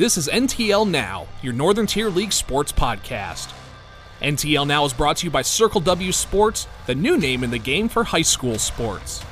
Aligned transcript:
This 0.00 0.16
is 0.16 0.28
NTL 0.28 0.88
Now, 0.88 1.26
your 1.42 1.52
Northern 1.52 1.84
Tier 1.84 2.08
League 2.08 2.32
sports 2.32 2.72
podcast. 2.72 3.52
NTL 4.22 4.66
Now 4.66 4.86
is 4.86 4.94
brought 4.94 5.18
to 5.18 5.26
you 5.26 5.30
by 5.30 5.42
Circle 5.42 5.82
W 5.82 6.10
Sports, 6.10 6.66
the 6.86 6.94
new 6.94 7.18
name 7.18 7.44
in 7.44 7.50
the 7.50 7.58
game 7.58 7.86
for 7.86 8.02
high 8.02 8.22
school 8.22 8.58
sports. 8.58 9.22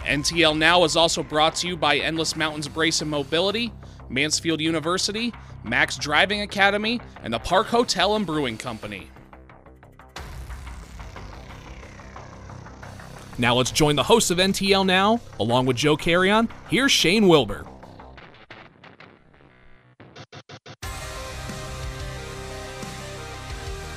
NTL 0.00 0.58
Now 0.58 0.82
is 0.82 0.96
also 0.96 1.22
brought 1.22 1.54
to 1.54 1.68
you 1.68 1.76
by 1.76 1.98
Endless 1.98 2.34
Mountains 2.34 2.66
Brace 2.66 3.00
and 3.00 3.08
Mobility, 3.08 3.72
Mansfield 4.08 4.60
University, 4.60 5.32
Max 5.62 5.96
Driving 5.96 6.40
Academy, 6.40 7.00
and 7.22 7.32
the 7.32 7.38
Park 7.38 7.68
Hotel 7.68 8.16
and 8.16 8.26
Brewing 8.26 8.58
Company. 8.58 9.12
Now 13.42 13.56
let's 13.56 13.72
join 13.72 13.96
the 13.96 14.04
hosts 14.04 14.30
of 14.30 14.38
NTL 14.38 14.86
Now, 14.86 15.20
along 15.40 15.66
with 15.66 15.76
Joe 15.76 15.96
Carrion. 15.96 16.48
Here's 16.68 16.92
Shane 16.92 17.26
Wilbur. 17.26 17.66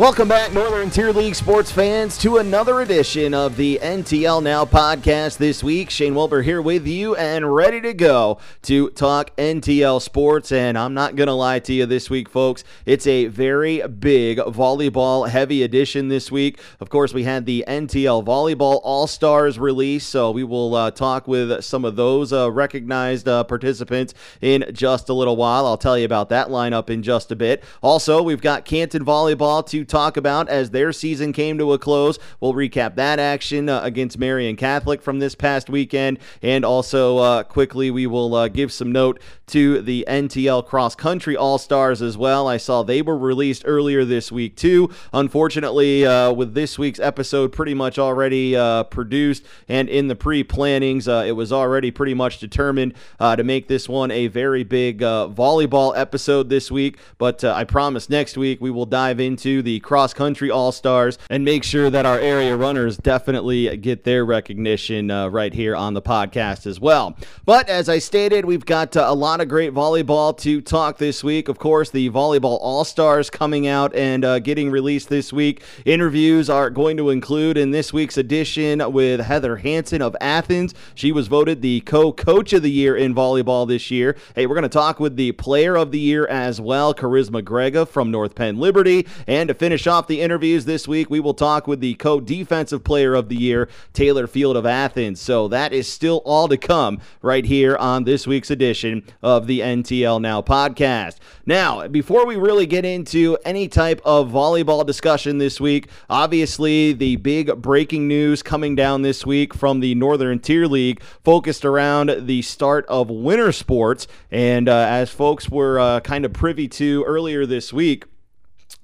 Welcome 0.06 0.28
back, 0.28 0.54
Northern 0.54 0.92
Tier 0.92 1.12
League 1.12 1.34
sports 1.34 1.72
fans, 1.72 2.16
to 2.20 2.38
another 2.38 2.82
edition 2.82 3.34
of 3.34 3.58
the 3.58 3.80
NTL 3.82 4.44
Now 4.44 4.64
podcast 4.64 5.38
this 5.38 5.64
week. 5.64 5.90
Shane 5.90 6.14
Wilbur 6.14 6.44
here 6.44 6.62
with 6.62 6.86
you 6.86 7.16
and 7.16 7.56
ready 7.56 7.82
to 7.82 7.92
go 7.92 8.38
to 8.62 8.92
talk 8.92 9.36
NTL 9.36 10.00
sports. 10.00 10.52
And 10.52 10.78
I'm 10.78 10.94
not 10.94 11.16
going 11.16 11.26
to 11.26 11.34
lie 11.34 11.58
to 11.58 11.74
you 11.74 11.88
this 11.88 12.08
week, 12.08 12.30
folks. 12.30 12.64
It's 12.86 13.08
a 13.08 13.26
very 13.26 13.82
big 13.88 14.38
volleyball 14.38 15.28
heavy 15.28 15.64
edition 15.64 16.08
this 16.08 16.32
week. 16.32 16.60
Of 16.80 16.90
course, 16.90 17.12
we 17.12 17.24
had 17.24 17.48
the 17.48 17.66
NTL 17.68 18.24
Volleyball 18.24 18.82
All 18.84 19.08
Stars 19.08 19.58
release, 19.58 20.06
so 20.06 20.30
we 20.30 20.44
will 20.44 20.76
uh, 20.76 20.92
talk 20.92 21.28
with 21.28 21.64
some 21.64 21.84
of 21.84 21.96
those 21.96 22.32
uh, 22.32 22.52
recognized 22.52 23.28
uh, 23.28 23.44
participants 23.44 24.14
in 24.40 24.66
just 24.72 25.10
a 25.10 25.14
little 25.14 25.36
while. 25.36 25.66
I'll 25.66 25.80
tell 25.80 25.98
you 25.98 26.06
about 26.06 26.30
that 26.30 26.50
lineup 26.50 26.92
in 26.92 27.02
just 27.02 27.32
a 27.32 27.36
bit. 27.36 27.64
Also, 27.82 28.22
we've 28.22 28.40
got 28.40 28.66
Canton 28.66 29.04
Volleyball 29.04 29.66
to 29.66 29.84
talk 29.96 30.18
about 30.18 30.50
as 30.50 30.72
their 30.72 30.92
season 30.92 31.32
came 31.32 31.58
to 31.58 31.72
a 31.72 31.80
close. 31.80 32.20
We'll 32.42 32.54
recap 32.54 32.96
that 32.96 33.18
action 33.18 33.70
uh, 33.70 33.80
against 33.82 34.18
Marian 34.18 34.58
Catholic 34.58 35.02
from 35.02 35.20
this 35.20 35.36
past 35.36 35.70
weekend. 35.70 36.20
And 36.42 36.66
also, 36.66 37.18
uh, 37.20 37.44
quickly, 37.44 37.90
we 37.92 38.06
will 38.06 38.36
uh, 38.36 38.50
give 38.50 38.74
some 38.74 38.92
note 38.92 39.22
to 39.48 39.82
the 39.82 40.04
NTL 40.06 40.66
Cross 40.66 40.96
Country 40.96 41.38
All 41.38 41.58
Stars 41.58 42.02
as 42.02 42.18
well. 42.18 42.46
I 42.46 42.58
saw 42.58 42.84
they 42.84 43.02
were 43.02 43.18
released 43.18 43.64
earlier 43.66 44.04
this 44.04 44.34
week, 44.34 44.58
too. 44.58 44.90
Unfortunately, 45.14 46.06
uh, 46.06 46.34
with 46.34 46.56
this 46.56 46.78
week's 46.78 47.00
episode 47.00 47.54
pretty 47.54 47.74
much 47.74 47.98
already 47.98 48.54
uh, 48.54 48.84
produced 48.84 49.46
and 49.70 49.88
in 49.88 50.10
the 50.10 50.16
pre 50.16 50.44
plannings, 50.44 51.08
it 51.08 51.38
was 51.38 51.54
already 51.54 51.90
pretty 51.90 52.14
much 52.14 52.40
determined 52.40 52.96
to 53.20 53.44
make 53.44 53.70
this 53.70 53.88
one 53.88 54.12
a 54.12 54.28
very 54.28 54.66
big 54.66 55.00
volleyball 55.00 55.94
episode 55.96 56.50
this 56.50 56.70
week. 56.70 56.98
But 57.18 57.46
I 57.46 57.64
promise 57.64 58.10
next 58.10 58.38
week 58.38 58.60
we 58.60 58.72
will 58.72 58.86
dive 58.86 59.22
into 59.22 59.62
the 59.62 59.75
cross 59.80 60.14
country 60.14 60.50
all 60.50 60.72
stars 60.72 61.18
and 61.30 61.44
make 61.44 61.64
sure 61.64 61.90
that 61.90 62.06
our 62.06 62.20
area 62.20 62.56
runners 62.56 62.98
definitely 62.98 63.76
get 63.78 64.04
their 64.04 64.26
recognition 64.26 65.12
uh, 65.12 65.28
right 65.28 65.54
here 65.54 65.76
on 65.76 65.94
the 65.94 66.02
podcast 66.02 66.66
as 66.66 66.80
well. 66.80 67.16
But 67.46 67.70
as 67.70 67.90
I 67.90 68.00
stated, 68.00 68.46
we've 68.46 68.66
got 68.66 68.96
uh, 68.96 69.06
a 69.08 69.14
lot 69.14 69.42
of 69.42 69.48
great 69.50 69.74
volleyball 69.74 70.38
to 70.40 70.62
talk 70.62 70.98
this 70.98 71.24
week. 71.24 71.48
Of 71.48 71.60
course, 71.60 71.90
the 71.90 72.10
volleyball 72.10 72.58
all 72.62 72.84
stars 72.84 73.30
coming 73.30 73.68
out 73.68 73.96
and 73.96 74.26
uh, 74.26 74.40
getting 74.40 74.72
released 74.72 75.10
this 75.10 75.32
week. 75.32 75.64
Interviews 75.86 76.50
are 76.50 76.70
going 76.70 76.98
to 76.98 77.10
include 77.10 77.58
in 77.58 77.72
this 77.72 77.94
week's 77.94 78.18
edition 78.18 78.92
with 78.92 79.20
Heather 79.20 79.58
Hanson 79.58 80.02
of 80.02 80.16
Athens. 80.22 80.74
She 80.94 81.12
was 81.12 81.28
voted 81.28 81.62
the 81.62 81.82
co 81.82 82.12
coach 82.12 82.54
of 82.54 82.64
the 82.64 82.72
year 82.72 82.96
in 82.96 83.14
volleyball 83.14 83.68
this 83.68 83.92
year. 83.92 84.16
Hey, 84.36 84.46
we're 84.46 84.56
going 84.56 84.64
to 84.64 84.70
talk 84.70 85.00
with 85.00 85.16
the 85.16 85.32
player 85.34 85.76
of 85.76 85.92
the 85.92 86.00
year 86.00 86.26
as 86.28 86.60
well, 86.60 86.94
Charisma 86.94 87.42
Grega 87.42 87.88
from 87.88 88.12
North 88.12 88.36
Penn 88.36 88.58
Liberty. 88.58 89.08
And 89.28 89.48
to 89.50 89.54
finish 89.66 89.88
off 89.88 90.06
the 90.06 90.22
interviews 90.22 90.66
this 90.66 90.88
week, 90.88 91.10
we 91.10 91.20
will 91.20 91.34
talk 91.34 91.66
with 91.66 91.80
the 91.80 91.96
co 91.96 92.20
defensive 92.20 92.84
player 92.84 93.16
of 93.16 93.30
the 93.30 93.36
year, 93.36 93.68
Taylor 93.94 94.28
Field 94.28 94.56
of 94.56 94.64
Athens. 94.64 95.20
So 95.20 95.48
that 95.48 95.74
is 95.74 95.92
still 95.92 96.22
all 96.24 96.48
to 96.50 96.56
come 96.56 97.02
right 97.24 97.44
here 97.44 97.76
on 97.76 98.04
this 98.04 98.28
week's 98.28 98.52
edition 98.52 99.02
of 99.24 99.48
the 99.48 99.62
NTL 99.62 100.22
Now 100.22 100.44
podcast. 100.44 101.16
Now, 101.48 101.88
before 101.88 102.28
we 102.28 102.36
really 102.36 102.68
get 102.68 102.86
into 102.86 103.40
any 103.44 103.68
type 103.68 104.02
of 104.06 104.30
volleyball 104.30 104.86
discussion 104.86 105.40
this 105.40 105.60
week, 105.60 105.90
obviously 106.12 106.94
the 106.94 107.16
big 107.16 107.60
breaking 107.60 108.08
news 108.08 108.44
coming 108.44 108.76
down 108.76 109.02
this 109.02 109.26
week 109.26 109.56
from 109.56 109.80
the 109.80 109.96
Northern 109.96 110.38
Tier 110.38 110.68
League 110.68 111.02
focused 111.24 111.66
around 111.66 112.28
the 112.28 112.44
start 112.44 112.86
of 112.86 113.10
winter 113.10 113.52
sports. 113.52 114.06
And 114.30 114.70
uh, 114.70 114.86
as 114.88 115.10
folks 115.10 115.50
were 115.50 115.80
uh, 115.80 116.02
kind 116.02 116.24
of 116.24 116.34
privy 116.34 116.68
to 116.68 117.04
earlier 117.08 117.48
this 117.48 117.74
week, 117.74 118.06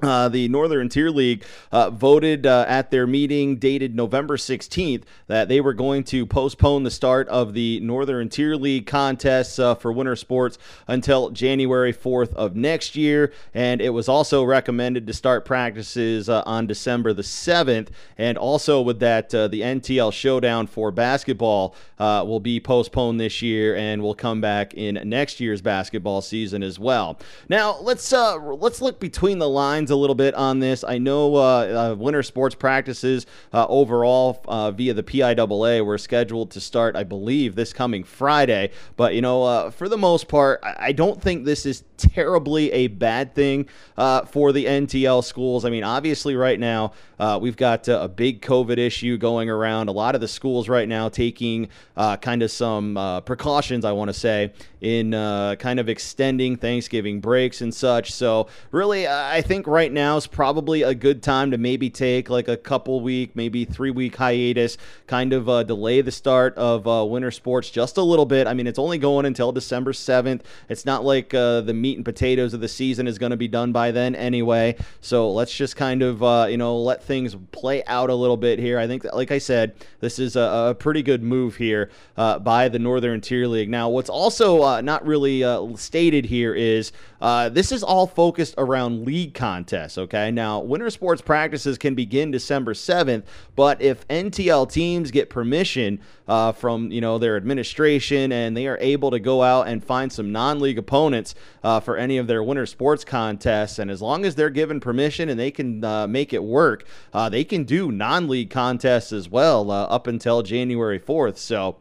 uh, 0.02 0.30
the 0.30 0.48
Northern 0.48 0.90
Tier 0.90 1.10
League 1.10 1.44
uh, 1.72 1.90
voted 1.90 2.46
uh, 2.46 2.66
at 2.68 2.92
their 2.92 3.06
meeting 3.06 3.58
dated 3.58 3.96
November 3.96 4.38
16th 4.38 5.04
that 5.28 5.48
they 5.48 5.62
were 5.62 5.74
going 5.74 6.04
to 6.06 6.26
postpone 6.26 6.84
the 6.84 6.92
start 6.92 7.28
of 7.28 7.54
the 7.54 7.80
Northern 7.82 8.30
Tier 8.30 8.56
League 8.56 8.88
contests 8.88 9.60
uh, 9.60 9.76
for 9.76 9.92
winter 9.92 10.16
sports 10.16 10.58
until 10.88 11.30
January 11.30 11.94
4th 11.94 12.34
of 12.34 12.56
next 12.56 12.96
year. 12.96 13.32
And 13.54 13.82
it 13.82 13.90
was 13.90 14.10
also 14.10 14.44
recommended 14.44 15.06
to 15.08 15.14
start 15.14 15.46
practices 15.46 16.30
uh, 16.30 16.44
on 16.46 16.68
December 16.68 17.14
the 17.14 17.22
7th. 17.22 17.90
And 18.18 18.38
also, 18.38 18.82
with 18.82 19.00
that, 19.00 19.34
uh, 19.36 19.48
the 19.48 19.62
NTL 19.62 20.12
Showdown 20.12 20.68
for 20.68 20.92
basketball 20.92 21.76
will 22.00 22.40
be 22.40 22.60
postponed 22.60 23.20
this 23.20 23.42
year 23.44 23.76
and 23.76 24.02
will 24.02 24.16
come 24.16 24.42
back 24.42 24.74
in 24.74 25.00
next 25.08 25.40
year's 25.40 25.62
basketball 25.62 26.22
season 26.22 26.64
as 26.64 26.80
well. 26.80 27.20
Now, 27.48 27.78
let's 27.80 28.12
let's 28.12 28.82
look 28.82 29.00
between 29.00 29.38
the 29.38 29.50
lines 29.50 29.91
a 29.92 29.96
little 29.96 30.16
bit 30.16 30.34
on 30.36 30.60
this. 30.60 30.84
I 30.84 30.98
know 30.98 31.36
uh, 31.36 31.40
uh, 31.40 31.96
winter 31.98 32.24
sports 32.24 32.56
practices 32.56 33.26
uh, 33.54 33.66
overall 33.68 34.42
uh, 34.48 34.72
via 34.72 34.94
the 34.94 35.04
PIAA 35.04 35.86
were 35.86 35.98
scheduled 35.98 36.52
to 36.52 36.60
start, 36.60 36.96
I 36.96 37.04
believe, 37.04 37.56
this 37.56 37.74
coming 37.74 38.04
Friday. 38.04 38.72
But, 38.98 39.14
you 39.14 39.22
know, 39.22 39.44
uh, 39.44 39.72
for 39.72 39.88
the 39.88 39.98
most 39.98 40.28
part, 40.28 40.62
I 40.64 40.92
don't 40.92 41.22
think 41.22 41.46
this 41.46 41.66
is 41.66 41.84
terribly 42.02 42.72
a 42.72 42.88
bad 42.88 43.36
thing 43.36 43.68
uh, 43.98 44.24
for 44.26 44.52
the 44.52 44.66
NTL 44.66 45.24
schools. 45.24 45.66
I 45.66 45.70
mean, 45.70 45.84
obviously, 45.84 46.36
right 46.36 46.60
now, 46.60 46.94
we've 47.40 47.58
got 47.58 47.88
a 47.88 48.08
big 48.08 48.42
COVID 48.42 48.78
issue 48.78 49.18
going 49.18 49.50
around. 49.50 49.90
A 49.90 49.92
lot 49.92 50.16
of 50.16 50.22
the 50.22 50.28
schools 50.28 50.68
right 50.68 50.88
now 50.88 51.10
taking 51.10 51.70
kind 51.96 52.42
of 52.42 52.52
some 52.52 53.22
precautions, 53.26 53.86
I 53.86 53.92
want 53.92 54.10
to 54.10 54.14
say, 54.14 54.54
in 54.82 55.12
kind 55.12 55.80
of 55.80 55.90
extending 55.90 56.56
Thanksgiving 56.56 57.20
breaks 57.20 57.62
and 57.62 57.74
such. 57.74 58.12
So, 58.12 58.48
really, 58.72 59.08
I 59.08 59.42
think 59.42 59.68
right 59.68 59.92
now 59.92 60.18
is 60.18 60.28
probably 60.28 60.82
a 60.82 60.96
good 60.96 61.22
time 61.22 61.52
to 61.52 61.58
maybe 61.58 61.90
take 61.90 62.30
like 62.30 62.48
a 62.48 62.58
couple 62.58 63.02
week, 63.02 63.36
maybe 63.36 63.66
three 63.66 63.92
week 63.92 64.16
hiatus, 64.16 64.78
kind 65.08 65.34
of 65.34 65.50
uh, 65.50 65.64
delay 65.64 66.02
the 66.02 66.12
start 66.12 66.56
of 66.56 66.88
uh, 66.88 67.06
winter 67.06 67.32
sports 67.32 67.70
just 67.70 67.98
a 67.98 68.02
little 68.02 68.26
bit. 68.26 68.48
I 68.48 68.54
mean, 68.54 68.68
it's 68.68 68.80
only 68.80 68.98
going 68.98 69.26
until 69.26 69.52
December 69.52 69.92
7th. 69.92 70.42
It's 70.70 70.86
not 70.86 71.04
like 71.04 71.34
uh, 71.34 71.62
the 71.62 71.74
meat 71.92 71.98
and 71.98 72.06
potatoes 72.06 72.54
of 72.54 72.62
the 72.62 72.68
season 72.68 73.06
is 73.06 73.18
going 73.18 73.32
to 73.32 73.38
be 73.38 73.50
done 73.50 73.74
by 73.74 73.92
then 73.92 74.16
anyway. 74.16 74.76
So 75.02 75.32
let's 75.32 75.54
just 75.54 75.76
kind 75.76 76.02
of, 76.02 76.24
uh, 76.24 76.48
you 76.50 76.58
know, 76.58 76.78
let 76.78 77.04
things 77.04 77.36
play 77.52 77.84
out 77.86 78.10
a 78.10 78.16
little 78.16 78.38
bit 78.38 78.60
here. 78.60 78.80
I 78.80 78.88
think, 78.88 79.04
that, 79.04 79.14
like 79.16 79.32
I 79.32 79.40
said, 79.40 79.76
this 80.00 80.18
is 80.18 80.36
a, 80.38 80.70
a 80.70 80.76
pretty 80.76 81.04
good 81.04 81.22
move 81.22 81.58
here 81.58 81.90
uh, 82.16 82.40
by 82.40 82.70
the 82.70 82.80
Northern 82.80 83.20
Tier 83.20 83.46
League. 83.46 83.70
Now, 83.70 83.90
what's 83.90 84.10
also 84.10 84.64
uh, 84.64 84.82
not 84.82 85.06
really 85.06 85.44
stated 85.76 86.26
here 86.26 86.54
is 86.54 86.94
this 87.22 87.72
is 87.72 87.84
all 87.84 88.08
focused 88.08 88.56
around 88.58 89.06
league 89.06 89.34
contests. 89.34 89.98
Okay, 89.98 90.32
now 90.32 90.60
winter 90.60 90.90
sports 90.90 91.22
practices 91.22 91.78
can 91.78 91.96
begin 91.96 92.32
December 92.32 92.74
7th, 92.74 93.24
but 93.56 93.82
if 93.82 94.08
NTL 94.08 94.70
teams 94.72 95.12
get 95.12 95.30
permission 95.30 96.00
uh, 96.28 96.52
from 96.52 96.92
you 96.92 97.02
know 97.02 97.18
their 97.18 97.38
administration 97.38 98.32
and 98.32 98.56
they 98.56 98.68
are 98.68 98.78
able 98.80 99.12
to 99.12 99.20
go 99.20 99.44
out 99.44 99.68
and 99.68 99.84
find 99.84 100.12
some 100.12 100.32
non-league 100.32 100.78
opponents 100.78 101.36
uh, 101.64 101.80
for 101.80 101.98
any 101.98 102.18
of 102.18 102.28
their 102.28 102.44
winter 102.44 102.66
sports 102.66 103.04
contests, 103.04 103.80
and 103.80 103.92
as 103.92 104.02
long 104.02 104.26
as 104.26 104.36
they're 104.36 104.50
given 104.50 104.80
permission 104.80 105.30
and 105.30 105.40
they 105.40 105.52
can 105.52 105.84
uh, 105.84 106.08
make 106.08 106.34
it 106.34 106.44
work, 106.44 106.86
uh, 107.14 107.30
they 107.30 107.44
can 107.44 107.64
do 107.64 107.92
non-league 107.92 108.50
contests 108.50 109.12
as 109.12 109.30
well 109.30 109.70
uh, 109.72 109.84
up 109.86 110.08
until 110.08 110.42
January 110.42 111.00
4th. 111.00 111.38
So 111.38 111.78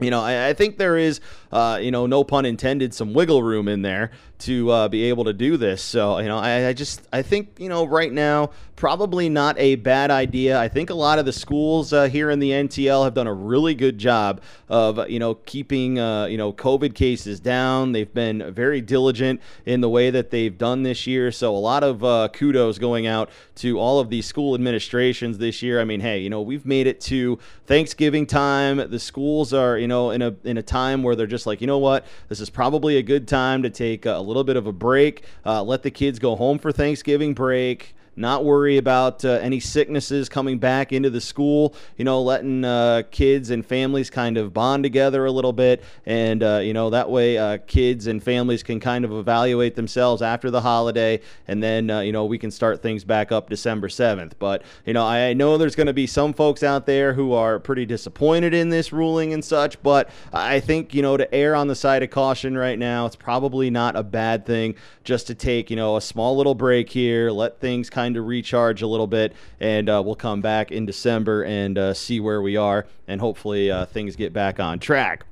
you 0.00 0.10
know, 0.10 0.20
I, 0.20 0.48
I, 0.48 0.52
think 0.52 0.78
there 0.78 0.96
is, 0.96 1.20
uh, 1.52 1.78
you 1.80 1.90
know, 1.92 2.06
no 2.06 2.24
pun 2.24 2.44
intended, 2.44 2.92
some 2.92 3.14
wiggle 3.14 3.42
room 3.42 3.68
in 3.68 3.82
there 3.82 4.10
to 4.42 4.70
uh, 4.70 4.88
be 4.88 5.04
able 5.04 5.24
to 5.24 5.32
do 5.32 5.56
this. 5.56 5.82
So, 5.82 6.18
you 6.18 6.28
know, 6.28 6.38
I, 6.38 6.68
I, 6.68 6.72
just, 6.72 7.06
I 7.12 7.22
think, 7.22 7.58
you 7.58 7.68
know, 7.68 7.84
right 7.84 8.12
now, 8.12 8.50
probably 8.76 9.28
not 9.28 9.56
a 9.58 9.76
bad 9.76 10.10
idea. 10.10 10.58
I 10.58 10.68
think 10.68 10.90
a 10.90 10.94
lot 10.94 11.18
of 11.18 11.24
the 11.24 11.32
schools 11.32 11.92
uh, 11.92 12.04
here 12.04 12.30
in 12.30 12.38
the 12.38 12.50
NTL 12.50 13.04
have 13.04 13.14
done 13.14 13.26
a 13.26 13.34
really 13.34 13.74
good 13.74 13.98
job 13.98 14.40
of, 14.68 15.08
you 15.08 15.18
know, 15.18 15.34
keeping, 15.34 15.98
uh, 15.98 16.26
you 16.26 16.36
know, 16.36 16.52
COVID 16.52 16.94
cases 16.94 17.38
down. 17.40 17.92
They've 17.92 18.12
been 18.12 18.52
very 18.52 18.80
diligent 18.80 19.40
in 19.66 19.80
the 19.80 19.88
way 19.88 20.10
that 20.10 20.30
they've 20.30 20.56
done 20.56 20.82
this 20.82 21.06
year. 21.06 21.30
So, 21.30 21.54
a 21.54 21.58
lot 21.58 21.84
of 21.84 22.02
uh, 22.02 22.28
kudos 22.32 22.78
going 22.78 23.06
out 23.06 23.30
to 23.56 23.78
all 23.78 24.00
of 24.00 24.10
these 24.10 24.26
school 24.26 24.54
administrations 24.54 25.38
this 25.38 25.62
year. 25.62 25.80
I 25.80 25.84
mean, 25.84 26.00
hey, 26.00 26.18
you 26.18 26.30
know, 26.30 26.42
we've 26.42 26.66
made 26.66 26.86
it 26.86 27.00
to 27.02 27.38
Thanksgiving 27.66 28.26
time. 28.26 28.78
The 28.90 28.98
schools 28.98 29.52
are, 29.52 29.78
you 29.78 29.88
know 29.88 30.10
in 30.10 30.22
a 30.22 30.34
in 30.44 30.56
a 30.58 30.62
time 30.62 31.02
where 31.02 31.16
they're 31.16 31.26
just 31.26 31.46
like, 31.46 31.60
you 31.60 31.66
know 31.66 31.78
what, 31.78 32.06
this 32.28 32.40
is 32.40 32.50
probably 32.50 32.96
a 32.96 33.02
good 33.02 33.28
time 33.28 33.62
to 33.62 33.70
take 33.70 34.06
a 34.06 34.18
little 34.32 34.44
bit 34.44 34.56
of 34.56 34.66
a 34.66 34.72
break, 34.72 35.24
uh, 35.44 35.62
let 35.62 35.82
the 35.82 35.90
kids 35.90 36.18
go 36.18 36.34
home 36.36 36.58
for 36.58 36.72
Thanksgiving 36.72 37.34
break 37.34 37.94
not 38.16 38.44
worry 38.44 38.76
about 38.76 39.24
uh, 39.24 39.30
any 39.42 39.58
sicknesses 39.58 40.28
coming 40.28 40.58
back 40.58 40.92
into 40.92 41.08
the 41.08 41.20
school, 41.20 41.74
you 41.96 42.04
know, 42.04 42.20
letting 42.20 42.64
uh, 42.64 43.02
kids 43.10 43.50
and 43.50 43.64
families 43.64 44.10
kind 44.10 44.36
of 44.36 44.52
bond 44.52 44.82
together 44.82 45.24
a 45.24 45.30
little 45.30 45.52
bit. 45.52 45.82
And, 46.04 46.42
uh, 46.42 46.58
you 46.58 46.74
know, 46.74 46.90
that 46.90 47.10
way 47.10 47.38
uh, 47.38 47.58
kids 47.66 48.06
and 48.06 48.22
families 48.22 48.62
can 48.62 48.80
kind 48.80 49.04
of 49.04 49.12
evaluate 49.12 49.74
themselves 49.76 50.20
after 50.20 50.50
the 50.50 50.60
holiday. 50.60 51.20
And 51.48 51.62
then, 51.62 51.90
uh, 51.90 52.00
you 52.00 52.12
know, 52.12 52.26
we 52.26 52.38
can 52.38 52.50
start 52.50 52.82
things 52.82 53.04
back 53.04 53.32
up 53.32 53.48
December 53.48 53.88
7th. 53.88 54.32
But, 54.38 54.62
you 54.84 54.92
know, 54.92 55.06
I 55.06 55.32
know 55.32 55.56
there's 55.56 55.76
going 55.76 55.86
to 55.86 55.92
be 55.92 56.06
some 56.06 56.34
folks 56.34 56.62
out 56.62 56.86
there 56.86 57.14
who 57.14 57.32
are 57.32 57.58
pretty 57.58 57.86
disappointed 57.86 58.52
in 58.52 58.68
this 58.68 58.92
ruling 58.92 59.32
and 59.32 59.44
such. 59.44 59.82
But 59.82 60.10
I 60.32 60.60
think, 60.60 60.94
you 60.94 61.00
know, 61.00 61.16
to 61.16 61.32
err 61.34 61.54
on 61.54 61.68
the 61.68 61.74
side 61.74 62.02
of 62.02 62.10
caution 62.10 62.58
right 62.58 62.78
now, 62.78 63.06
it's 63.06 63.16
probably 63.16 63.70
not 63.70 63.96
a 63.96 64.02
bad 64.02 64.44
thing 64.44 64.74
just 65.04 65.26
to 65.28 65.34
take, 65.34 65.70
you 65.70 65.76
know, 65.76 65.96
a 65.96 66.00
small 66.00 66.36
little 66.36 66.54
break 66.54 66.90
here, 66.90 67.30
let 67.30 67.58
things 67.58 67.90
kind 67.90 68.01
kind 68.02 68.16
of 68.16 68.26
recharge 68.26 68.82
a 68.82 68.86
little 68.86 69.06
bit, 69.06 69.32
and 69.60 69.88
uh, 69.88 70.02
we'll 70.04 70.16
come 70.16 70.40
back 70.40 70.72
in 70.72 70.84
December 70.84 71.44
and 71.44 71.78
uh, 71.78 71.94
see 71.94 72.18
where 72.18 72.42
we 72.42 72.56
are, 72.56 72.84
and 73.06 73.20
hopefully 73.20 73.70
uh, 73.70 73.86
things 73.86 74.16
get 74.16 74.32
back 74.32 74.58
on 74.58 74.80
track. 74.80 75.24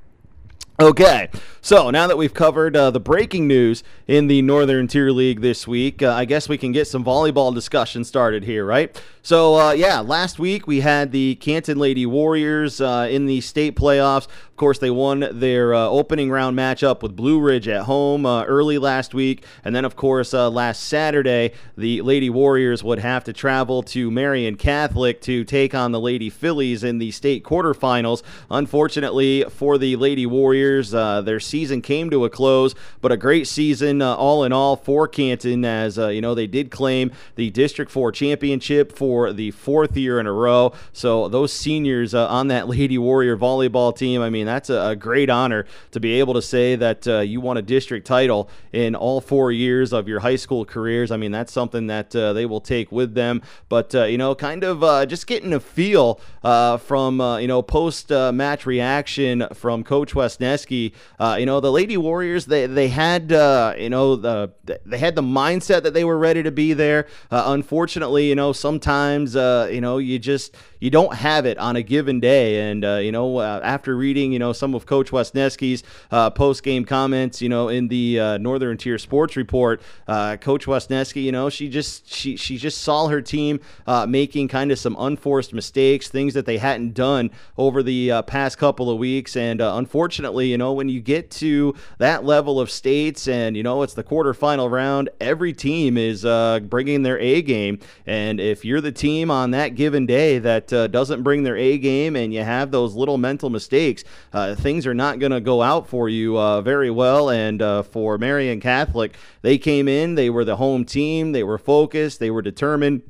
Okay, 0.80 1.28
so 1.60 1.90
now 1.90 2.06
that 2.06 2.16
we've 2.16 2.32
covered 2.32 2.74
uh, 2.74 2.90
the 2.90 3.00
breaking 3.00 3.46
news 3.46 3.82
in 4.06 4.28
the 4.28 4.40
Northern 4.40 4.86
Tier 4.86 5.10
League 5.10 5.42
this 5.42 5.68
week, 5.68 6.02
uh, 6.02 6.14
I 6.14 6.24
guess 6.24 6.48
we 6.48 6.56
can 6.56 6.72
get 6.72 6.86
some 6.86 7.04
volleyball 7.04 7.52
discussion 7.52 8.02
started 8.02 8.44
here, 8.44 8.64
right? 8.64 8.98
So, 9.20 9.56
uh, 9.56 9.72
yeah, 9.72 10.00
last 10.00 10.38
week 10.38 10.66
we 10.66 10.80
had 10.80 11.12
the 11.12 11.34
Canton 11.34 11.76
Lady 11.76 12.06
Warriors 12.06 12.80
uh, 12.80 13.08
in 13.10 13.26
the 13.26 13.42
state 13.42 13.76
playoffs. 13.76 14.26
Course, 14.60 14.78
they 14.78 14.90
won 14.90 15.26
their 15.32 15.72
uh, 15.72 15.86
opening 15.86 16.30
round 16.30 16.54
matchup 16.54 17.02
with 17.02 17.16
Blue 17.16 17.40
Ridge 17.40 17.66
at 17.66 17.84
home 17.84 18.26
uh, 18.26 18.44
early 18.44 18.76
last 18.76 19.14
week. 19.14 19.42
And 19.64 19.74
then, 19.74 19.86
of 19.86 19.96
course, 19.96 20.34
last 20.34 20.84
Saturday, 20.84 21.52
the 21.78 22.02
Lady 22.02 22.28
Warriors 22.28 22.84
would 22.84 22.98
have 22.98 23.24
to 23.24 23.32
travel 23.32 23.82
to 23.84 24.10
Marian 24.10 24.56
Catholic 24.56 25.22
to 25.22 25.44
take 25.44 25.74
on 25.74 25.92
the 25.92 26.00
Lady 26.00 26.28
Phillies 26.28 26.84
in 26.84 26.98
the 26.98 27.10
state 27.10 27.42
quarterfinals. 27.42 28.22
Unfortunately 28.50 29.44
for 29.48 29.78
the 29.78 29.96
Lady 29.96 30.26
Warriors, 30.26 30.92
uh, 30.92 31.22
their 31.22 31.40
season 31.40 31.80
came 31.80 32.10
to 32.10 32.24
a 32.24 32.30
close, 32.30 32.74
but 33.00 33.12
a 33.12 33.16
great 33.16 33.46
season 33.46 34.02
uh, 34.02 34.14
all 34.14 34.44
in 34.44 34.52
all 34.52 34.76
for 34.76 35.08
Canton, 35.08 35.64
as 35.64 35.98
uh, 35.98 36.08
you 36.08 36.20
know 36.20 36.34
they 36.34 36.46
did 36.46 36.70
claim 36.70 37.10
the 37.36 37.50
District 37.50 37.90
Four 37.90 38.12
championship 38.12 38.96
for 38.96 39.32
the 39.32 39.52
fourth 39.52 39.96
year 39.96 40.20
in 40.20 40.26
a 40.26 40.32
row. 40.32 40.72
So 40.92 41.28
those 41.28 41.52
seniors 41.52 42.14
uh, 42.14 42.28
on 42.28 42.48
that 42.48 42.68
Lady 42.80 42.98
Warrior 42.98 43.36
volleyball 43.36 43.96
team, 43.96 44.20
I 44.20 44.30
mean 44.30 44.49
that's 44.50 44.70
a, 44.70 44.90
a 44.90 44.96
great 44.96 45.30
honor 45.30 45.66
to 45.92 46.00
be 46.00 46.18
able 46.18 46.34
to 46.34 46.42
say 46.42 46.76
that 46.76 47.06
uh, 47.06 47.20
you 47.20 47.40
won 47.40 47.56
a 47.56 47.62
district 47.62 48.06
title 48.06 48.50
in 48.72 48.94
all 48.94 49.20
four 49.20 49.52
years 49.52 49.92
of 49.92 50.08
your 50.08 50.20
high 50.20 50.36
school 50.36 50.64
careers. 50.64 51.10
I 51.10 51.16
mean 51.16 51.32
that's 51.32 51.52
something 51.52 51.86
that 51.86 52.14
uh, 52.14 52.32
they 52.32 52.46
will 52.46 52.60
take 52.60 52.90
with 52.92 53.14
them. 53.14 53.42
But 53.68 53.94
you 53.94 54.18
know, 54.18 54.34
kind 54.34 54.64
of 54.64 55.08
just 55.08 55.26
getting 55.26 55.52
a 55.52 55.60
feel 55.60 56.20
from 56.42 57.20
you 57.40 57.48
know 57.48 57.62
post 57.62 58.10
match 58.10 58.66
reaction 58.66 59.46
from 59.54 59.84
Coach 59.84 60.14
Wesneski 60.14 60.92
uh, 61.18 61.36
you 61.38 61.46
know, 61.46 61.60
the 61.60 61.70
Lady 61.70 61.96
Warriors, 61.96 62.46
they 62.46 62.66
they 62.66 62.88
had 62.88 63.32
uh, 63.32 63.74
you 63.78 63.90
know 63.90 64.16
the 64.16 64.52
they 64.84 64.98
had 64.98 65.14
the 65.14 65.22
mindset 65.22 65.82
that 65.82 65.94
they 65.94 66.04
were 66.04 66.18
ready 66.18 66.42
to 66.42 66.50
be 66.50 66.72
there. 66.72 67.06
Uh, 67.30 67.44
unfortunately, 67.48 68.28
you 68.28 68.34
know, 68.34 68.52
sometimes 68.52 69.36
uh, 69.36 69.68
you 69.70 69.80
know 69.80 69.98
you 69.98 70.18
just 70.18 70.56
you 70.80 70.90
don't 70.90 71.14
have 71.14 71.46
it 71.46 71.58
on 71.58 71.76
a 71.76 71.82
given 71.82 72.20
day. 72.20 72.70
And 72.70 72.84
uh, 72.84 72.96
you 72.96 73.12
know, 73.12 73.36
uh, 73.36 73.60
after 73.62 73.96
reading 73.96 74.32
you 74.32 74.38
know 74.40 74.52
some 74.52 74.74
of 74.74 74.84
Coach 74.86 75.12
Wesneski's 75.12 75.84
uh, 76.10 76.30
post 76.30 76.64
game 76.64 76.84
comments, 76.84 77.40
you 77.40 77.48
know, 77.48 77.68
in 77.68 77.88
the 77.88 78.18
uh, 78.18 78.38
Northern 78.38 78.76
Tier 78.76 78.98
Sports 78.98 79.36
Report, 79.36 79.80
uh, 80.08 80.36
Coach 80.36 80.66
Wesneski, 80.66 81.22
you 81.22 81.32
know, 81.32 81.48
she 81.48 81.68
just 81.68 82.12
she 82.12 82.36
she 82.36 82.56
just 82.58 82.82
saw 82.82 83.06
her 83.06 83.22
team 83.22 83.60
making 84.08 84.48
kind 84.48 84.72
of 84.72 84.78
some 84.78 84.96
unforced 84.98 85.54
mistakes, 85.54 86.08
things 86.08 86.34
that 86.34 86.44
they 86.44 86.58
hadn't 86.58 86.94
done 86.94 87.30
over 87.56 87.82
the 87.82 88.22
past 88.26 88.58
couple 88.58 88.90
of 88.90 88.98
weeks, 88.98 89.36
and 89.36 89.60
unfortunately 89.60 90.40
you 90.50 90.58
know, 90.58 90.72
when 90.72 90.88
you 90.88 91.00
get 91.00 91.30
to 91.30 91.74
that 91.98 92.24
level 92.24 92.60
of 92.60 92.70
states 92.70 93.28
and, 93.28 93.56
you 93.56 93.62
know, 93.62 93.82
it's 93.82 93.94
the 93.94 94.04
quarterfinal 94.04 94.70
round, 94.70 95.08
every 95.20 95.52
team 95.52 95.96
is 95.96 96.24
uh, 96.24 96.60
bringing 96.60 97.02
their 97.02 97.18
A 97.18 97.42
game. 97.42 97.78
And 98.06 98.40
if 98.40 98.64
you're 98.64 98.80
the 98.80 98.92
team 98.92 99.30
on 99.30 99.52
that 99.52 99.74
given 99.74 100.06
day 100.06 100.38
that 100.38 100.72
uh, 100.72 100.86
doesn't 100.88 101.22
bring 101.22 101.42
their 101.44 101.56
A 101.56 101.78
game 101.78 102.16
and 102.16 102.34
you 102.34 102.42
have 102.42 102.70
those 102.70 102.94
little 102.94 103.18
mental 103.18 103.50
mistakes, 103.50 104.04
uh, 104.32 104.54
things 104.54 104.86
are 104.86 104.94
not 104.94 105.18
going 105.18 105.32
to 105.32 105.40
go 105.40 105.62
out 105.62 105.88
for 105.88 106.08
you 106.08 106.38
uh, 106.38 106.60
very 106.60 106.90
well. 106.90 107.30
And 107.30 107.60
uh, 107.60 107.82
for 107.82 108.18
Marian 108.18 108.60
Catholic, 108.60 109.16
they 109.42 109.58
came 109.58 109.88
in, 109.88 110.14
they 110.14 110.30
were 110.30 110.44
the 110.44 110.56
home 110.56 110.84
team, 110.84 111.32
they 111.32 111.42
were 111.42 111.58
focused, 111.58 112.20
they 112.20 112.30
were 112.30 112.42
determined. 112.42 113.02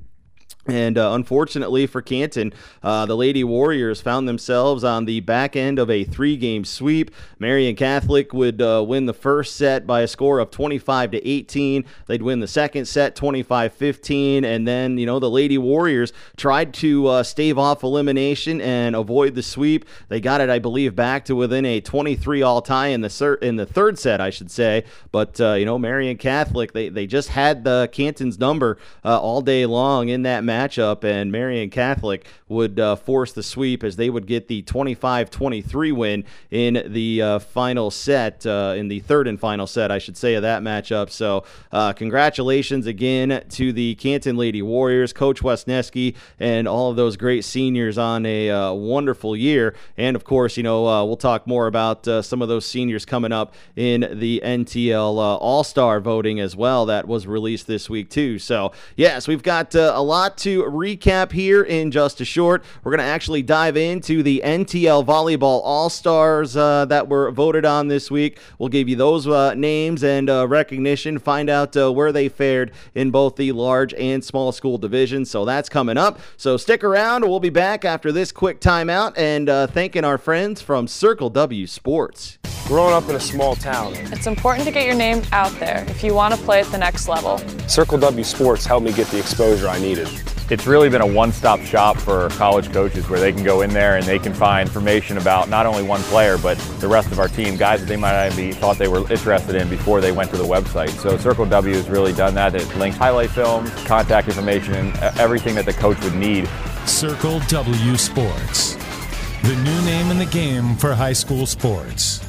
And 0.66 0.98
uh, 0.98 1.12
unfortunately 1.14 1.86
for 1.86 2.02
Canton, 2.02 2.52
uh, 2.82 3.06
the 3.06 3.16
Lady 3.16 3.42
Warriors 3.42 4.02
found 4.02 4.28
themselves 4.28 4.84
on 4.84 5.06
the 5.06 5.20
back 5.20 5.56
end 5.56 5.78
of 5.78 5.88
a 5.88 6.04
three 6.04 6.36
game 6.36 6.66
sweep. 6.66 7.10
Marian 7.38 7.74
Catholic 7.74 8.34
would 8.34 8.60
uh, 8.60 8.84
win 8.86 9.06
the 9.06 9.14
first 9.14 9.56
set 9.56 9.86
by 9.86 10.02
a 10.02 10.06
score 10.06 10.38
of 10.38 10.50
25 10.50 11.12
to 11.12 11.26
18. 11.26 11.86
They'd 12.06 12.20
win 12.20 12.40
the 12.40 12.46
second 12.46 12.84
set 12.84 13.16
25 13.16 13.72
15. 13.72 14.44
And 14.44 14.68
then, 14.68 14.98
you 14.98 15.06
know, 15.06 15.18
the 15.18 15.30
Lady 15.30 15.56
Warriors 15.56 16.12
tried 16.36 16.74
to 16.74 17.06
uh, 17.06 17.22
stave 17.22 17.56
off 17.56 17.82
elimination 17.82 18.60
and 18.60 18.94
avoid 18.94 19.34
the 19.34 19.42
sweep. 19.42 19.86
They 20.08 20.20
got 20.20 20.42
it, 20.42 20.50
I 20.50 20.58
believe, 20.58 20.94
back 20.94 21.24
to 21.24 21.36
within 21.36 21.64
a 21.64 21.80
23 21.80 22.42
all 22.42 22.60
tie 22.60 22.88
in 22.88 23.00
the, 23.00 23.10
ser- 23.10 23.34
in 23.36 23.56
the 23.56 23.66
third 23.66 23.98
set, 23.98 24.20
I 24.20 24.28
should 24.28 24.50
say. 24.50 24.84
But, 25.10 25.40
uh, 25.40 25.54
you 25.54 25.64
know, 25.64 25.78
Marian 25.78 26.18
Catholic, 26.18 26.72
they, 26.72 26.90
they 26.90 27.06
just 27.06 27.30
had 27.30 27.64
the 27.64 27.88
Canton's 27.92 28.38
number 28.38 28.76
uh, 29.06 29.18
all 29.18 29.40
day 29.40 29.64
long 29.64 30.10
in 30.10 30.22
that 30.22 30.44
matchup, 30.50 31.04
and 31.04 31.30
Marian 31.30 31.70
Catholic 31.70 32.26
would 32.48 32.80
uh, 32.80 32.96
force 32.96 33.32
the 33.32 33.42
sweep 33.42 33.84
as 33.84 33.96
they 33.96 34.10
would 34.10 34.26
get 34.26 34.48
the 34.48 34.62
25 34.62 35.30
23 35.30 35.92
win 35.92 36.24
in 36.50 36.82
the 36.92 37.22
uh, 37.22 37.38
final 37.38 37.90
set, 37.90 38.44
uh, 38.44 38.74
in 38.76 38.88
the 38.88 39.00
third 39.00 39.28
and 39.28 39.38
final 39.38 39.66
set, 39.66 39.90
I 39.90 39.98
should 39.98 40.16
say, 40.16 40.34
of 40.34 40.42
that 40.42 40.62
matchup. 40.62 41.10
So, 41.10 41.44
uh, 41.70 41.92
congratulations 41.92 42.86
again 42.86 43.44
to 43.50 43.72
the 43.72 43.94
Canton 43.94 44.36
Lady 44.36 44.62
Warriors, 44.62 45.12
Coach 45.12 45.40
Wesneski, 45.40 46.16
and 46.40 46.66
all 46.66 46.90
of 46.90 46.96
those 46.96 47.16
great 47.16 47.44
seniors 47.44 47.96
on 47.96 48.26
a 48.26 48.50
uh, 48.50 48.72
wonderful 48.72 49.36
year. 49.36 49.74
And 49.96 50.16
of 50.16 50.24
course, 50.24 50.56
you 50.56 50.64
know, 50.64 50.86
uh, 50.86 51.04
we'll 51.04 51.16
talk 51.16 51.46
more 51.46 51.68
about 51.68 52.04
some 52.24 52.42
of 52.42 52.48
those 52.48 52.66
seniors 52.66 53.04
coming 53.04 53.32
up 53.32 53.54
in 53.76 54.18
the 54.18 54.42
NTL 54.44 55.16
All 55.40 55.62
Star 55.62 56.00
voting 56.00 56.40
as 56.40 56.56
well 56.56 56.86
that 56.86 57.06
was 57.06 57.26
released 57.26 57.68
this 57.68 57.88
week, 57.88 58.10
too. 58.10 58.38
So, 58.38 58.72
yes, 58.96 59.28
we've 59.28 59.42
got 59.42 59.74
a 59.74 60.00
lot 60.00 60.36
to 60.40 60.62
recap 60.64 61.32
here 61.32 61.62
in 61.62 61.90
just 61.90 62.20
a 62.20 62.24
short. 62.24 62.64
We're 62.82 62.92
going 62.92 63.06
to 63.06 63.12
actually 63.12 63.42
dive 63.42 63.76
into 63.76 64.22
the 64.22 64.42
NTL 64.44 65.04
Volleyball 65.04 65.60
All 65.62 65.90
Stars 65.90 66.56
uh, 66.56 66.84
that 66.86 67.08
were 67.08 67.30
voted 67.30 67.64
on 67.64 67.88
this 67.88 68.10
week. 68.10 68.38
We'll 68.58 68.68
give 68.68 68.88
you 68.88 68.96
those 68.96 69.26
uh, 69.26 69.54
names 69.54 70.02
and 70.02 70.30
uh, 70.30 70.48
recognition, 70.48 71.18
find 71.18 71.50
out 71.50 71.76
uh, 71.76 71.92
where 71.92 72.12
they 72.12 72.28
fared 72.28 72.72
in 72.94 73.10
both 73.10 73.36
the 73.36 73.52
large 73.52 73.94
and 73.94 74.24
small 74.24 74.52
school 74.52 74.78
divisions. 74.78 75.30
So 75.30 75.44
that's 75.44 75.68
coming 75.68 75.96
up. 75.96 76.18
So 76.36 76.56
stick 76.56 76.82
around. 76.82 77.28
We'll 77.28 77.40
be 77.40 77.50
back 77.50 77.84
after 77.84 78.12
this 78.12 78.32
quick 78.32 78.60
timeout 78.60 79.14
and 79.16 79.48
uh, 79.48 79.66
thanking 79.66 80.04
our 80.04 80.18
friends 80.18 80.60
from 80.62 80.88
Circle 80.88 81.30
W 81.30 81.66
Sports. 81.66 82.38
Growing 82.66 82.94
up 82.94 83.08
in 83.08 83.16
a 83.16 83.20
small 83.20 83.56
town, 83.56 83.94
it's 83.96 84.28
important 84.28 84.64
to 84.64 84.72
get 84.72 84.86
your 84.86 84.94
name 84.94 85.22
out 85.32 85.50
there 85.58 85.84
if 85.88 86.04
you 86.04 86.14
want 86.14 86.32
to 86.32 86.40
play 86.42 86.60
at 86.60 86.66
the 86.66 86.78
next 86.78 87.08
level. 87.08 87.38
Circle 87.68 87.98
W 87.98 88.24
Sports 88.24 88.64
helped 88.64 88.86
me 88.86 88.92
get 88.92 89.08
the 89.08 89.18
exposure 89.18 89.66
I 89.68 89.80
needed. 89.80 90.08
It's 90.50 90.66
really 90.66 90.88
been 90.88 91.00
a 91.00 91.06
one-stop 91.06 91.60
shop 91.60 91.96
for 91.96 92.28
college 92.30 92.72
coaches 92.72 93.08
where 93.08 93.20
they 93.20 93.32
can 93.32 93.44
go 93.44 93.60
in 93.60 93.70
there 93.70 93.96
and 93.96 94.04
they 94.04 94.18
can 94.18 94.34
find 94.34 94.68
information 94.68 95.16
about 95.16 95.48
not 95.48 95.64
only 95.64 95.84
one 95.84 96.00
player 96.02 96.38
but 96.38 96.58
the 96.80 96.88
rest 96.88 97.12
of 97.12 97.20
our 97.20 97.28
team, 97.28 97.56
guys 97.56 97.78
that 97.78 97.86
they 97.86 97.96
might 97.96 98.26
not 98.28 98.36
be 98.36 98.50
thought 98.50 98.76
they 98.76 98.88
were 98.88 99.08
interested 99.12 99.54
in 99.54 99.68
before 99.68 100.00
they 100.00 100.10
went 100.10 100.28
to 100.32 100.36
the 100.36 100.42
website. 100.42 100.88
So 100.88 101.16
Circle 101.16 101.46
W 101.46 101.74
has 101.76 101.88
really 101.88 102.12
done 102.12 102.34
that. 102.34 102.56
It 102.56 102.66
links 102.76 102.98
highlight 102.98 103.30
films, 103.30 103.70
contact 103.84 104.26
information, 104.26 104.74
and 104.74 104.96
everything 105.20 105.54
that 105.54 105.66
the 105.66 105.72
coach 105.72 106.02
would 106.02 106.16
need. 106.16 106.48
Circle 106.84 107.38
W 107.46 107.96
Sports, 107.96 108.74
the 109.44 109.54
new 109.54 109.80
name 109.82 110.10
in 110.10 110.18
the 110.18 110.26
game 110.26 110.74
for 110.74 110.94
high 110.94 111.12
school 111.12 111.46
sports. 111.46 112.26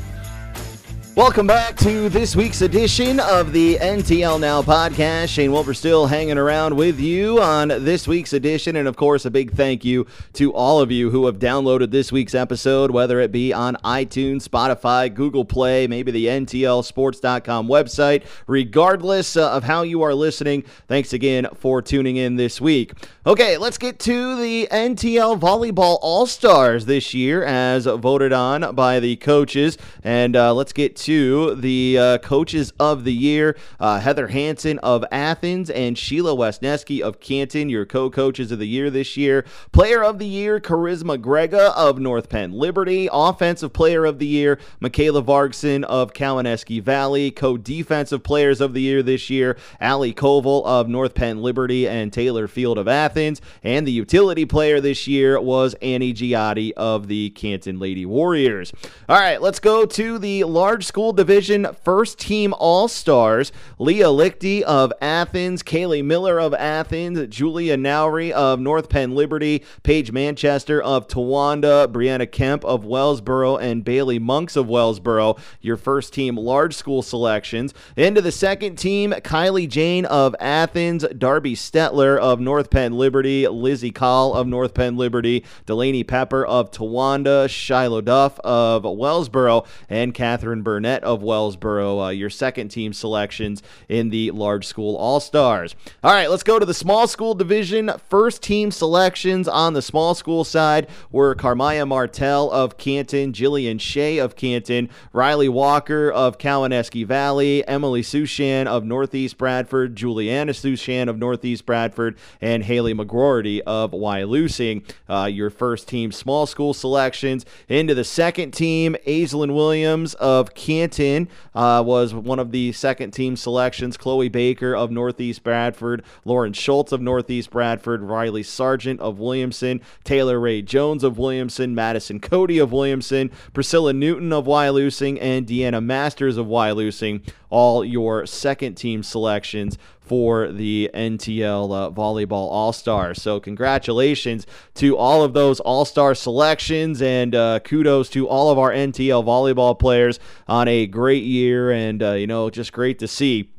Welcome 1.14 1.46
back 1.46 1.76
to 1.80 2.08
this 2.08 2.38
week's 2.38 2.62
edition 2.62 3.20
of 3.20 3.52
the 3.52 3.76
NTL 3.76 4.40
Now 4.40 4.62
podcast. 4.62 5.28
Shane 5.28 5.52
Wilber 5.52 5.74
still 5.74 6.08
hanging 6.08 6.38
around 6.38 6.78
with 6.78 7.02
you 7.02 7.42
on 7.42 7.68
this 7.68 8.08
week's 8.08 8.32
edition. 8.32 8.78
And 8.78 8.88
of 8.88 8.96
course, 8.96 9.26
a 9.26 9.30
big 9.30 9.52
thank 9.52 9.84
you 9.84 10.08
to 10.34 10.54
all 10.54 10.80
of 10.80 10.90
you 10.90 11.10
who 11.10 11.26
have 11.26 11.38
downloaded 11.38 11.92
this 11.92 12.14
week's 12.14 12.34
episode, 12.34 12.92
whether 12.92 13.20
it 13.20 13.34
be 13.34 13.52
on 13.52 13.76
iTunes, 13.84 14.48
Spotify, 14.48 15.14
Google 15.14 15.44
Play, 15.44 15.86
maybe 15.86 16.12
the 16.12 16.28
NTLSports.com 16.28 17.68
website. 17.68 18.24
Regardless 18.48 19.36
uh, 19.36 19.52
of 19.52 19.66
how 19.66 19.82
you 19.82 20.04
are 20.04 20.14
listening, 20.14 20.64
thanks 20.88 21.12
again 21.12 21.46
for 21.56 21.82
tuning 21.82 22.16
in 22.16 22.38
this 22.38 22.62
week. 22.62 22.94
Okay, 23.26 23.58
let's 23.58 23.78
get 23.78 24.00
to 24.00 24.40
the 24.40 24.70
NTL 24.72 25.38
Volleyball 25.38 26.00
All 26.02 26.26
Stars 26.26 26.86
this 26.86 27.14
year 27.14 27.44
as 27.44 27.86
voted 27.86 28.32
on 28.32 28.74
by 28.76 29.02
the 29.02 29.18
coaches. 29.18 29.78
And 30.06 30.38
uh, 30.38 30.54
let's 30.54 30.72
get 30.72 31.01
to 31.02 31.56
the 31.56 31.98
uh, 31.98 32.18
coaches 32.20 32.72
of 32.80 33.04
the 33.04 33.14
year 33.14 33.58
uh, 33.80 34.00
Heather 34.00 34.28
Hanson 34.28 34.80
of 34.80 35.04
Athens 35.12 35.70
and 35.70 35.98
Sheila 35.98 36.36
Wesneski 36.36 37.02
of 37.02 37.20
Canton, 37.20 37.70
your 37.70 37.86
co 37.86 38.10
coaches 38.10 38.52
of 38.52 38.60
the 38.60 38.68
year 38.68 38.90
this 38.90 39.18
year. 39.18 39.46
Player 39.72 40.04
of 40.04 40.20
the 40.20 40.28
year, 40.28 40.60
Charisma 40.60 41.18
Grega 41.18 41.74
of 41.76 42.00
North 42.00 42.30
Penn 42.30 42.52
Liberty. 42.52 43.10
Offensive 43.12 43.74
player 43.74 44.06
of 44.06 44.20
the 44.20 44.28
year, 44.28 44.60
Michaela 44.80 45.24
Vargson 45.24 45.84
of 45.86 46.14
Cowanesque 46.14 46.82
Valley. 46.82 47.32
Co 47.32 47.58
defensive 47.58 48.24
players 48.24 48.62
of 48.62 48.74
the 48.74 48.82
year 48.82 49.02
this 49.02 49.30
year, 49.30 49.58
Allie 49.80 50.14
Koval 50.14 50.64
of 50.66 50.88
North 50.88 51.16
Penn 51.16 51.42
Liberty 51.42 51.88
and 51.88 52.14
Taylor 52.14 52.48
Field 52.48 52.78
of 52.78 52.88
Athens. 52.88 53.42
And 53.64 53.88
the 53.88 53.92
utility 53.92 54.46
player 54.46 54.80
this 54.80 55.08
year 55.08 55.40
was 55.40 55.74
Annie 55.82 56.14
Giotti 56.14 56.74
of 56.78 57.08
the 57.08 57.32
Canton 57.32 57.80
Lady 57.80 58.06
Warriors. 58.06 58.72
All 59.10 59.20
right, 59.20 59.42
let's 59.42 59.60
go 59.60 59.86
to 59.86 60.20
the 60.20 60.44
large 60.44 60.86
school 60.92 61.14
division 61.14 61.66
first 61.86 62.20
team 62.20 62.54
All 62.58 62.90
Stars. 62.90 63.54
Leah 63.80 64.08
Lichty 64.08 64.62
of 64.62 64.92
Athens, 65.00 65.64
Kaylee 65.64 66.04
Miller 66.04 66.38
of 66.38 66.54
Athens, 66.54 67.30
Julia 67.30 67.78
Nowry 67.78 68.34
of 68.34 68.60
North 68.60 68.90
Penn 68.90 69.16
Liberty, 69.16 69.64
Paige 69.84 70.12
Manchester 70.12 70.82
of 70.82 71.08
Towanda, 71.08 71.88
Brianna 71.88 72.30
Kemp 72.30 72.66
of 72.66 72.84
Wellsboro, 72.84 73.58
and 73.62 73.86
Bailey 73.86 74.20
Monks 74.20 74.58
of 74.58 74.66
Wellsboro. 74.66 75.40
Your 75.62 75.78
first 75.78 76.14
team 76.14 76.36
large 76.36 76.76
school 76.76 77.02
selections. 77.02 77.74
Into 77.96 78.20
the 78.20 78.34
second 78.34 78.76
team, 78.76 79.12
Kylie 79.14 79.70
Jane 79.70 80.04
of 80.04 80.36
Athens, 80.42 81.06
Darby 81.18 81.56
Stetler 81.56 82.20
of 82.20 82.42
North 82.42 82.70
Penn 82.70 82.98
Liberty, 82.98 83.48
Lizzie 83.48 83.92
Call 83.92 84.34
of 84.34 84.46
North 84.46 84.74
Penn 84.74 84.98
Liberty, 84.98 85.46
Delaney 85.66 86.04
Pepper 86.04 86.46
of 86.46 86.70
Towanda, 86.70 87.50
Shiloh 87.50 88.02
Duff 88.02 88.38
of 88.42 88.84
Wellsboro, 88.84 89.66
and 89.88 90.14
Catherine 90.14 90.64
Burnett 90.64 90.81
of 90.86 91.22
Wellsboro, 91.22 92.08
uh, 92.08 92.10
your 92.10 92.30
second 92.30 92.70
team 92.70 92.94
selections 92.94 93.62
in 93.88 94.10
the 94.10 94.32
large 94.32 94.66
school 94.66 94.96
All 94.96 95.20
Stars. 95.20 95.76
All 96.04 96.14
right, 96.14 96.30
let's 96.30 96.44
go 96.44 96.60
to 96.60 96.66
the 96.66 96.74
small 96.74 97.08
school 97.08 97.34
division. 97.36 97.92
First 98.10 98.42
team 98.42 98.72
selections 98.72 99.48
on 99.48 99.74
the 99.74 99.82
small 99.82 100.16
school 100.16 100.44
side 100.44 100.88
were 101.12 101.36
Carmaya 101.36 101.88
Martell 101.88 102.50
of 102.52 102.78
Canton, 102.78 103.34
Jillian 103.34 103.80
Shea 103.80 104.18
of 104.18 104.36
Canton, 104.36 104.90
Riley 105.14 105.50
Walker 105.50 106.12
of 106.12 106.38
Cowanesque 106.38 107.06
Valley, 107.06 107.68
Emily 107.68 108.02
Sushan 108.02 108.68
of 108.68 108.84
Northeast 108.84 109.38
Bradford, 109.38 109.96
Juliana 109.96 110.52
Sushan 110.52 111.10
of 111.10 111.18
Northeast 111.18 111.66
Bradford, 111.66 112.18
and 112.40 112.64
Haley 112.64 112.94
McGroarty 112.94 113.62
of 113.62 113.92
Wyalusing. 113.92 114.84
Uh, 115.08 115.26
your 115.26 115.50
first 115.50 115.88
team 115.88 116.12
small 116.12 116.46
school 116.46 116.74
selections. 116.74 117.46
Into 117.68 117.94
the 117.94 118.04
second 118.04 118.52
team, 118.52 118.96
Aislinn 119.06 119.54
Williams 119.54 120.14
of 120.16 120.54
Canton. 120.54 120.71
Canton 120.72 121.28
uh, 121.54 121.84
was 121.86 122.14
one 122.14 122.40
of 122.40 122.52
the 122.52 122.72
second 122.72 123.12
team 123.12 123.36
selections. 123.36 123.98
Chloe 123.98 124.30
Baker 124.30 124.74
of 124.74 124.90
Northeast 124.90 125.44
Bradford, 125.44 126.02
Lauren 126.24 126.54
Schultz 126.54 126.94
of 126.94 127.02
Northeast 127.02 127.50
Bradford, 127.50 128.02
Riley 128.02 128.42
Sargent 128.42 129.02
of 129.02 129.20
Williamson, 129.20 129.82
Taylor 130.06 130.40
Ray 130.40 130.62
Jones 130.62 131.04
of 131.04 131.18
Williamson, 131.18 131.76
Madison 131.76 132.22
Cody 132.22 132.58
of 132.58 132.72
Williamson, 132.72 133.32
Priscilla 133.54 133.92
Newton 133.92 134.32
of 134.32 134.46
Wyalusing, 134.46 135.18
and 135.20 135.46
Deanna 135.46 135.84
Masters 135.84 136.38
of 136.38 136.48
Wyalusing. 136.48 137.22
All 137.50 137.84
your 137.84 138.26
second 138.26 138.76
team 138.76 139.04
selections 139.04 139.78
for 140.02 140.52
the 140.52 140.90
NTL 140.94 141.72
uh, 141.72 141.92
Volleyball 141.92 142.50
All 142.52 142.74
Stars. 142.74 143.22
So, 143.22 143.40
congratulations 143.40 144.46
to 144.76 144.98
all 144.98 145.24
of 145.24 145.34
those 145.34 145.60
All 145.62 145.86
Star 145.86 146.14
selections, 146.16 147.02
and 147.02 147.34
uh, 147.34 147.60
kudos 147.62 148.10
to 148.10 148.28
all 148.28 148.52
of 148.52 148.60
our 148.60 148.72
NTL 148.72 149.24
volleyball 149.24 149.78
players 149.80 150.20
on 150.48 150.68
a 150.68 150.86
great 150.88 151.24
year. 151.24 151.72
And, 151.72 152.04
uh, 152.04 152.14
you 152.14 152.28
know, 152.28 152.50
just 152.50 152.74
great 152.74 153.00
to 153.00 153.08
see 153.08 153.54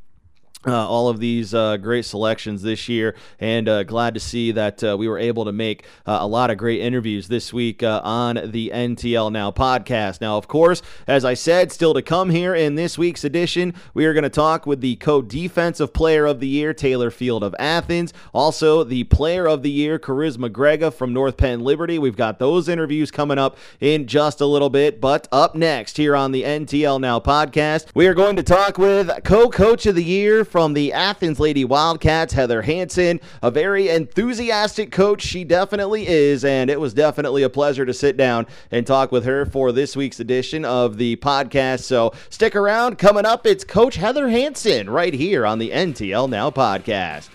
uh, 0.66 0.88
all 0.88 1.09
of 1.09 1.19
these 1.19 1.54
uh, 1.54 1.76
great 1.76 2.04
selections 2.04 2.62
this 2.62 2.88
year, 2.88 3.14
and 3.40 3.69
uh, 3.69 3.83
glad 3.83 4.14
to 4.14 4.21
see 4.21 4.52
that 4.52 4.83
uh, 4.85 4.97
we 4.97 5.09
were 5.09 5.19
able 5.19 5.45
to 5.45 5.52
make 5.52 5.85
uh, 6.07 6.19
a 6.21 6.26
lot 6.26 6.50
of 6.50 6.59
great 6.59 6.81
interviews 6.81 7.28
this 7.28 7.52
week 7.52 7.83
uh, 7.83 8.00
on 8.04 8.50
the 8.52 8.71
NTL 8.73 9.33
Now 9.33 9.50
podcast. 9.50 10.21
Now, 10.21 10.37
of 10.37 10.47
course, 10.47 10.83
as 11.07 11.25
I 11.25 11.35
said, 11.35 11.73
still 11.73 11.95
to 11.95 12.02
come 12.02 12.31
here 12.31 12.54
in 12.54 12.76
this 12.76 12.97
week's 12.97 13.25
edition, 13.25 13.75
we 13.95 14.04
are 14.04 14.12
going 14.12 14.23
to 14.23 14.31
talk 14.31 14.66
with 14.66 14.81
the 14.81 14.97
co 14.97 15.21
defensive 15.21 15.92
player 15.92 16.26
of 16.26 16.38
the 16.40 16.49
year, 16.49 16.73
Taylor 16.73 17.11
Field 17.11 17.42
of 17.42 17.54
Athens, 17.59 18.12
also 18.33 18.85
the 18.85 19.04
player 19.04 19.49
of 19.49 19.62
the 19.62 19.71
year, 19.71 19.99
Charisma 19.99 20.49
Grega 20.49 20.92
from 20.92 21.12
North 21.12 21.37
Penn 21.37 21.61
Liberty. 21.61 21.99
We've 21.99 22.16
got 22.16 22.38
those 22.38 22.69
interviews 22.69 23.11
coming 23.11 23.38
up 23.38 23.57
in 23.81 24.07
just 24.07 24.40
a 24.40 24.47
little 24.47 24.71
bit, 24.71 25.00
but 25.00 25.26
up 25.33 25.54
next 25.54 25.97
here 25.97 26.14
on 26.14 26.31
the 26.31 26.45
NTL 26.45 27.00
Now 27.00 27.19
podcast, 27.19 27.87
we 27.95 28.07
are 28.07 28.14
going 28.14 28.37
to 28.37 28.42
talk 28.42 28.78
with 28.78 29.11
co 29.25 29.49
coach 29.50 29.87
of 29.87 29.97
the 29.97 30.04
year 30.04 30.45
from 30.52 30.75
the 30.75 30.92
Athens 30.92 31.40
Lady 31.40 31.64
Wildcats, 31.64 32.35
Heather 32.35 32.61
Hanson, 32.61 33.21
a 33.42 33.50
very 33.50 33.88
enthusiastic 33.88 34.92
coach. 34.92 35.23
She 35.23 35.44
definitely 35.44 36.06
is, 36.06 36.44
and 36.44 36.68
it 36.68 36.78
was 36.78 36.92
definitely 36.92 37.42
a 37.42 37.49
pleasure 37.49 37.87
to 37.87 37.94
sit 37.94 38.18
down 38.18 38.47
and 38.71 38.87
talk 38.87 39.11
with 39.11 39.25
her 39.25 39.47
for 39.47 39.73
this 39.73 39.97
week's 39.97 40.21
edition 40.21 40.66
of 40.66 40.99
the 40.99 41.16
podcast. 41.16 41.85
So 41.85 42.12
stick 42.28 42.54
around. 42.54 42.99
Coming 42.99 43.25
up, 43.25 43.47
it's 43.47 43.64
Coach 43.64 43.97
Heather 43.97 44.28
Hanson 44.28 44.90
right 44.90 45.14
here 45.14 45.47
on 45.47 45.59
the 45.59 45.71
NTL 45.71 46.28
Now 46.28 46.50
podcast. 46.50 47.30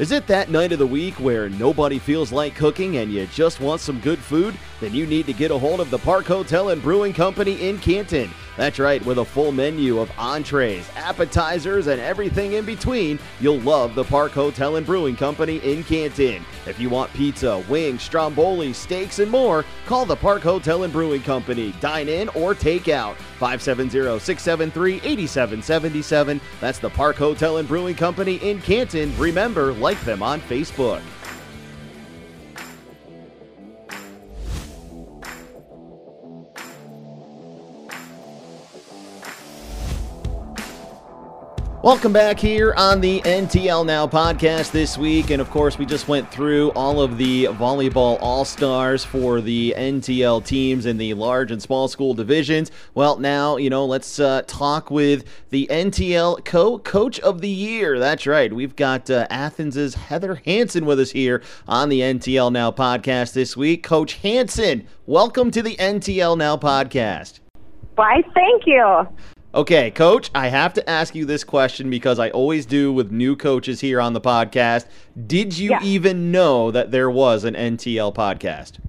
Is 0.00 0.10
it 0.10 0.26
that 0.26 0.50
night 0.50 0.72
of 0.72 0.80
the 0.80 0.86
week 0.88 1.14
where 1.20 1.48
nobody 1.48 2.00
feels 2.00 2.32
like 2.32 2.56
cooking 2.56 2.96
and 2.96 3.12
you 3.12 3.28
just 3.28 3.60
want 3.60 3.80
some 3.80 4.00
good 4.00 4.18
food? 4.18 4.56
Then 4.80 4.92
you 4.92 5.06
need 5.06 5.26
to 5.26 5.32
get 5.32 5.52
a 5.52 5.58
hold 5.58 5.78
of 5.78 5.90
the 5.90 5.98
Park 5.98 6.24
Hotel 6.24 6.70
and 6.70 6.82
Brewing 6.82 7.12
Company 7.12 7.68
in 7.68 7.78
Canton. 7.78 8.28
That's 8.56 8.78
right, 8.78 9.04
with 9.04 9.18
a 9.18 9.24
full 9.24 9.50
menu 9.50 9.98
of 9.98 10.12
entrees, 10.16 10.88
appetizers, 10.94 11.88
and 11.88 12.00
everything 12.00 12.52
in 12.52 12.64
between, 12.64 13.18
you'll 13.40 13.58
love 13.60 13.96
the 13.96 14.04
Park 14.04 14.30
Hotel 14.32 14.76
and 14.76 14.86
Brewing 14.86 15.16
Company 15.16 15.56
in 15.58 15.82
Canton. 15.82 16.44
If 16.66 16.78
you 16.78 16.88
want 16.88 17.12
pizza, 17.14 17.64
wings, 17.68 18.02
stromboli, 18.02 18.72
steaks, 18.72 19.18
and 19.18 19.28
more, 19.30 19.64
call 19.86 20.06
the 20.06 20.14
Park 20.14 20.42
Hotel 20.42 20.84
and 20.84 20.92
Brewing 20.92 21.22
Company. 21.22 21.74
Dine 21.80 22.08
in 22.08 22.28
or 22.30 22.54
take 22.54 22.88
out. 22.88 23.16
570-673-8777. 23.40 26.40
That's 26.60 26.78
the 26.78 26.90
Park 26.90 27.16
Hotel 27.16 27.56
and 27.56 27.66
Brewing 27.66 27.96
Company 27.96 28.36
in 28.36 28.60
Canton. 28.60 29.12
Remember, 29.18 29.72
like 29.72 30.00
them 30.02 30.22
on 30.22 30.40
Facebook. 30.42 31.02
Welcome 41.84 42.14
back 42.14 42.40
here 42.40 42.72
on 42.78 43.02
the 43.02 43.20
NTL 43.20 43.84
Now 43.84 44.06
podcast 44.06 44.70
this 44.70 44.96
week. 44.96 45.28
And 45.28 45.38
of 45.42 45.50
course, 45.50 45.76
we 45.76 45.84
just 45.84 46.08
went 46.08 46.30
through 46.32 46.70
all 46.70 47.02
of 47.02 47.18
the 47.18 47.44
volleyball 47.44 48.16
all 48.22 48.46
stars 48.46 49.04
for 49.04 49.42
the 49.42 49.74
NTL 49.76 50.42
teams 50.46 50.86
in 50.86 50.96
the 50.96 51.12
large 51.12 51.50
and 51.50 51.60
small 51.60 51.86
school 51.88 52.14
divisions. 52.14 52.70
Well, 52.94 53.18
now, 53.18 53.58
you 53.58 53.68
know, 53.68 53.84
let's 53.84 54.18
uh, 54.18 54.44
talk 54.46 54.90
with 54.90 55.26
the 55.50 55.66
NTL 55.70 56.42
co 56.46 56.78
coach 56.78 57.20
of 57.20 57.42
the 57.42 57.50
year. 57.50 57.98
That's 57.98 58.26
right. 58.26 58.50
We've 58.50 58.74
got 58.74 59.10
uh, 59.10 59.26
Athens's 59.30 59.94
Heather 59.94 60.36
Hanson 60.36 60.86
with 60.86 60.98
us 60.98 61.10
here 61.10 61.42
on 61.68 61.90
the 61.90 62.00
NTL 62.00 62.50
Now 62.50 62.70
podcast 62.70 63.34
this 63.34 63.58
week. 63.58 63.82
Coach 63.82 64.14
Hanson, 64.14 64.86
welcome 65.04 65.50
to 65.50 65.60
the 65.60 65.76
NTL 65.76 66.38
Now 66.38 66.56
podcast. 66.56 67.40
Why, 67.96 68.22
thank 68.34 68.62
you. 68.64 69.06
Okay, 69.54 69.92
coach, 69.92 70.30
I 70.34 70.48
have 70.48 70.72
to 70.74 70.90
ask 70.90 71.14
you 71.14 71.24
this 71.24 71.44
question 71.44 71.88
because 71.88 72.18
I 72.18 72.30
always 72.30 72.66
do 72.66 72.92
with 72.92 73.12
new 73.12 73.36
coaches 73.36 73.80
here 73.80 74.00
on 74.00 74.12
the 74.12 74.20
podcast. 74.20 74.86
Did 75.28 75.56
you 75.56 75.70
Yeah. 75.70 75.78
even 75.82 76.32
know 76.32 76.72
that 76.72 76.90
there 76.90 77.08
was 77.08 77.44
an 77.44 77.54
NTL 77.54 78.10
podcast? 78.12 78.80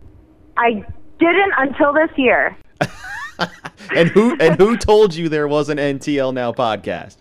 I 0.58 0.84
didn't 1.20 1.54
until 1.58 1.94
this 1.94 2.10
year. 2.18 2.58
And 3.94 4.10
who 4.10 4.36
and 4.40 4.56
who 4.56 4.78
told 4.78 5.14
you 5.14 5.28
there 5.30 5.48
was 5.48 5.68
an 5.70 5.78
NTL 5.78 6.34
Now 6.34 6.52
podcast? 6.54 7.18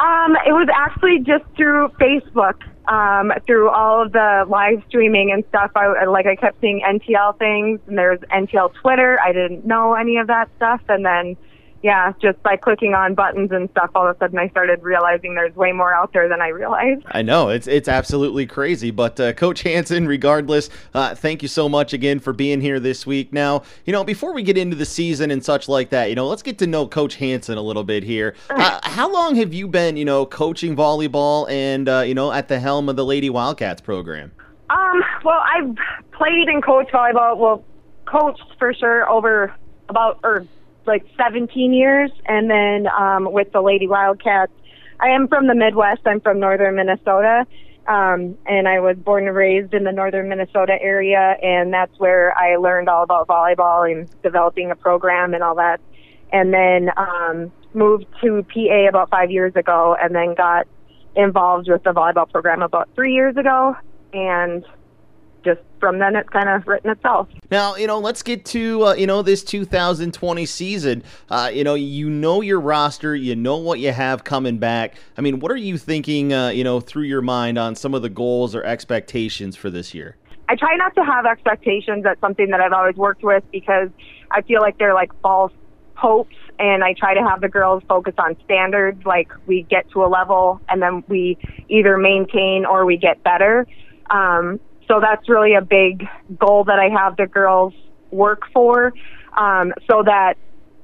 Um, 0.00 0.34
it 0.46 0.52
was 0.52 0.66
actually 0.74 1.18
just 1.20 1.44
through 1.56 1.88
Facebook. 2.00 2.54
um, 2.88 3.30
through 3.46 3.68
all 3.68 4.00
of 4.02 4.12
the 4.12 4.46
live 4.48 4.82
streaming 4.88 5.30
and 5.30 5.44
stuff. 5.50 5.70
I 5.76 6.06
like 6.06 6.24
I 6.26 6.34
kept 6.36 6.58
seeing 6.62 6.80
NTL 6.80 7.38
things, 7.38 7.80
and 7.86 7.98
there's 7.98 8.18
NTL 8.32 8.72
Twitter. 8.80 9.18
I 9.22 9.32
didn't 9.32 9.66
know 9.66 9.92
any 9.92 10.16
of 10.16 10.26
that 10.28 10.48
stuff, 10.56 10.80
and 10.88 11.04
then 11.04 11.36
yeah, 11.82 12.12
just 12.20 12.42
by 12.42 12.56
clicking 12.56 12.94
on 12.94 13.14
buttons 13.14 13.52
and 13.52 13.70
stuff, 13.70 13.90
all 13.94 14.08
of 14.08 14.16
a 14.16 14.18
sudden 14.18 14.38
I 14.38 14.48
started 14.48 14.82
realizing 14.82 15.34
there's 15.34 15.54
way 15.54 15.70
more 15.70 15.94
out 15.94 16.12
there 16.12 16.28
than 16.28 16.40
I 16.40 16.48
realized. 16.48 17.02
I 17.06 17.22
know 17.22 17.50
it's 17.50 17.68
it's 17.68 17.88
absolutely 17.88 18.46
crazy, 18.46 18.90
but 18.90 19.20
uh, 19.20 19.32
Coach 19.32 19.62
Hanson, 19.62 20.08
regardless, 20.08 20.70
uh, 20.92 21.14
thank 21.14 21.40
you 21.40 21.48
so 21.48 21.68
much 21.68 21.92
again 21.92 22.18
for 22.18 22.32
being 22.32 22.60
here 22.60 22.80
this 22.80 23.06
week. 23.06 23.32
Now, 23.32 23.62
you 23.84 23.92
know, 23.92 24.02
before 24.02 24.34
we 24.34 24.42
get 24.42 24.58
into 24.58 24.76
the 24.76 24.84
season 24.84 25.30
and 25.30 25.44
such 25.44 25.68
like 25.68 25.90
that, 25.90 26.08
you 26.08 26.16
know, 26.16 26.26
let's 26.26 26.42
get 26.42 26.58
to 26.58 26.66
know 26.66 26.86
Coach 26.86 27.16
Hanson 27.16 27.56
a 27.58 27.62
little 27.62 27.84
bit 27.84 28.02
here. 28.02 28.34
Uh, 28.50 28.80
how 28.82 29.12
long 29.12 29.36
have 29.36 29.54
you 29.54 29.68
been, 29.68 29.96
you 29.96 30.04
know, 30.04 30.26
coaching 30.26 30.74
volleyball 30.74 31.48
and 31.48 31.88
uh, 31.88 32.00
you 32.00 32.14
know 32.14 32.32
at 32.32 32.48
the 32.48 32.58
helm 32.58 32.88
of 32.88 32.96
the 32.96 33.04
Lady 33.04 33.30
Wildcats 33.30 33.80
program? 33.80 34.32
Um, 34.70 35.02
well, 35.24 35.42
I've 35.54 35.76
played 36.12 36.48
and 36.48 36.62
coached 36.64 36.92
volleyball. 36.92 37.38
Well, 37.38 37.64
coached 38.04 38.42
for 38.58 38.74
sure 38.74 39.08
over 39.08 39.54
about 39.88 40.18
or 40.24 40.46
like 40.88 41.06
17 41.16 41.72
years, 41.72 42.10
and 42.26 42.50
then 42.50 42.88
um, 42.88 43.30
with 43.30 43.52
the 43.52 43.60
Lady 43.60 43.86
Wildcats. 43.86 44.52
I 45.00 45.10
am 45.10 45.28
from 45.28 45.46
the 45.46 45.54
Midwest. 45.54 46.00
I'm 46.06 46.20
from 46.20 46.40
northern 46.40 46.74
Minnesota, 46.74 47.46
um, 47.86 48.36
and 48.46 48.66
I 48.66 48.80
was 48.80 48.96
born 48.96 49.28
and 49.28 49.36
raised 49.36 49.72
in 49.72 49.84
the 49.84 49.92
northern 49.92 50.28
Minnesota 50.28 50.76
area, 50.80 51.36
and 51.40 51.72
that's 51.72 51.96
where 51.98 52.36
I 52.36 52.56
learned 52.56 52.88
all 52.88 53.04
about 53.04 53.28
volleyball 53.28 53.88
and 53.88 54.08
developing 54.22 54.72
a 54.72 54.76
program 54.76 55.34
and 55.34 55.44
all 55.44 55.54
that. 55.54 55.80
And 56.32 56.52
then 56.52 56.90
um, 56.96 57.52
moved 57.74 58.06
to 58.22 58.44
PA 58.52 58.88
about 58.88 59.10
five 59.10 59.30
years 59.30 59.54
ago, 59.54 59.96
and 60.00 60.14
then 60.14 60.34
got 60.34 60.66
involved 61.14 61.68
with 61.70 61.82
the 61.84 61.90
volleyball 61.90 62.28
program 62.30 62.62
about 62.62 62.88
three 62.94 63.14
years 63.14 63.36
ago, 63.36 63.76
and 64.12 64.64
from 65.78 65.98
then 65.98 66.16
it's 66.16 66.28
kind 66.28 66.48
of 66.48 66.66
written 66.66 66.90
itself. 66.90 67.28
Now, 67.50 67.76
you 67.76 67.86
know, 67.86 67.98
let's 67.98 68.22
get 68.22 68.44
to 68.46 68.86
uh, 68.86 68.94
you 68.94 69.06
know 69.06 69.22
this 69.22 69.42
2020 69.44 70.46
season. 70.46 71.02
Uh, 71.30 71.50
you 71.52 71.64
know, 71.64 71.74
you 71.74 72.10
know 72.10 72.40
your 72.40 72.60
roster, 72.60 73.14
you 73.14 73.34
know 73.36 73.56
what 73.56 73.78
you 73.78 73.92
have 73.92 74.24
coming 74.24 74.58
back. 74.58 74.94
I 75.16 75.20
mean, 75.20 75.40
what 75.40 75.50
are 75.50 75.56
you 75.56 75.78
thinking? 75.78 76.32
Uh, 76.32 76.48
you 76.48 76.64
know, 76.64 76.80
through 76.80 77.04
your 77.04 77.22
mind 77.22 77.58
on 77.58 77.74
some 77.74 77.94
of 77.94 78.02
the 78.02 78.10
goals 78.10 78.54
or 78.54 78.64
expectations 78.64 79.56
for 79.56 79.70
this 79.70 79.94
year. 79.94 80.16
I 80.48 80.56
try 80.56 80.76
not 80.76 80.94
to 80.94 81.04
have 81.04 81.26
expectations. 81.26 82.04
That's 82.04 82.20
something 82.20 82.50
that 82.50 82.60
I've 82.60 82.72
always 82.72 82.96
worked 82.96 83.22
with 83.22 83.44
because 83.52 83.90
I 84.30 84.42
feel 84.42 84.60
like 84.60 84.78
they're 84.78 84.94
like 84.94 85.10
false 85.20 85.52
hopes 85.94 86.36
and 86.58 86.82
I 86.82 86.94
try 86.94 87.14
to 87.14 87.20
have 87.20 87.40
the 87.40 87.48
girls 87.48 87.82
focus 87.88 88.14
on 88.18 88.36
standards 88.44 89.04
like 89.04 89.30
we 89.46 89.62
get 89.62 89.90
to 89.90 90.04
a 90.04 90.08
level 90.08 90.60
and 90.68 90.80
then 90.80 91.04
we 91.08 91.36
either 91.68 91.98
maintain 91.98 92.64
or 92.64 92.86
we 92.86 92.96
get 92.96 93.22
better. 93.22 93.66
Um, 94.10 94.60
so 94.88 95.00
that's 95.00 95.28
really 95.28 95.54
a 95.54 95.62
big 95.62 96.06
goal 96.38 96.64
that 96.64 96.78
I 96.78 96.88
have 96.88 97.16
the 97.16 97.26
girls 97.26 97.74
work 98.10 98.42
for 98.52 98.92
um, 99.36 99.72
so 99.88 100.02
that 100.04 100.34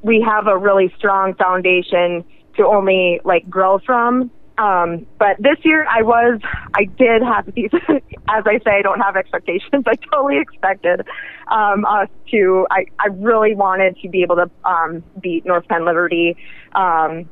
we 0.02 0.20
have 0.20 0.46
a 0.46 0.56
really 0.56 0.92
strong 0.98 1.34
foundation 1.34 2.24
to 2.56 2.66
only 2.66 3.20
like 3.24 3.48
grow 3.48 3.78
from. 3.78 4.30
Um, 4.56 5.06
but 5.18 5.36
this 5.40 5.56
year 5.64 5.84
I 5.90 6.02
was, 6.02 6.40
I 6.76 6.84
did 6.84 7.22
have 7.22 7.52
these, 7.54 7.70
as 8.28 8.44
I 8.46 8.58
say, 8.64 8.78
I 8.78 8.82
don't 8.82 9.00
have 9.00 9.16
expectations. 9.16 9.84
I 9.86 9.94
totally 10.12 10.38
expected 10.38 11.00
um, 11.50 11.84
us 11.84 12.08
to, 12.30 12.66
I, 12.70 12.86
I 13.00 13.08
really 13.08 13.56
wanted 13.56 13.96
to 14.02 14.08
be 14.08 14.22
able 14.22 14.36
to 14.36 14.50
um, 14.64 15.02
beat 15.20 15.44
North 15.44 15.66
Penn 15.66 15.84
Liberty. 15.84 16.36
Um, 16.74 17.28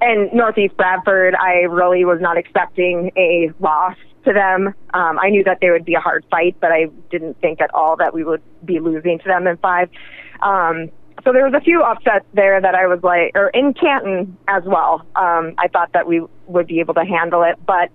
and 0.00 0.32
Northeast 0.32 0.76
Bradford, 0.76 1.34
I 1.34 1.64
really 1.70 2.04
was 2.04 2.18
not 2.20 2.36
expecting 2.36 3.10
a 3.16 3.50
loss 3.60 3.96
to 4.24 4.32
them. 4.32 4.68
Um, 4.92 5.18
I 5.18 5.30
knew 5.30 5.44
that 5.44 5.58
they 5.60 5.70
would 5.70 5.84
be 5.84 5.94
a 5.94 6.00
hard 6.00 6.24
fight, 6.30 6.56
but 6.60 6.72
I 6.72 6.86
didn't 7.10 7.40
think 7.40 7.60
at 7.60 7.72
all 7.74 7.96
that 7.96 8.14
we 8.14 8.24
would 8.24 8.42
be 8.64 8.80
losing 8.80 9.18
to 9.18 9.24
them 9.24 9.46
in 9.46 9.56
five. 9.58 9.90
Um, 10.42 10.90
so 11.24 11.32
there 11.32 11.44
was 11.44 11.54
a 11.54 11.60
few 11.60 11.82
upsets 11.82 12.26
there 12.34 12.60
that 12.60 12.74
I 12.74 12.86
was 12.86 13.00
like, 13.02 13.32
or 13.34 13.48
in 13.48 13.72
Canton 13.74 14.36
as 14.48 14.62
well. 14.64 15.06
Um, 15.16 15.54
I 15.58 15.68
thought 15.72 15.92
that 15.92 16.06
we 16.06 16.22
would 16.46 16.66
be 16.66 16.80
able 16.80 16.94
to 16.94 17.04
handle 17.04 17.42
it, 17.42 17.56
but 17.64 17.90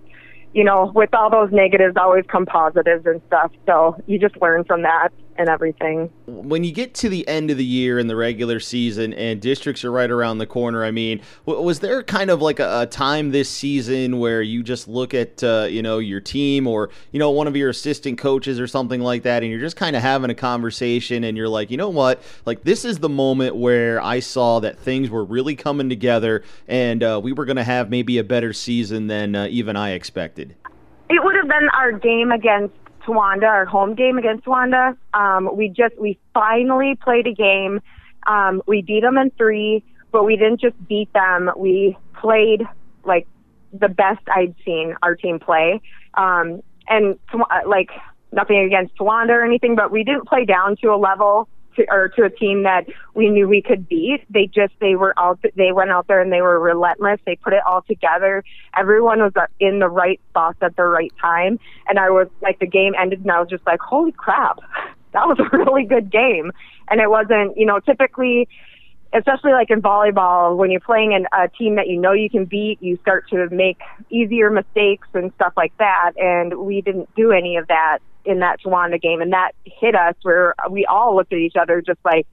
you 0.53 0.63
know, 0.63 0.91
with 0.95 1.13
all 1.13 1.29
those 1.29 1.51
negatives, 1.51 1.95
always 1.95 2.25
come 2.27 2.45
positives 2.45 3.05
and 3.05 3.21
stuff. 3.27 3.51
So 3.67 4.01
you 4.07 4.17
just 4.17 4.35
learn 4.41 4.63
from 4.63 4.81
that 4.81 5.09
and 5.39 5.49
everything. 5.49 6.11
When 6.27 6.63
you 6.63 6.71
get 6.71 6.93
to 6.95 7.09
the 7.09 7.27
end 7.27 7.49
of 7.49 7.57
the 7.57 7.65
year 7.65 7.97
in 7.97 8.07
the 8.07 8.15
regular 8.15 8.59
season 8.59 9.13
and 9.13 9.41
districts 9.41 9.85
are 9.85 9.91
right 9.91 10.11
around 10.11 10.37
the 10.37 10.45
corner, 10.45 10.83
I 10.83 10.91
mean, 10.91 11.21
was 11.45 11.79
there 11.79 12.03
kind 12.03 12.29
of 12.29 12.41
like 12.41 12.59
a, 12.59 12.81
a 12.81 12.85
time 12.85 13.31
this 13.31 13.49
season 13.49 14.19
where 14.19 14.41
you 14.41 14.61
just 14.61 14.87
look 14.87 15.13
at, 15.13 15.41
uh, 15.41 15.67
you 15.69 15.81
know, 15.81 15.99
your 15.99 16.19
team 16.19 16.67
or, 16.67 16.89
you 17.11 17.19
know, 17.19 17.31
one 17.31 17.47
of 17.47 17.55
your 17.55 17.69
assistant 17.69 18.17
coaches 18.17 18.59
or 18.59 18.67
something 18.67 18.99
like 19.01 19.23
that, 19.23 19.41
and 19.41 19.51
you're 19.51 19.61
just 19.61 19.77
kind 19.77 19.95
of 19.95 20.01
having 20.01 20.29
a 20.29 20.35
conversation 20.35 21.23
and 21.23 21.37
you're 21.37 21.49
like, 21.49 21.71
you 21.71 21.77
know 21.77 21.89
what? 21.89 22.21
Like, 22.45 22.63
this 22.63 22.83
is 22.83 22.99
the 22.99 23.09
moment 23.09 23.55
where 23.55 24.01
I 24.01 24.19
saw 24.19 24.59
that 24.59 24.77
things 24.77 25.09
were 25.09 25.23
really 25.23 25.55
coming 25.55 25.87
together 25.87 26.43
and 26.67 27.01
uh, 27.01 27.19
we 27.23 27.31
were 27.31 27.45
going 27.45 27.55
to 27.55 27.63
have 27.63 27.89
maybe 27.89 28.17
a 28.17 28.23
better 28.25 28.51
season 28.51 29.07
than 29.07 29.35
uh, 29.35 29.47
even 29.49 29.77
I 29.77 29.91
expected. 29.91 30.55
It 31.09 31.23
would 31.23 31.35
have 31.37 31.47
been 31.47 31.69
our 31.73 31.93
game 31.93 32.31
against 32.31 32.75
Towanda, 33.09 33.47
our 33.47 33.65
home 33.65 33.95
game 33.95 34.17
against 34.17 34.45
Wanda. 34.45 34.95
Um, 35.13 35.49
we 35.55 35.69
just 35.69 35.97
we 35.99 36.19
finally 36.33 36.95
played 36.95 37.27
a 37.27 37.33
game. 37.33 37.81
Um, 38.27 38.61
we 38.67 38.81
beat 38.81 39.01
them 39.01 39.17
in 39.17 39.31
three, 39.31 39.83
but 40.11 40.23
we 40.23 40.35
didn't 40.35 40.61
just 40.61 40.75
beat 40.87 41.11
them. 41.13 41.49
We 41.57 41.97
played 42.13 42.63
like 43.03 43.27
the 43.73 43.89
best 43.89 44.21
I'd 44.27 44.55
seen 44.63 44.95
our 45.01 45.15
team 45.15 45.39
play. 45.39 45.81
Um, 46.13 46.61
and 46.87 47.17
like 47.65 47.89
nothing 48.31 48.59
against 48.59 48.99
Wanda 48.99 49.33
or 49.33 49.45
anything, 49.45 49.75
but 49.75 49.91
we 49.91 50.03
didn't 50.03 50.27
play 50.27 50.45
down 50.45 50.75
to 50.77 50.89
a 50.89 50.97
level 50.97 51.47
to, 51.75 51.85
or 51.89 52.09
to 52.09 52.23
a 52.23 52.29
team 52.29 52.63
that 52.63 52.85
we 53.13 53.29
knew 53.29 53.47
we 53.47 53.61
could 53.61 53.87
beat. 53.87 54.23
They 54.29 54.47
just 54.47 54.73
they 54.79 54.95
were 54.95 55.13
out 55.17 55.39
they 55.55 55.71
went 55.71 55.91
out 55.91 56.07
there 56.07 56.21
and 56.21 56.31
they 56.31 56.41
were 56.41 56.59
relentless. 56.59 57.19
They 57.25 57.35
put 57.35 57.53
it 57.53 57.61
all 57.65 57.81
together. 57.81 58.43
Everyone 58.77 59.19
was 59.19 59.33
in 59.59 59.79
the 59.79 59.89
right 59.89 60.19
spots 60.29 60.57
at 60.61 60.75
the 60.75 60.83
right 60.83 61.13
time, 61.21 61.59
and 61.87 61.99
I 61.99 62.09
was 62.09 62.27
like 62.41 62.59
the 62.59 62.67
game 62.67 62.93
ended 62.99 63.21
and 63.21 63.31
I 63.31 63.39
was 63.39 63.49
just 63.49 63.65
like, 63.65 63.79
holy 63.79 64.11
crap, 64.11 64.59
that 65.13 65.27
was 65.27 65.39
a 65.39 65.57
really 65.57 65.85
good 65.85 66.11
game. 66.11 66.51
And 66.89 66.99
it 67.01 67.09
wasn't 67.09 67.57
you 67.57 67.65
know 67.65 67.79
typically 67.79 68.47
especially 69.13 69.51
like 69.51 69.69
in 69.69 69.81
volleyball, 69.81 70.55
when 70.55 70.71
you're 70.71 70.79
playing 70.79 71.13
in 71.13 71.25
a 71.33 71.49
team 71.49 71.75
that 71.75 71.87
you 71.87 71.99
know 71.99 72.13
you 72.13 72.29
can 72.29 72.45
beat, 72.45 72.81
you 72.81 72.97
start 73.01 73.27
to 73.29 73.49
make 73.49 73.79
easier 74.09 74.49
mistakes 74.49 75.07
and 75.13 75.31
stuff 75.33 75.53
like 75.57 75.75
that. 75.77 76.11
And 76.17 76.53
we 76.59 76.81
didn't 76.81 77.13
do 77.15 77.31
any 77.31 77.57
of 77.57 77.67
that 77.67 77.99
in 78.25 78.39
that 78.39 78.61
Towanda 78.61 79.01
game, 79.01 79.21
and 79.21 79.33
that 79.33 79.51
hit 79.65 79.95
us 79.95 80.15
where 80.21 80.53
we 80.69 80.85
all 80.85 81.15
looked 81.15 81.33
at 81.33 81.39
each 81.39 81.55
other 81.59 81.81
just 81.81 81.99
like, 82.03 82.27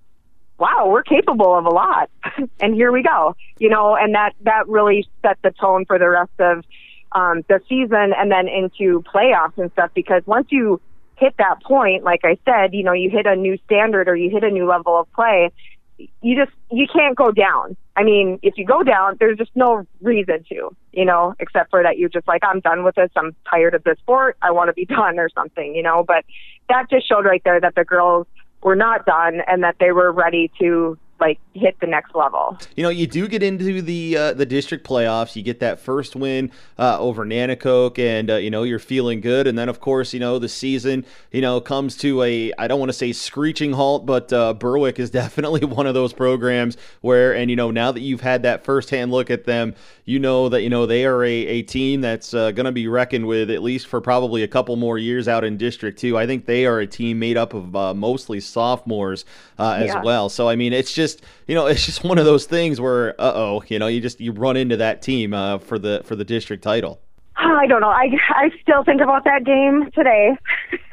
wow, 0.58 0.88
we're 0.88 1.02
capable 1.02 1.56
of 1.56 1.64
a 1.64 1.70
lot, 1.70 2.10
and 2.60 2.74
here 2.74 2.90
we 2.92 3.02
go, 3.02 3.34
you 3.58 3.68
know, 3.68 3.96
and 3.96 4.14
that 4.14 4.32
that 4.42 4.68
really 4.68 5.06
set 5.22 5.38
the 5.42 5.50
tone 5.50 5.84
for 5.86 5.98
the 5.98 6.08
rest 6.08 6.32
of 6.38 6.64
um, 7.12 7.42
the 7.48 7.60
season 7.68 8.12
and 8.16 8.30
then 8.30 8.48
into 8.48 9.02
playoffs 9.02 9.56
and 9.56 9.70
stuff. 9.72 9.90
Because 9.94 10.22
once 10.26 10.48
you 10.50 10.80
hit 11.16 11.34
that 11.38 11.62
point, 11.62 12.04
like 12.04 12.20
I 12.24 12.38
said, 12.44 12.74
you 12.74 12.82
know, 12.82 12.92
you 12.92 13.10
hit 13.10 13.26
a 13.26 13.36
new 13.36 13.58
standard 13.64 14.08
or 14.08 14.16
you 14.16 14.30
hit 14.30 14.44
a 14.44 14.50
new 14.50 14.66
level 14.66 14.98
of 15.00 15.10
play, 15.12 15.50
you 15.98 16.36
just 16.36 16.56
you 16.70 16.86
can't 16.92 17.16
go 17.16 17.30
down. 17.30 17.76
I 17.96 18.02
mean, 18.02 18.38
if 18.42 18.54
you 18.56 18.66
go 18.66 18.82
down, 18.82 19.16
there's 19.18 19.38
just 19.38 19.52
no 19.54 19.86
reason 20.02 20.44
to, 20.50 20.76
you 20.92 21.04
know, 21.04 21.34
except 21.38 21.70
for 21.70 21.82
that 21.82 21.98
you're 21.98 22.10
just 22.10 22.28
like, 22.28 22.42
I'm 22.44 22.60
done 22.60 22.84
with 22.84 22.94
this. 22.94 23.10
I'm 23.16 23.34
tired 23.50 23.74
of 23.74 23.84
this 23.84 23.98
sport. 23.98 24.36
I 24.42 24.50
want 24.50 24.68
to 24.68 24.74
be 24.74 24.84
done 24.96 25.18
or 25.18 25.28
something, 25.30 25.74
you 25.74 25.82
know. 25.82 26.04
But 26.06 26.24
that 26.68 26.90
just 26.90 27.08
showed 27.08 27.24
right 27.24 27.42
there 27.44 27.60
that 27.60 27.74
the 27.74 27.84
girls 27.84 28.26
were 28.62 28.76
not 28.76 29.06
done 29.06 29.40
and 29.46 29.62
that 29.62 29.76
they 29.80 29.92
were 29.92 30.12
ready 30.12 30.50
to 30.60 30.98
like 31.20 31.38
hit 31.54 31.78
the 31.80 31.86
next 31.86 32.14
level. 32.14 32.58
You 32.76 32.82
know, 32.82 32.88
you 32.90 33.06
do 33.06 33.26
get 33.28 33.42
into 33.42 33.80
the 33.80 34.16
uh, 34.16 34.32
the 34.34 34.46
district 34.46 34.86
playoffs. 34.86 35.34
You 35.34 35.42
get 35.42 35.60
that 35.60 35.80
first 35.80 36.14
win 36.14 36.50
uh, 36.78 36.98
over 36.98 37.24
Nanticoke, 37.24 37.98
and 37.98 38.30
uh, 38.30 38.36
you 38.36 38.50
know 38.50 38.62
you're 38.62 38.78
feeling 38.78 39.20
good. 39.20 39.46
And 39.46 39.58
then, 39.58 39.68
of 39.68 39.80
course, 39.80 40.12
you 40.12 40.20
know 40.20 40.38
the 40.38 40.48
season 40.48 41.06
you 41.32 41.40
know 41.40 41.60
comes 41.60 41.96
to 41.98 42.22
a 42.22 42.52
I 42.58 42.68
don't 42.68 42.78
want 42.78 42.90
to 42.90 42.94
say 42.94 43.12
screeching 43.12 43.72
halt, 43.72 44.04
but 44.04 44.32
uh, 44.32 44.54
Berwick 44.54 44.98
is 44.98 45.10
definitely 45.16 45.64
one 45.64 45.86
of 45.86 45.94
those 45.94 46.12
programs 46.12 46.76
where, 47.00 47.34
and 47.34 47.50
you 47.50 47.56
know 47.56 47.70
now 47.70 47.92
that 47.92 48.00
you've 48.00 48.20
had 48.20 48.42
that 48.42 48.64
firsthand 48.64 49.10
look 49.10 49.30
at 49.30 49.44
them, 49.44 49.74
you 50.04 50.18
know 50.18 50.48
that 50.48 50.62
you 50.62 50.70
know 50.70 50.86
they 50.86 51.06
are 51.06 51.24
a, 51.24 51.32
a 51.32 51.62
team 51.62 52.02
that's 52.02 52.34
uh, 52.34 52.50
going 52.50 52.66
to 52.66 52.72
be 52.72 52.88
reckoned 52.88 53.26
with 53.26 53.50
at 53.50 53.62
least 53.62 53.86
for 53.86 54.00
probably 54.00 54.42
a 54.42 54.48
couple 54.48 54.76
more 54.76 54.98
years 54.98 55.28
out 55.28 55.44
in 55.44 55.56
District 55.56 55.98
Two. 55.98 56.18
I 56.18 56.26
think 56.26 56.44
they 56.44 56.66
are 56.66 56.80
a 56.80 56.86
team 56.86 57.18
made 57.18 57.36
up 57.36 57.54
of 57.54 57.74
uh, 57.74 57.94
mostly 57.94 58.40
sophomores 58.40 59.24
as 59.58 59.86
yeah. 59.86 60.02
well. 60.02 60.28
So 60.28 60.48
I 60.48 60.56
mean, 60.56 60.74
it's 60.74 60.92
just 60.92 61.05
just 61.06 61.22
you 61.46 61.54
know 61.54 61.66
it's 61.72 61.86
just 61.86 62.04
one 62.04 62.18
of 62.18 62.24
those 62.24 62.46
things 62.46 62.80
where 62.80 63.20
uh 63.20 63.32
oh 63.34 63.62
you 63.68 63.78
know 63.78 63.86
you 63.86 64.00
just 64.00 64.20
you 64.20 64.32
run 64.32 64.56
into 64.56 64.76
that 64.76 65.02
team 65.02 65.32
uh, 65.32 65.58
for 65.58 65.78
the 65.78 66.02
for 66.04 66.16
the 66.16 66.24
district 66.24 66.62
title. 66.62 67.00
I 67.38 67.66
don't 67.66 67.80
know. 67.80 67.88
I 67.88 68.10
I 68.30 68.50
still 68.62 68.82
think 68.82 69.00
about 69.00 69.24
that 69.24 69.44
game 69.44 69.90
today. 69.94 70.36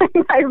I 0.30 0.44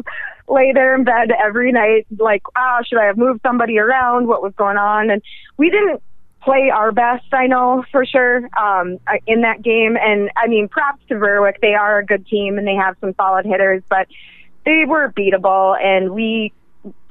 lay 0.48 0.72
there 0.74 0.96
in 0.96 1.04
bed 1.04 1.32
every 1.32 1.72
night, 1.72 2.06
like, 2.18 2.44
ah, 2.56 2.78
oh, 2.80 2.84
should 2.88 3.00
I 3.00 3.06
have 3.06 3.18
moved 3.18 3.42
somebody 3.44 3.78
around? 3.78 4.28
What 4.28 4.42
was 4.42 4.54
going 4.56 4.78
on? 4.78 5.10
And 5.10 5.22
we 5.58 5.70
didn't 5.70 6.02
play 6.42 6.70
our 6.74 6.92
best. 6.92 7.26
I 7.32 7.48
know 7.48 7.84
for 7.92 8.06
sure 8.06 8.50
um, 8.58 9.00
in 9.26 9.42
that 9.42 9.62
game. 9.62 9.98
And 9.98 10.30
I 10.36 10.48
mean, 10.48 10.68
props 10.68 11.02
to 11.10 11.16
Berwick. 11.16 11.62
They 11.62 11.74
are 11.74 12.00
a 12.00 12.06
good 12.06 12.28
team 12.28 12.58
and 12.58 12.68
they 12.68 12.76
have 12.76 12.96
some 13.00 13.14
solid 13.16 13.46
hitters, 13.46 13.82
but 13.90 14.08
they 14.66 14.84
were 14.86 15.14
beatable. 15.18 15.82
And 15.82 16.12
we, 16.12 16.54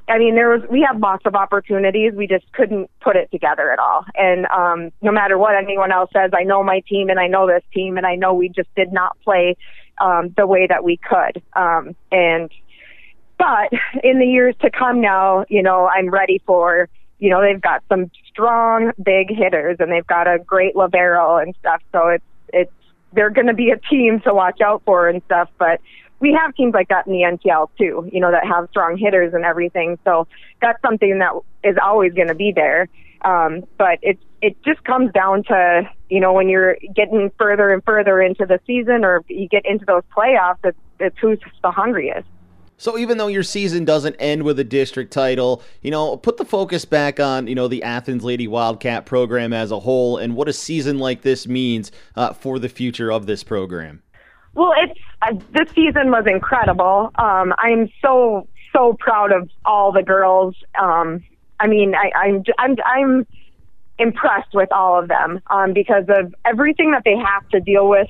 I 0.07 0.17
mean, 0.17 0.35
there 0.35 0.49
was 0.49 0.61
we 0.69 0.81
had 0.81 0.99
lots 0.99 1.25
of 1.25 1.35
opportunities. 1.35 2.13
We 2.13 2.27
just 2.27 2.51
couldn't 2.51 2.89
put 3.01 3.15
it 3.15 3.31
together 3.31 3.71
at 3.71 3.79
all. 3.79 4.05
And 4.15 4.45
um, 4.47 4.91
no 5.01 5.11
matter 5.11 5.37
what 5.37 5.55
anyone 5.55 5.91
else 5.91 6.09
says, 6.13 6.31
I 6.33 6.43
know 6.43 6.63
my 6.63 6.81
team 6.81 7.09
and 7.09 7.19
I 7.19 7.27
know 7.27 7.47
this 7.47 7.63
team, 7.73 7.97
and 7.97 8.05
I 8.05 8.15
know 8.15 8.33
we 8.33 8.49
just 8.49 8.73
did 8.75 8.91
not 8.91 9.17
play 9.23 9.55
um, 10.01 10.33
the 10.35 10.45
way 10.45 10.67
that 10.67 10.83
we 10.83 10.97
could. 10.97 11.41
Um, 11.53 11.95
and 12.11 12.51
but 13.37 13.71
in 14.03 14.19
the 14.19 14.25
years 14.25 14.55
to 14.61 14.69
come 14.69 15.01
now, 15.01 15.45
you 15.49 15.63
know, 15.63 15.87
I'm 15.87 16.09
ready 16.09 16.41
for 16.45 16.89
you 17.23 17.29
know, 17.29 17.41
they've 17.41 17.61
got 17.61 17.81
some 17.87 18.11
strong 18.29 18.91
big 19.01 19.29
hitters 19.29 19.77
and 19.79 19.89
they've 19.89 20.05
got 20.05 20.27
a 20.27 20.39
great 20.39 20.75
libero 20.75 21.37
and 21.37 21.55
stuff. 21.57 21.81
So 21.93 22.09
it's 22.09 22.25
it's 22.51 22.71
they're 23.13 23.29
going 23.29 23.47
to 23.47 23.53
be 23.53 23.69
a 23.69 23.77
team 23.77 24.19
to 24.25 24.33
watch 24.33 24.59
out 24.59 24.81
for 24.83 25.07
and 25.07 25.21
stuff. 25.23 25.49
But 25.57 25.79
we 26.23 26.31
have 26.31 26.55
teams 26.55 26.73
like 26.73 26.87
that 26.87 27.05
in 27.05 27.11
the 27.11 27.19
NTL 27.19 27.69
too, 27.77 28.09
you 28.09 28.21
know, 28.21 28.31
that 28.31 28.47
have 28.47 28.69
strong 28.69 28.97
hitters 28.97 29.33
and 29.33 29.43
everything. 29.43 29.99
So 30.05 30.25
that's 30.61 30.81
something 30.81 31.19
that 31.19 31.33
is 31.65 31.75
always 31.83 32.13
going 32.13 32.29
to 32.29 32.33
be 32.33 32.53
there. 32.55 32.87
Um, 33.25 33.63
but 33.77 33.99
it 34.01 34.17
it 34.41 34.55
just 34.63 34.83
comes 34.85 35.11
down 35.11 35.43
to 35.45 35.89
you 36.09 36.21
know 36.21 36.31
when 36.31 36.47
you're 36.47 36.77
getting 36.95 37.29
further 37.37 37.69
and 37.73 37.83
further 37.83 38.21
into 38.21 38.45
the 38.45 38.59
season 38.65 39.03
or 39.03 39.23
you 39.27 39.49
get 39.49 39.65
into 39.65 39.83
those 39.85 40.03
playoffs, 40.15 40.59
it's, 40.63 40.77
it's 40.99 41.17
who's 41.19 41.39
the 41.61 41.71
hungriest. 41.71 42.27
So 42.77 42.97
even 42.97 43.17
though 43.17 43.27
your 43.27 43.43
season 43.43 43.83
doesn't 43.83 44.15
end 44.15 44.43
with 44.43 44.57
a 44.59 44.63
district 44.63 45.11
title, 45.11 45.61
you 45.81 45.91
know, 45.91 46.15
put 46.15 46.37
the 46.37 46.45
focus 46.45 46.85
back 46.85 47.19
on, 47.19 47.47
you 47.47 47.55
know, 47.55 47.67
the 47.67 47.83
Athens 47.83 48.23
Lady 48.23 48.47
Wildcat 48.47 49.05
program 49.05 49.51
as 49.51 49.71
a 49.71 49.79
whole 49.79 50.17
and 50.17 50.35
what 50.35 50.49
a 50.49 50.53
season 50.53 50.99
like 50.99 51.21
this 51.21 51.47
means 51.47 51.91
uh, 52.15 52.33
for 52.33 52.59
the 52.59 52.69
future 52.69 53.11
of 53.11 53.25
this 53.25 53.43
program. 53.43 54.01
Well, 54.53 54.73
it's 54.77 54.99
uh, 55.21 55.33
this 55.51 55.73
season 55.73 56.11
was 56.11 56.25
incredible. 56.27 57.11
Um, 57.15 57.53
I'm 57.57 57.89
so 58.01 58.47
so 58.71 58.95
proud 58.99 59.31
of 59.31 59.49
all 59.65 59.91
the 59.91 60.03
girls. 60.03 60.55
Um, 60.79 61.23
I 61.59 61.67
mean, 61.67 61.95
I, 61.95 62.11
I'm 62.15 62.43
I'm 62.57 62.75
I'm 62.85 63.27
impressed 63.99 64.53
with 64.53 64.71
all 64.71 64.99
of 64.99 65.07
them 65.07 65.39
um, 65.47 65.73
because 65.73 66.05
of 66.09 66.33
everything 66.45 66.91
that 66.91 67.03
they 67.05 67.15
have 67.15 67.47
to 67.49 67.59
deal 67.59 67.87
with. 67.87 68.07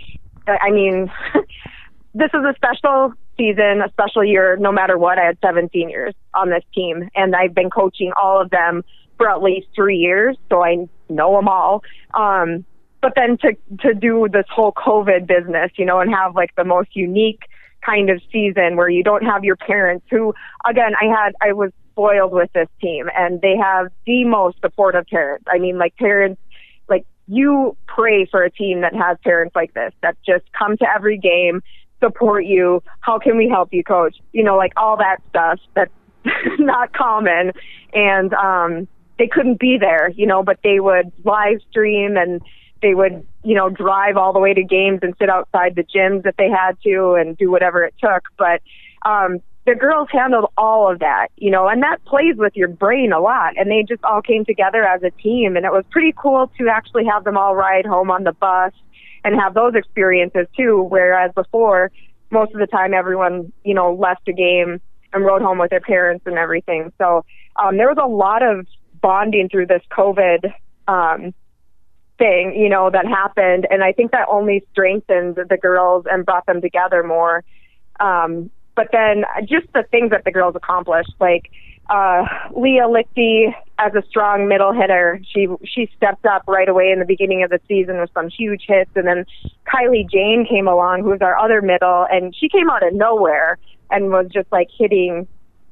I 0.47 0.71
mean, 0.71 1.11
this 2.13 2.29
is 2.33 2.43
a 2.43 2.53
special 2.55 3.13
season, 3.37 3.81
a 3.81 3.89
special 3.91 4.23
year, 4.23 4.57
no 4.57 4.71
matter 4.71 4.97
what. 4.97 5.17
I 5.17 5.25
had 5.25 5.37
seven 5.43 5.69
seniors 5.71 6.13
on 6.33 6.49
this 6.49 6.63
team, 6.73 7.09
and 7.15 7.35
I've 7.35 7.53
been 7.53 7.69
coaching 7.69 8.11
all 8.21 8.41
of 8.41 8.49
them 8.49 8.83
for 9.17 9.29
at 9.29 9.41
least 9.41 9.67
three 9.75 9.97
years, 9.97 10.37
so 10.49 10.63
I 10.63 10.87
know 11.09 11.35
them 11.35 11.47
all. 11.47 11.83
Um, 12.13 12.65
but 13.03 13.13
then 13.15 13.37
to 13.39 13.55
to 13.81 13.93
do 13.93 14.27
this 14.31 14.45
whole 14.49 14.71
COVID 14.71 15.27
business, 15.27 15.71
you 15.75 15.85
know, 15.85 15.99
and 15.99 16.09
have 16.11 16.35
like 16.35 16.55
the 16.55 16.63
most 16.63 16.95
unique 16.95 17.41
kind 17.85 18.09
of 18.09 18.21
season 18.31 18.77
where 18.77 18.89
you 18.89 19.03
don't 19.03 19.25
have 19.25 19.43
your 19.43 19.57
parents 19.57 20.05
who 20.09 20.33
again 20.65 20.93
I 20.99 21.05
had 21.05 21.33
I 21.41 21.51
was 21.51 21.71
spoiled 21.91 22.31
with 22.31 22.51
this 22.53 22.69
team 22.81 23.09
and 23.13 23.41
they 23.41 23.57
have 23.57 23.91
the 24.07 24.23
most 24.23 24.57
supportive 24.61 25.05
parents. 25.07 25.45
I 25.47 25.59
mean 25.59 25.77
like 25.77 25.95
parents 25.97 26.41
like 26.87 27.05
you 27.27 27.75
pray 27.85 28.25
for 28.25 28.41
a 28.41 28.49
team 28.49 28.81
that 28.81 28.95
has 28.95 29.17
parents 29.21 29.53
like 29.53 29.73
this 29.73 29.91
that 30.01 30.15
just 30.25 30.45
come 30.57 30.77
to 30.77 30.85
every 30.89 31.17
game 31.17 31.61
support 32.03 32.45
you? 32.45 32.83
How 32.99 33.17
can 33.17 33.37
we 33.37 33.47
help 33.47 33.73
you, 33.73 33.83
coach? 33.83 34.17
You 34.33 34.43
know, 34.43 34.57
like 34.57 34.73
all 34.75 34.97
that 34.97 35.17
stuff 35.29 35.59
that's 35.73 35.91
not 36.59 36.93
common. 36.93 37.53
And 37.93 38.33
um, 38.33 38.87
they 39.17 39.27
couldn't 39.27 39.59
be 39.59 39.77
there, 39.79 40.09
you 40.09 40.25
know, 40.25 40.43
but 40.43 40.59
they 40.63 40.79
would 40.79 41.11
live 41.23 41.59
stream 41.69 42.17
and 42.17 42.41
they 42.83 42.93
would, 42.93 43.25
you 43.43 43.55
know, 43.55 43.69
drive 43.69 44.17
all 44.17 44.33
the 44.33 44.39
way 44.39 44.53
to 44.53 44.63
games 44.63 44.99
and 45.01 45.15
sit 45.17 45.29
outside 45.29 45.75
the 45.75 45.83
gyms 45.83 46.25
if 46.25 46.35
they 46.37 46.49
had 46.49 46.73
to 46.83 47.15
and 47.15 47.35
do 47.37 47.49
whatever 47.49 47.83
it 47.83 47.95
took. 47.99 48.23
But 48.37 48.61
um, 49.03 49.41
the 49.65 49.73
girls 49.73 50.09
handled 50.11 50.51
all 50.57 50.91
of 50.91 50.99
that, 50.99 51.29
you 51.37 51.49
know, 51.49 51.67
and 51.67 51.81
that 51.81 52.03
plays 52.05 52.35
with 52.35 52.55
your 52.55 52.67
brain 52.67 53.11
a 53.13 53.19
lot. 53.19 53.53
And 53.57 53.71
they 53.71 53.83
just 53.87 54.03
all 54.03 54.21
came 54.21 54.45
together 54.45 54.83
as 54.83 55.01
a 55.01 55.09
team. 55.09 55.55
And 55.55 55.65
it 55.65 55.71
was 55.71 55.85
pretty 55.89 56.13
cool 56.15 56.51
to 56.59 56.67
actually 56.67 57.05
have 57.05 57.23
them 57.23 57.37
all 57.37 57.55
ride 57.55 57.85
home 57.85 58.11
on 58.11 58.25
the 58.25 58.33
bus 58.33 58.73
and 59.23 59.39
have 59.39 59.53
those 59.53 59.73
experiences 59.73 60.47
too. 60.55 60.85
Whereas 60.89 61.31
before, 61.33 61.91
most 62.29 62.53
of 62.53 62.59
the 62.59 62.67
time, 62.67 62.93
everyone 62.93 63.53
you 63.63 63.73
know 63.73 63.93
left 63.93 64.27
a 64.27 64.33
game 64.33 64.81
and 65.13 65.23
rode 65.23 65.41
home 65.41 65.59
with 65.59 65.69
their 65.69 65.79
parents 65.79 66.25
and 66.25 66.37
everything. 66.37 66.91
So 66.97 67.23
um, 67.55 67.77
there 67.77 67.87
was 67.87 67.99
a 68.01 68.07
lot 68.07 68.43
of 68.43 68.67
bonding 68.99 69.47
through 69.47 69.67
this 69.67 69.83
COVID 69.91 70.51
um, 70.87 71.33
thing, 72.17 72.55
you 72.55 72.69
know, 72.69 72.89
that 72.89 73.05
happened, 73.05 73.67
and 73.69 73.83
I 73.83 73.91
think 73.91 74.11
that 74.11 74.27
only 74.29 74.65
strengthened 74.71 75.35
the 75.35 75.57
girls 75.57 76.05
and 76.09 76.25
brought 76.25 76.45
them 76.45 76.61
together 76.61 77.03
more. 77.03 77.43
Um, 77.99 78.49
but 78.75 78.89
then 78.91 79.23
just 79.41 79.71
the 79.73 79.83
things 79.91 80.11
that 80.11 80.23
the 80.23 80.31
girls 80.31 80.55
accomplished, 80.55 81.13
like 81.19 81.51
uh, 81.89 82.23
Leah 82.55 82.87
Lichty 82.87 83.53
as 83.77 83.93
a 83.93 84.03
strong 84.07 84.47
middle 84.47 84.71
hitter. 84.71 85.19
She 85.33 85.47
she 85.65 85.89
stepped 85.97 86.25
up 86.25 86.43
right 86.47 86.69
away 86.69 86.91
in 86.91 86.99
the 86.99 87.05
beginning 87.05 87.43
of 87.43 87.49
the 87.49 87.59
season 87.67 87.99
with 87.99 88.09
some 88.13 88.29
huge 88.29 88.63
hits, 88.67 88.91
and 88.95 89.07
then 89.07 89.25
Kylie 89.67 90.09
Jane 90.09 90.45
came 90.49 90.67
along, 90.67 91.03
who's 91.03 91.21
our 91.21 91.37
other 91.37 91.61
middle, 91.61 92.07
and 92.09 92.35
she 92.35 92.49
came 92.49 92.69
out 92.69 92.85
of 92.85 92.93
nowhere 92.93 93.57
and 93.91 94.09
was 94.09 94.27
just 94.33 94.51
like 94.51 94.69
hitting 94.75 95.27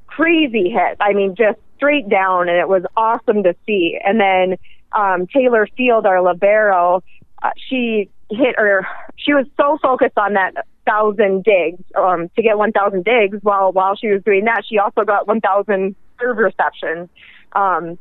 crazy 0.06 0.70
hits. 0.70 0.98
I 1.00 1.14
mean, 1.14 1.34
just 1.34 1.58
straight 1.76 2.08
down, 2.08 2.48
and 2.48 2.58
it 2.58 2.68
was 2.68 2.82
awesome 2.96 3.42
to 3.44 3.54
see. 3.66 3.98
And 4.04 4.20
then 4.20 4.58
um, 4.94 5.26
Taylor 5.26 5.66
Field, 5.76 6.06
our 6.06 6.22
libero, 6.22 7.02
uh, 7.42 7.50
she 7.68 8.10
hit 8.30 8.54
or 8.58 8.86
she 9.16 9.34
was 9.34 9.46
so 9.56 9.78
focused 9.82 10.16
on 10.16 10.34
that 10.34 10.54
thousand 10.86 11.44
digs 11.44 11.82
um, 11.96 12.28
to 12.36 12.42
get 12.42 12.58
1,000 12.58 13.04
digs. 13.04 13.38
While 13.42 13.72
while 13.72 13.96
she 13.96 14.08
was 14.08 14.22
doing 14.24 14.44
that, 14.44 14.62
she 14.68 14.78
also 14.78 15.04
got 15.04 15.26
1,000 15.26 15.94
serve 16.20 16.38
receptions. 16.38 17.08
Um, 17.52 17.98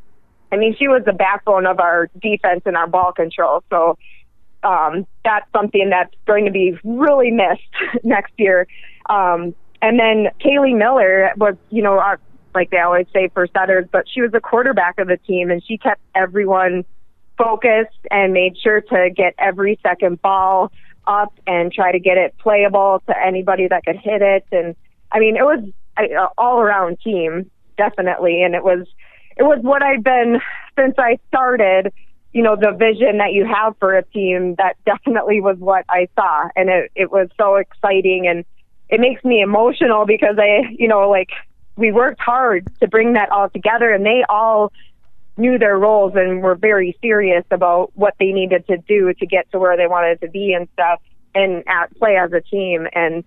I 0.51 0.58
mean, 0.58 0.75
she 0.77 0.88
was 0.88 1.04
the 1.06 1.13
backbone 1.13 1.65
of 1.65 1.80
our 1.80 2.10
defense 2.21 2.62
and 2.65 2.75
our 2.75 2.88
ball 2.88 3.13
control. 3.13 3.63
So 3.69 3.97
um, 4.63 5.08
that's 5.23 5.49
something 5.54 5.89
that's 5.89 6.13
going 6.25 6.45
to 6.45 6.51
be 6.51 6.77
really 6.84 7.32
missed 7.32 7.62
next 8.04 8.34
year. 8.38 8.67
Um, 9.10 9.56
and 9.82 9.99
then 9.99 10.27
Kaylee 10.39 10.77
Miller 10.77 11.32
was, 11.38 11.56
you 11.69 11.82
know, 11.82 11.93
our, 11.93 12.19
like 12.54 12.70
they 12.70 12.80
always 12.80 13.08
say 13.14 13.30
for 13.34 13.48
setters, 13.48 13.86
but 13.92 14.06
she 14.08 14.22
was 14.22 14.32
the 14.32 14.40
quarterback 14.40 15.00
of 15.00 15.08
the 15.08 15.18
team, 15.18 15.50
and 15.50 15.64
she 15.64 15.78
kept 15.78 16.02
everyone 16.16 16.86
focused 17.38 17.98
and 18.10 18.34
made 18.34 18.58
sure 18.58 18.82
to 18.82 19.10
get 19.16 19.34
every 19.38 19.80
second 19.82 20.22
ball 20.22 20.72
up 21.08 21.34
and 21.48 21.72
try 21.72 21.92
to 21.92 22.00
get 22.00 22.18
it 22.18 22.38
playable 22.38 23.02
to 23.08 23.16
anybody 23.18 23.68
that 23.68 23.84
could 23.84 23.98
hit 23.98 24.22
it. 24.22 24.46
And 24.52 24.76
I 25.12 25.20
mean, 25.20 25.36
it 25.36 25.44
was 25.44 25.64
an 25.98 26.10
all 26.38 26.60
around 26.60 27.00
team, 27.02 27.50
definitely. 27.78 28.44
And 28.44 28.54
it 28.54 28.64
was, 28.64 28.88
it 29.38 29.44
was 29.44 29.60
what 29.62 29.82
I've 29.82 30.04
been 30.04 30.40
since 30.78 30.96
I 30.98 31.18
started, 31.28 31.92
you 32.34 32.44
know, 32.44 32.56
the 32.56 32.72
vision 32.72 33.18
that 33.18 33.34
you 33.34 33.46
have 33.46 33.76
for 33.80 33.98
a 33.98 34.04
team 34.04 34.56
that 34.56 34.78
definitely 34.86 35.42
was 35.42 35.58
what 35.58 35.86
I 35.90 36.08
saw. 36.16 36.48
And 36.56 36.70
it, 36.70 36.92
it 36.96 37.12
was 37.12 37.30
so 37.38 37.56
exciting 37.56 38.28
and 38.28 38.46
it 38.90 39.00
makes 39.00 39.24
me 39.24 39.42
emotional 39.42 40.06
because 40.06 40.36
I, 40.38 40.70
you 40.78 40.88
know, 40.88 41.10
like 41.10 41.30
we 41.76 41.92
worked 41.92 42.20
hard 42.22 42.68
to 42.80 42.88
bring 42.88 43.14
that 43.14 43.30
all 43.32 43.50
together 43.50 43.92
and 43.92 44.06
they 44.06 44.24
all 44.30 44.72
knew 45.38 45.58
their 45.58 45.78
roles 45.78 46.14
and 46.16 46.42
were 46.42 46.56
very 46.56 46.98
serious 47.02 47.46
about 47.52 47.92
what 47.96 48.14
they 48.20 48.32
needed 48.32 48.66
to 48.68 48.78
do 48.78 49.14
to 49.14 49.26
get 49.26 49.50
to 49.52 49.60
where 49.60 49.78
they 49.78 49.88
wanted 49.88 50.20
to 50.22 50.30
be 50.30 50.54
and 50.54 50.68
stuff 50.74 51.00
and 51.34 51.64
at 51.68 51.96
play 51.98 52.18
as 52.18 52.32
a 52.34 52.42
team 52.42 52.88
and 52.94 53.24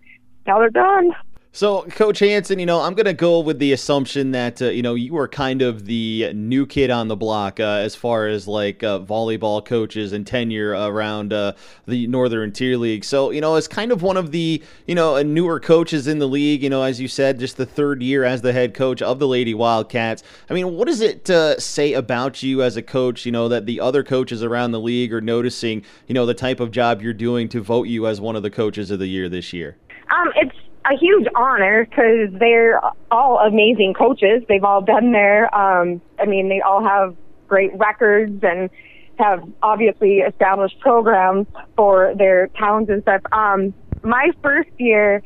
now 0.47 0.59
they're 0.59 0.71
done. 0.71 1.13
So, 1.57 1.83
Coach 1.83 2.19
Hanson, 2.19 2.59
you 2.59 2.67
know, 2.67 2.81
I'm 2.81 2.95
going 2.95 3.07
to 3.07 3.13
go 3.13 3.39
with 3.39 3.61
the 3.61 3.73
assumption 3.73 4.33
that, 4.33 4.61
uh, 4.61 4.71
you 4.71 4.83
know, 4.83 4.95
you 4.95 5.13
were 5.13 5.29
kind 5.29 5.63
of 5.63 5.87
the 5.87 6.33
new 6.35 6.67
kid 6.67 6.91
on 6.91 7.07
the 7.07 7.15
block 7.15 7.61
uh, 7.61 7.63
as 7.63 7.95
far 7.95 8.27
as 8.27 8.49
like 8.49 8.83
uh, 8.83 8.99
volleyball 8.99 9.65
coaches 9.65 10.13
and 10.13 10.27
tenure 10.27 10.73
around 10.73 11.33
uh, 11.33 11.53
the 11.87 12.09
Northern 12.09 12.51
Tier 12.51 12.77
League. 12.77 13.05
So, 13.05 13.31
you 13.31 13.41
know, 13.41 13.55
as 13.55 13.69
kind 13.69 13.93
of 13.93 14.03
one 14.03 14.17
of 14.17 14.33
the, 14.33 14.65
you 14.89 14.97
know, 14.97 15.23
newer 15.23 15.61
coaches 15.61 16.09
in 16.09 16.19
the 16.19 16.27
league, 16.27 16.61
you 16.61 16.71
know, 16.71 16.83
as 16.83 17.01
you 17.01 17.07
said, 17.07 17.39
just 17.39 17.57
the 17.57 17.67
third 17.67 18.03
year 18.03 18.25
as 18.25 18.43
the 18.43 18.53
head 18.53 18.75
coach 18.75 19.01
of 19.01 19.21
the 19.21 19.29
Lady 19.29 19.55
Wildcats. 19.55 20.25
I 20.51 20.55
mean, 20.55 20.75
what 20.75 20.89
does 20.89 21.01
it 21.01 21.31
uh, 21.31 21.61
say 21.61 21.93
about 21.93 22.43
you 22.43 22.65
as 22.65 22.77
a 22.77 22.83
coach, 22.83 23.25
you 23.25 23.31
know, 23.31 23.47
that 23.47 23.65
the 23.65 23.79
other 23.79 24.03
coaches 24.03 24.43
around 24.43 24.73
the 24.73 24.81
league 24.81 25.13
are 25.13 25.21
noticing, 25.21 25.85
you 26.09 26.15
know, 26.15 26.27
the 26.27 26.35
type 26.35 26.59
of 26.59 26.73
job 26.73 27.01
you're 27.01 27.13
doing 27.13 27.49
to 27.51 27.61
vote 27.61 27.87
you 27.87 28.09
as 28.09 28.21
one 28.21 28.35
of 28.35 28.43
the 28.43 28.51
coaches 28.51 28.91
of 28.91 28.99
the 28.99 29.07
year 29.07 29.29
this 29.29 29.53
year? 29.53 29.77
Um, 30.11 30.33
it's 30.35 30.57
a 30.85 30.97
huge 30.97 31.27
honor 31.35 31.87
because 31.89 32.29
they're 32.39 32.81
all 33.11 33.39
amazing 33.39 33.95
coaches. 33.95 34.43
They've 34.49 34.65
all 34.65 34.83
been 34.83 35.13
there. 35.13 35.55
Um, 35.55 36.01
I 36.19 36.27
mean, 36.27 36.49
they 36.49 36.61
all 36.61 36.83
have 36.85 37.17
great 37.49 37.71
records 37.79 38.43
and 38.43 38.71
have 39.19 39.43
obviously 39.63 40.19
established 40.19 40.79
programs 40.81 41.47
for 41.77 42.15
their 42.17 42.49
towns 42.59 42.89
and 42.89 43.03
stuff. 43.03 43.23
Um, 43.33 43.73
my 44.03 44.31
first 44.43 44.71
year, 44.79 45.23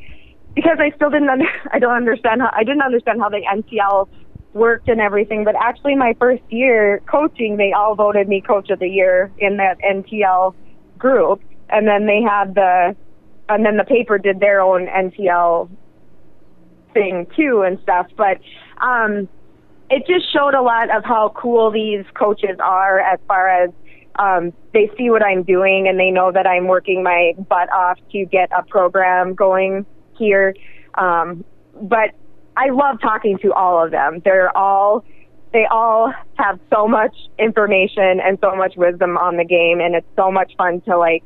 because 0.55 0.77
I 0.79 0.95
still 0.95 1.09
didn't, 1.09 1.29
under, 1.29 1.45
I 1.71 1.79
don't 1.79 1.95
understand 1.95 2.41
how 2.41 2.51
I 2.53 2.63
didn't 2.63 2.81
understand 2.81 3.19
how 3.19 3.29
the 3.29 3.41
NTL 3.41 4.07
worked 4.53 4.87
and 4.87 5.01
everything. 5.01 5.43
But 5.43 5.55
actually, 5.61 5.95
my 5.95 6.13
first 6.19 6.43
year 6.49 7.01
coaching, 7.09 7.57
they 7.57 7.73
all 7.73 7.95
voted 7.95 8.27
me 8.27 8.41
coach 8.41 8.69
of 8.69 8.79
the 8.79 8.87
year 8.87 9.31
in 9.37 9.57
that 9.57 9.77
NTL 9.79 10.55
group, 10.97 11.41
and 11.69 11.87
then 11.87 12.05
they 12.05 12.21
had 12.21 12.55
the, 12.55 12.95
and 13.49 13.65
then 13.65 13.77
the 13.77 13.83
paper 13.83 14.17
did 14.17 14.39
their 14.39 14.61
own 14.61 14.87
NTL 14.87 15.69
thing 16.93 17.27
too 17.35 17.63
and 17.65 17.79
stuff. 17.81 18.07
But 18.15 18.39
um, 18.81 19.27
it 19.89 20.05
just 20.07 20.31
showed 20.31 20.53
a 20.53 20.61
lot 20.61 20.95
of 20.95 21.03
how 21.03 21.33
cool 21.35 21.71
these 21.71 22.05
coaches 22.13 22.57
are 22.63 22.99
as 22.99 23.19
far 23.27 23.49
as 23.49 23.71
um, 24.17 24.53
they 24.73 24.91
see 24.97 25.09
what 25.09 25.23
I'm 25.23 25.43
doing 25.43 25.87
and 25.87 25.99
they 25.99 26.11
know 26.11 26.31
that 26.31 26.45
I'm 26.45 26.67
working 26.67 27.03
my 27.03 27.33
butt 27.49 27.71
off 27.73 27.97
to 28.11 28.25
get 28.25 28.49
a 28.57 28.63
program 28.63 29.33
going 29.33 29.85
here. 30.17 30.53
Um, 30.95 31.43
but 31.81 32.11
I 32.55 32.69
love 32.69 32.99
talking 33.01 33.39
to 33.41 33.53
all 33.53 33.83
of 33.83 33.91
them. 33.91 34.21
They're 34.23 34.55
all 34.55 35.03
they 35.51 35.65
all 35.71 36.13
have 36.37 36.59
so 36.71 36.87
much 36.87 37.15
information 37.39 38.19
and 38.23 38.37
so 38.39 38.55
much 38.55 38.73
wisdom 38.77 39.17
on 39.17 39.37
the 39.37 39.45
game 39.45 39.79
and 39.79 39.95
it's 39.95 40.07
so 40.15 40.31
much 40.31 40.51
fun 40.57 40.79
to 40.81 40.95
like 40.95 41.23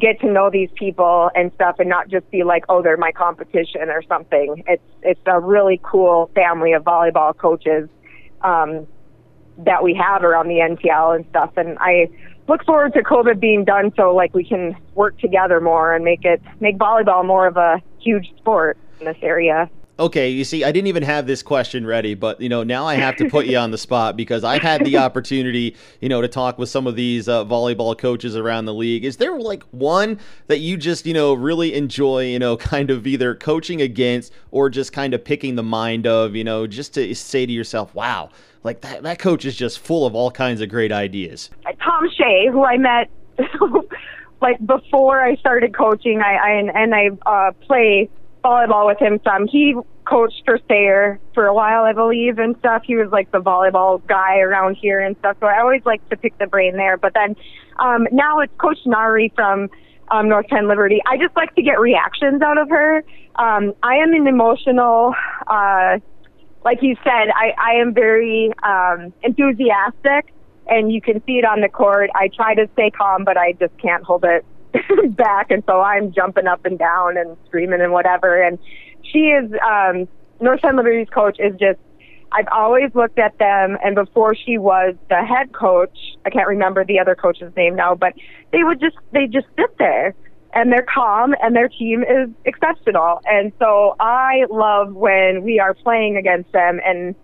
get 0.00 0.20
to 0.20 0.30
know 0.30 0.50
these 0.50 0.70
people 0.74 1.30
and 1.34 1.52
stuff 1.54 1.76
and 1.78 1.88
not 1.88 2.08
just 2.08 2.28
be 2.30 2.42
like 2.42 2.64
oh 2.68 2.82
they're 2.82 2.96
my 2.96 3.12
competition 3.12 3.88
or 3.88 4.02
something. 4.08 4.62
It's 4.66 4.82
it's 5.02 5.20
a 5.26 5.40
really 5.40 5.80
cool 5.82 6.30
family 6.34 6.72
of 6.72 6.84
volleyball 6.84 7.36
coaches 7.36 7.88
um 8.42 8.86
that 9.58 9.84
we 9.84 9.94
have 9.94 10.24
around 10.24 10.48
the 10.48 10.56
NTL 10.56 11.14
and 11.14 11.24
stuff. 11.30 11.52
And 11.56 11.78
I 11.80 12.08
look 12.48 12.64
forward 12.64 12.92
to 12.94 13.02
COVID 13.02 13.38
being 13.38 13.64
done 13.64 13.92
so 13.96 14.14
like 14.14 14.34
we 14.34 14.44
can 14.44 14.76
work 14.94 15.18
together 15.18 15.60
more 15.60 15.94
and 15.94 16.04
make 16.04 16.24
it 16.24 16.42
make 16.60 16.76
volleyball 16.76 17.24
more 17.24 17.46
of 17.46 17.56
a 17.56 17.80
huge 18.00 18.32
sport 18.38 18.76
in 19.00 19.06
this 19.06 19.18
area 19.22 19.70
Okay, 19.96 20.30
you 20.30 20.42
see, 20.42 20.64
I 20.64 20.72
didn't 20.72 20.88
even 20.88 21.04
have 21.04 21.28
this 21.28 21.40
question 21.40 21.86
ready, 21.86 22.14
but 22.14 22.40
you 22.40 22.48
know, 22.48 22.64
now 22.64 22.84
I 22.84 22.96
have 22.96 23.14
to 23.16 23.30
put 23.30 23.46
you 23.46 23.56
on 23.58 23.70
the 23.70 23.78
spot 23.78 24.16
because 24.16 24.42
I've 24.42 24.62
had 24.62 24.84
the 24.84 24.96
opportunity, 25.04 25.76
you 26.00 26.08
know, 26.08 26.20
to 26.20 26.26
talk 26.26 26.58
with 26.58 26.68
some 26.68 26.88
of 26.88 26.96
these 26.96 27.28
uh, 27.28 27.44
volleyball 27.44 27.96
coaches 27.96 28.34
around 28.34 28.64
the 28.64 28.74
league. 28.74 29.04
Is 29.04 29.18
there 29.18 29.38
like 29.38 29.62
one 29.70 30.18
that 30.48 30.58
you 30.58 30.76
just, 30.76 31.06
you 31.06 31.14
know, 31.14 31.32
really 31.32 31.74
enjoy, 31.74 32.26
you 32.26 32.40
know, 32.40 32.56
kind 32.74 32.90
of 32.90 33.06
either 33.06 33.36
coaching 33.36 33.80
against 33.80 34.32
or 34.50 34.68
just 34.68 34.92
kind 34.92 35.14
of 35.14 35.24
picking 35.24 35.54
the 35.54 35.62
mind 35.62 36.08
of, 36.08 36.34
you 36.34 36.42
know, 36.42 36.66
just 36.66 36.94
to 36.94 37.14
say 37.14 37.46
to 37.46 37.52
yourself, 37.52 37.94
"Wow, 37.94 38.30
like 38.64 38.80
that 38.80 39.04
that 39.04 39.20
coach 39.20 39.44
is 39.44 39.54
just 39.54 39.78
full 39.78 40.06
of 40.06 40.16
all 40.16 40.32
kinds 40.32 40.60
of 40.60 40.68
great 40.68 40.90
ideas." 40.90 41.50
Tom 41.80 42.10
Shea, 42.16 42.48
who 42.50 42.64
I 42.64 42.78
met 42.78 43.10
like 44.42 44.64
before 44.66 45.20
I 45.20 45.36
started 45.36 45.72
coaching, 45.72 46.20
I, 46.20 46.34
I 46.34 46.50
and 46.82 46.94
I 46.94 47.10
uh, 47.26 47.52
play 47.52 48.10
volleyball 48.44 48.86
with 48.86 49.00
him 49.00 49.18
some. 49.24 49.46
He 49.48 49.74
coached 50.08 50.42
for 50.44 50.58
Sayre 50.68 51.18
for 51.32 51.46
a 51.46 51.54
while, 51.54 51.84
I 51.84 51.92
believe, 51.92 52.38
and 52.38 52.56
stuff. 52.58 52.82
He 52.84 52.94
was 52.94 53.08
like 53.10 53.30
the 53.30 53.38
volleyball 53.40 54.06
guy 54.06 54.38
around 54.38 54.76
here 54.80 55.00
and 55.00 55.16
stuff. 55.18 55.36
So 55.40 55.46
I 55.46 55.60
always 55.60 55.82
like 55.84 56.06
to 56.10 56.16
pick 56.16 56.36
the 56.38 56.46
brain 56.46 56.76
there. 56.76 56.96
But 56.96 57.14
then 57.14 57.34
um, 57.78 58.06
now 58.12 58.40
it's 58.40 58.52
Coach 58.58 58.78
Nari 58.84 59.32
from 59.34 59.68
um, 60.10 60.28
North 60.28 60.46
Penn 60.48 60.68
Liberty. 60.68 61.00
I 61.06 61.16
just 61.16 61.34
like 61.36 61.54
to 61.54 61.62
get 61.62 61.80
reactions 61.80 62.42
out 62.42 62.58
of 62.58 62.68
her. 62.68 62.98
Um, 63.36 63.72
I 63.82 63.96
am 63.96 64.12
an 64.12 64.26
emotional, 64.26 65.14
uh, 65.46 65.98
like 66.64 66.78
you 66.82 66.96
said, 67.02 67.28
I, 67.34 67.52
I 67.58 67.80
am 67.80 67.94
very 67.94 68.52
um, 68.62 69.12
enthusiastic, 69.22 70.32
and 70.66 70.92
you 70.92 71.00
can 71.00 71.22
see 71.26 71.38
it 71.38 71.44
on 71.44 71.60
the 71.60 71.68
court. 71.68 72.10
I 72.14 72.28
try 72.28 72.54
to 72.54 72.68
stay 72.74 72.90
calm, 72.90 73.24
but 73.24 73.36
I 73.36 73.52
just 73.52 73.76
can't 73.78 74.04
hold 74.04 74.24
it 74.24 74.44
back, 75.10 75.50
and 75.50 75.62
so 75.66 75.80
I'm 75.80 76.12
jumping 76.12 76.46
up 76.46 76.64
and 76.64 76.78
down 76.78 77.16
and 77.16 77.36
screaming 77.46 77.80
and 77.80 77.92
whatever. 77.92 78.42
And 78.42 78.58
she 79.02 79.30
is 79.30 79.50
um, 79.66 80.08
North 80.40 80.60
Penn 80.62 80.76
Liberty's 80.76 81.08
coach 81.08 81.38
is 81.38 81.52
just. 81.58 81.78
I've 82.36 82.48
always 82.50 82.90
looked 82.96 83.20
at 83.20 83.38
them, 83.38 83.78
and 83.84 83.94
before 83.94 84.34
she 84.34 84.58
was 84.58 84.96
the 85.08 85.22
head 85.24 85.52
coach, 85.52 85.96
I 86.26 86.30
can't 86.30 86.48
remember 86.48 86.84
the 86.84 86.98
other 86.98 87.14
coach's 87.14 87.54
name 87.54 87.76
now, 87.76 87.94
but 87.94 88.14
they 88.50 88.64
would 88.64 88.80
just 88.80 88.96
they 89.12 89.28
just 89.28 89.46
sit 89.56 89.78
there 89.78 90.16
and 90.54 90.72
they're 90.72 90.86
calm 90.92 91.34
and 91.42 91.54
their 91.54 91.68
team 91.68 92.02
is 92.02 92.30
exceptional. 92.44 93.20
And 93.24 93.52
so 93.58 93.96
I 94.00 94.44
love 94.50 94.94
when 94.94 95.42
we 95.42 95.58
are 95.58 95.74
playing 95.74 96.16
against 96.16 96.50
them 96.52 96.80
and 96.84 97.14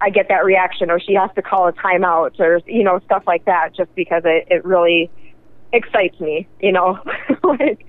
I 0.00 0.10
get 0.10 0.28
that 0.28 0.44
reaction 0.44 0.90
or 0.90 0.98
she 0.98 1.14
has 1.14 1.30
to 1.36 1.42
call 1.42 1.68
a 1.68 1.72
timeout 1.72 2.38
or 2.40 2.60
you 2.66 2.82
know 2.82 3.00
stuff 3.04 3.22
like 3.26 3.44
that 3.44 3.70
just 3.76 3.94
because 3.94 4.22
it 4.24 4.48
it 4.50 4.64
really 4.64 5.10
excites 5.74 6.18
me, 6.20 6.46
you 6.60 6.72
know, 6.72 6.98
like 7.44 7.86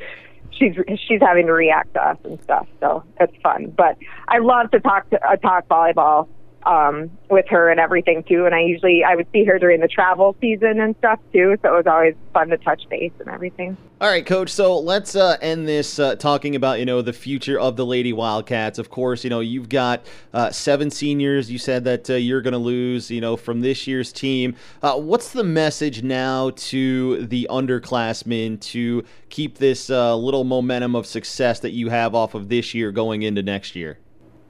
she's 0.52 0.76
she's 1.08 1.22
having 1.22 1.46
to 1.48 1.54
react 1.54 1.94
to 1.94 2.02
us 2.02 2.18
and 2.24 2.42
stuff. 2.44 2.68
So 2.80 3.04
it's 3.20 3.36
fun. 3.42 3.74
But 3.78 3.98
I 4.28 4.40
love 4.40 4.72
to 4.72 4.80
talk 4.80 5.10
to 5.12 5.28
uh, 5.28 5.36
talk 5.38 5.68
volleyball 5.68 6.28
um, 6.66 7.12
with 7.30 7.46
her 7.50 7.70
and 7.70 7.80
everything 7.80 8.24
too. 8.24 8.46
And 8.46 8.56
I 8.56 8.62
usually 8.62 9.04
I 9.04 9.16
would 9.16 9.28
see 9.32 9.44
her 9.46 9.60
during 9.60 9.82
the 9.82 9.88
travel 9.88 10.36
season 10.42 10.80
and 10.80 10.96
stuff 10.98 11.20
too. 11.32 11.58
So 11.62 11.74
it 11.74 11.78
was 11.78 11.88
always 11.88 12.16
fun 12.34 12.50
to 12.50 12.58
touch 12.58 12.84
base 12.90 13.12
and 13.20 13.30
everything. 13.30 13.78
All 14.02 14.10
right, 14.10 14.26
coach. 14.26 14.50
So 14.50 14.78
let's 14.78 15.16
uh, 15.16 15.38
end 15.42 15.68
this 15.68 16.00
uh, 16.00 16.16
talking 16.16 16.56
about 16.56 16.80
you 16.80 16.86
know 16.86 17.02
the 17.02 17.14
future 17.14 17.58
of 17.60 17.78
the 17.78 17.86
Lady 17.86 18.12
Wildcats. 18.12 18.78
Of 18.78 18.90
course, 18.90 19.24
you 19.24 19.30
know 19.30 19.40
you've 19.40 19.70
got 19.70 20.06
uh, 20.34 20.52
seven 20.52 20.92
seniors. 20.92 21.50
You 21.50 21.58
said 21.58 21.86
that 21.86 22.10
uh, 22.10 22.16
you're 22.16 22.42
going 22.42 22.54
to 22.54 22.58
lose. 22.58 23.10
You 23.10 23.22
know 23.22 23.38
from 23.38 23.62
this 23.62 23.88
year's 23.88 24.12
team. 24.12 24.56
Uh, 24.82 25.00
what's 25.00 25.32
the 25.32 25.44
message 25.44 26.04
now 26.04 26.52
to 26.56 27.26
the 27.26 27.48
underclassmen 27.50 28.60
to 28.60 29.04
keep 29.30 29.60
this 29.60 29.90
uh, 29.90 30.16
little 30.16 30.44
momentum 30.44 30.96
of 30.96 31.06
success 31.06 31.60
that 31.62 31.72
you 31.72 31.90
have 31.90 32.14
off 32.14 32.34
of 32.34 32.50
this 32.50 32.74
year 32.74 32.92
going 32.92 33.22
into 33.22 33.44
next 33.44 33.76
year? 33.76 34.00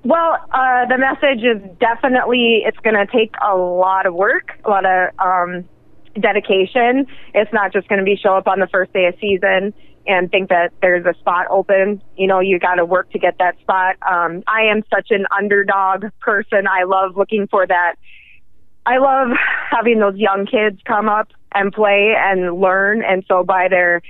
Well, 0.05 0.37
uh, 0.51 0.85
the 0.85 0.99
message 0.99 1.43
is 1.43 1.59
definitely 1.79 2.61
it's 2.63 2.77
going 2.77 2.93
to 2.93 3.07
take 3.11 3.33
a 3.43 3.57
lot 3.57 4.05
of 4.05 4.13
work, 4.13 4.51
a 4.63 4.69
lot 4.69 4.85
of 4.85 5.09
um, 5.17 5.67
dedication. 6.19 7.07
It's 7.33 7.51
not 7.51 7.73
just 7.73 7.87
going 7.87 7.97
to 7.97 8.05
be 8.05 8.15
show 8.15 8.37
up 8.37 8.47
on 8.47 8.59
the 8.59 8.67
first 8.67 8.93
day 8.93 9.07
of 9.07 9.15
season 9.19 9.73
and 10.05 10.29
think 10.29 10.49
that 10.49 10.73
there's 10.79 11.07
a 11.07 11.17
spot 11.19 11.47
open. 11.49 12.03
You 12.15 12.27
know, 12.27 12.39
you 12.39 12.59
got 12.59 12.75
to 12.75 12.85
work 12.85 13.09
to 13.13 13.19
get 13.19 13.39
that 13.39 13.59
spot. 13.61 13.95
Um, 14.07 14.43
I 14.47 14.65
am 14.71 14.83
such 14.93 15.07
an 15.09 15.25
underdog 15.35 16.05
person. 16.21 16.67
I 16.67 16.83
love 16.83 17.17
looking 17.17 17.47
for 17.47 17.65
that. 17.65 17.95
I 18.85 18.99
love 18.99 19.29
having 19.71 19.97
those 19.97 20.17
young 20.17 20.45
kids 20.45 20.79
come 20.85 21.09
up 21.09 21.29
and 21.55 21.73
play 21.73 22.13
and 22.15 22.61
learn. 22.61 23.03
And 23.03 23.25
so 23.27 23.43
by 23.43 23.69
their 23.69 24.03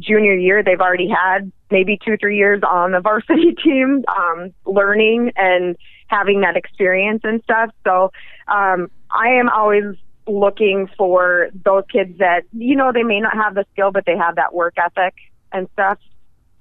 junior 0.00 0.34
year, 0.34 0.62
they've 0.62 0.80
already 0.80 1.08
had 1.08 1.52
maybe 1.70 1.98
two, 2.04 2.16
three 2.16 2.36
years 2.36 2.62
on 2.68 2.92
the 2.92 3.00
varsity 3.02 3.52
team, 3.52 4.04
um, 4.08 4.52
learning 4.66 5.32
and 5.36 5.76
having 6.08 6.40
that 6.40 6.56
experience 6.56 7.20
and 7.24 7.42
stuff. 7.42 7.70
So 7.84 8.10
um, 8.48 8.90
I 9.10 9.28
am 9.38 9.48
always 9.48 9.94
looking 10.26 10.88
for 10.96 11.48
those 11.64 11.84
kids 11.90 12.18
that, 12.18 12.42
you 12.52 12.76
know, 12.76 12.92
they 12.92 13.02
may 13.02 13.20
not 13.20 13.34
have 13.34 13.54
the 13.54 13.64
skill, 13.72 13.90
but 13.90 14.04
they 14.06 14.16
have 14.16 14.36
that 14.36 14.54
work 14.54 14.74
ethic 14.76 15.14
and 15.52 15.68
stuff. 15.72 15.98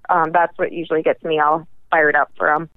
Um, 0.09 0.31
that's 0.31 0.57
what 0.57 0.71
usually 0.71 1.03
gets 1.03 1.23
me 1.23 1.39
all 1.39 1.67
fired 1.91 2.15
up 2.15 2.31
for 2.37 2.47
them. 2.47 2.69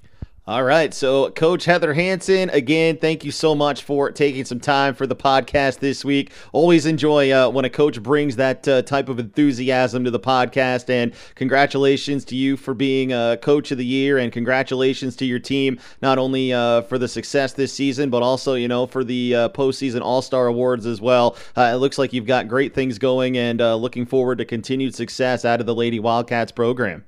All 0.44 0.64
right. 0.64 0.92
So, 0.92 1.30
Coach 1.30 1.66
Heather 1.66 1.94
Hanson, 1.94 2.50
again, 2.50 2.96
thank 2.96 3.24
you 3.24 3.30
so 3.30 3.54
much 3.54 3.84
for 3.84 4.10
taking 4.10 4.44
some 4.44 4.58
time 4.58 4.92
for 4.92 5.06
the 5.06 5.14
podcast 5.14 5.78
this 5.78 6.04
week. 6.04 6.32
Always 6.50 6.84
enjoy 6.84 7.30
uh, 7.30 7.48
when 7.48 7.64
a 7.64 7.70
coach 7.70 8.02
brings 8.02 8.34
that 8.34 8.66
uh, 8.66 8.82
type 8.82 9.08
of 9.08 9.20
enthusiasm 9.20 10.02
to 10.02 10.10
the 10.10 10.18
podcast. 10.18 10.90
And 10.90 11.14
congratulations 11.36 12.24
to 12.24 12.34
you 12.34 12.56
for 12.56 12.74
being 12.74 13.12
a 13.12 13.38
coach 13.40 13.70
of 13.70 13.78
the 13.78 13.84
year, 13.84 14.18
and 14.18 14.32
congratulations 14.32 15.14
to 15.16 15.24
your 15.24 15.38
team, 15.38 15.78
not 16.02 16.18
only 16.18 16.52
uh, 16.52 16.82
for 16.82 16.98
the 16.98 17.06
success 17.06 17.52
this 17.52 17.72
season, 17.72 18.10
but 18.10 18.24
also, 18.24 18.54
you 18.54 18.66
know, 18.66 18.84
for 18.88 19.04
the 19.04 19.36
uh, 19.36 19.48
postseason 19.50 20.00
All 20.00 20.22
Star 20.22 20.48
Awards 20.48 20.86
as 20.86 21.00
well. 21.00 21.36
Uh, 21.56 21.70
it 21.72 21.76
looks 21.76 21.98
like 21.98 22.12
you've 22.12 22.26
got 22.26 22.48
great 22.48 22.74
things 22.74 22.98
going, 22.98 23.38
and 23.38 23.60
uh, 23.60 23.76
looking 23.76 24.06
forward 24.06 24.38
to 24.38 24.44
continued 24.44 24.96
success 24.96 25.44
out 25.44 25.60
of 25.60 25.66
the 25.66 25.74
Lady 25.74 26.00
Wildcats 26.00 26.50
program. 26.50 27.04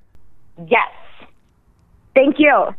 Yes. 0.69 0.87
Thank 2.15 2.37
you. 2.39 2.73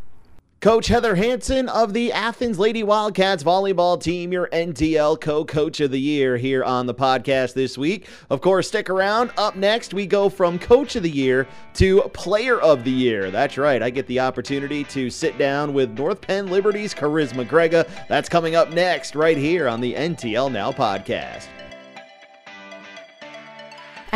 Coach 0.61 0.87
Heather 0.87 1.13
Hanson 1.13 1.69
of 1.69 1.93
the 1.93 2.11
Athens 2.11 2.57
Lady 2.57 2.81
Wildcats 2.81 3.43
volleyball 3.43 4.01
team, 4.01 4.31
your 4.31 4.47
NTL 4.47 5.21
co 5.21 5.45
coach 5.45 5.79
of 5.79 5.91
the 5.91 5.99
year 5.99 6.37
here 6.37 6.63
on 6.63 6.87
the 6.87 6.93
podcast 6.93 7.53
this 7.53 7.77
week. 7.77 8.07
Of 8.31 8.41
course, 8.41 8.67
stick 8.67 8.89
around. 8.89 9.31
Up 9.37 9.55
next, 9.55 9.93
we 9.93 10.07
go 10.07 10.27
from 10.27 10.57
coach 10.57 10.95
of 10.95 11.03
the 11.03 11.09
year 11.09 11.47
to 11.75 12.01
player 12.13 12.59
of 12.59 12.83
the 12.83 12.89
year. 12.89 13.29
That's 13.29 13.59
right, 13.59 13.83
I 13.83 13.91
get 13.91 14.07
the 14.07 14.21
opportunity 14.21 14.83
to 14.85 15.11
sit 15.11 15.37
down 15.37 15.71
with 15.71 15.99
North 15.99 16.21
Penn 16.21 16.47
Liberty's 16.47 16.95
Charisma 16.95 17.47
Grega. 17.47 17.87
That's 18.07 18.29
coming 18.29 18.55
up 18.55 18.71
next, 18.71 19.15
right 19.15 19.37
here 19.37 19.67
on 19.67 19.81
the 19.81 19.93
NTL 19.93 20.51
Now 20.51 20.71
podcast. 20.71 21.47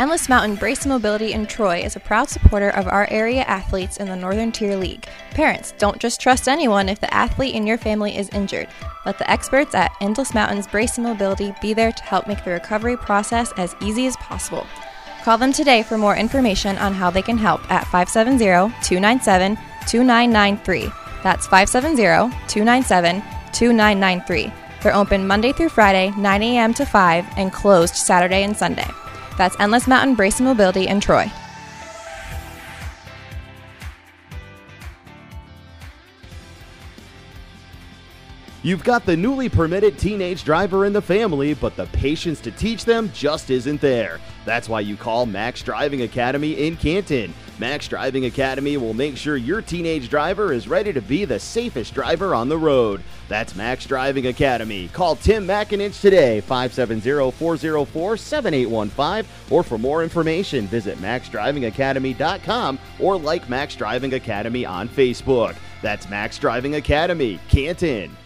Endless 0.00 0.30
Mountain 0.30 0.54
Brace 0.54 0.86
Mobility 0.86 1.34
in 1.34 1.46
Troy 1.46 1.82
is 1.82 1.94
a 1.94 2.00
proud 2.00 2.30
supporter 2.30 2.70
of 2.70 2.88
our 2.88 3.06
area 3.10 3.42
athletes 3.42 3.98
in 3.98 4.08
the 4.08 4.16
Northern 4.16 4.50
Tier 4.50 4.74
League. 4.74 5.06
Parents, 5.32 5.74
don't 5.76 5.98
just 5.98 6.22
trust 6.22 6.48
anyone 6.48 6.88
if 6.88 6.98
the 7.00 7.12
athlete 7.12 7.54
in 7.54 7.66
your 7.66 7.76
family 7.76 8.16
is 8.16 8.30
injured. 8.30 8.66
Let 9.04 9.18
the 9.18 9.30
experts 9.30 9.74
at 9.74 9.92
Endless 10.00 10.32
Mountains 10.32 10.66
Brace 10.66 10.96
Mobility 10.96 11.52
be 11.60 11.74
there 11.74 11.92
to 11.92 12.02
help 12.02 12.26
make 12.26 12.42
the 12.44 12.52
recovery 12.52 12.96
process 12.96 13.52
as 13.58 13.76
easy 13.82 14.06
as 14.06 14.16
possible. 14.16 14.66
Call 15.22 15.36
them 15.36 15.52
today 15.52 15.82
for 15.82 15.98
more 15.98 16.16
information 16.16 16.78
on 16.78 16.94
how 16.94 17.10
they 17.10 17.20
can 17.20 17.36
help 17.36 17.60
at 17.70 17.86
570 17.88 18.72
297 18.82 19.56
2993. 19.86 20.90
That's 21.22 21.46
570 21.46 22.34
297 22.48 23.20
2993. 23.52 24.50
They're 24.82 24.96
open 24.96 25.26
Monday 25.26 25.52
through 25.52 25.68
Friday, 25.68 26.10
9 26.16 26.42
a.m. 26.42 26.72
to 26.72 26.86
5, 26.86 27.26
and 27.36 27.52
closed 27.52 27.96
Saturday 27.96 28.44
and 28.44 28.56
Sunday. 28.56 28.88
That's 29.40 29.56
Endless 29.58 29.86
Mountain 29.86 30.16
Brace 30.16 30.38
and 30.38 30.46
Mobility 30.46 30.86
in 30.86 31.00
Troy. 31.00 31.32
You've 38.62 38.84
got 38.84 39.06
the 39.06 39.16
newly 39.16 39.48
permitted 39.48 39.98
teenage 39.98 40.44
driver 40.44 40.84
in 40.84 40.92
the 40.92 41.00
family, 41.00 41.54
but 41.54 41.74
the 41.74 41.86
patience 41.86 42.38
to 42.40 42.50
teach 42.50 42.84
them 42.84 43.10
just 43.14 43.50
isn't 43.50 43.80
there. 43.80 44.20
That's 44.44 44.68
why 44.68 44.80
you 44.80 44.98
call 44.98 45.24
Max 45.24 45.62
Driving 45.62 46.02
Academy 46.02 46.66
in 46.66 46.76
Canton. 46.76 47.32
Max 47.60 47.86
Driving 47.86 48.24
Academy 48.24 48.78
will 48.78 48.94
make 48.94 49.18
sure 49.18 49.36
your 49.36 49.60
teenage 49.60 50.08
driver 50.08 50.50
is 50.50 50.66
ready 50.66 50.94
to 50.94 51.02
be 51.02 51.26
the 51.26 51.38
safest 51.38 51.92
driver 51.92 52.34
on 52.34 52.48
the 52.48 52.56
road. 52.56 53.02
That's 53.28 53.54
Max 53.54 53.84
Driving 53.84 54.28
Academy. 54.28 54.88
Call 54.88 55.14
Tim 55.14 55.46
McIninch 55.46 56.00
today, 56.00 56.42
570-404-7815, 56.48 59.26
or 59.50 59.62
for 59.62 59.76
more 59.76 60.02
information, 60.02 60.66
visit 60.68 60.96
maxdrivingacademy.com 60.98 62.78
or 62.98 63.18
like 63.18 63.50
Max 63.50 63.76
Driving 63.76 64.14
Academy 64.14 64.64
on 64.64 64.88
Facebook. 64.88 65.54
That's 65.82 66.08
Max 66.08 66.38
Driving 66.38 66.76
Academy, 66.76 67.38
Canton. 67.50 68.16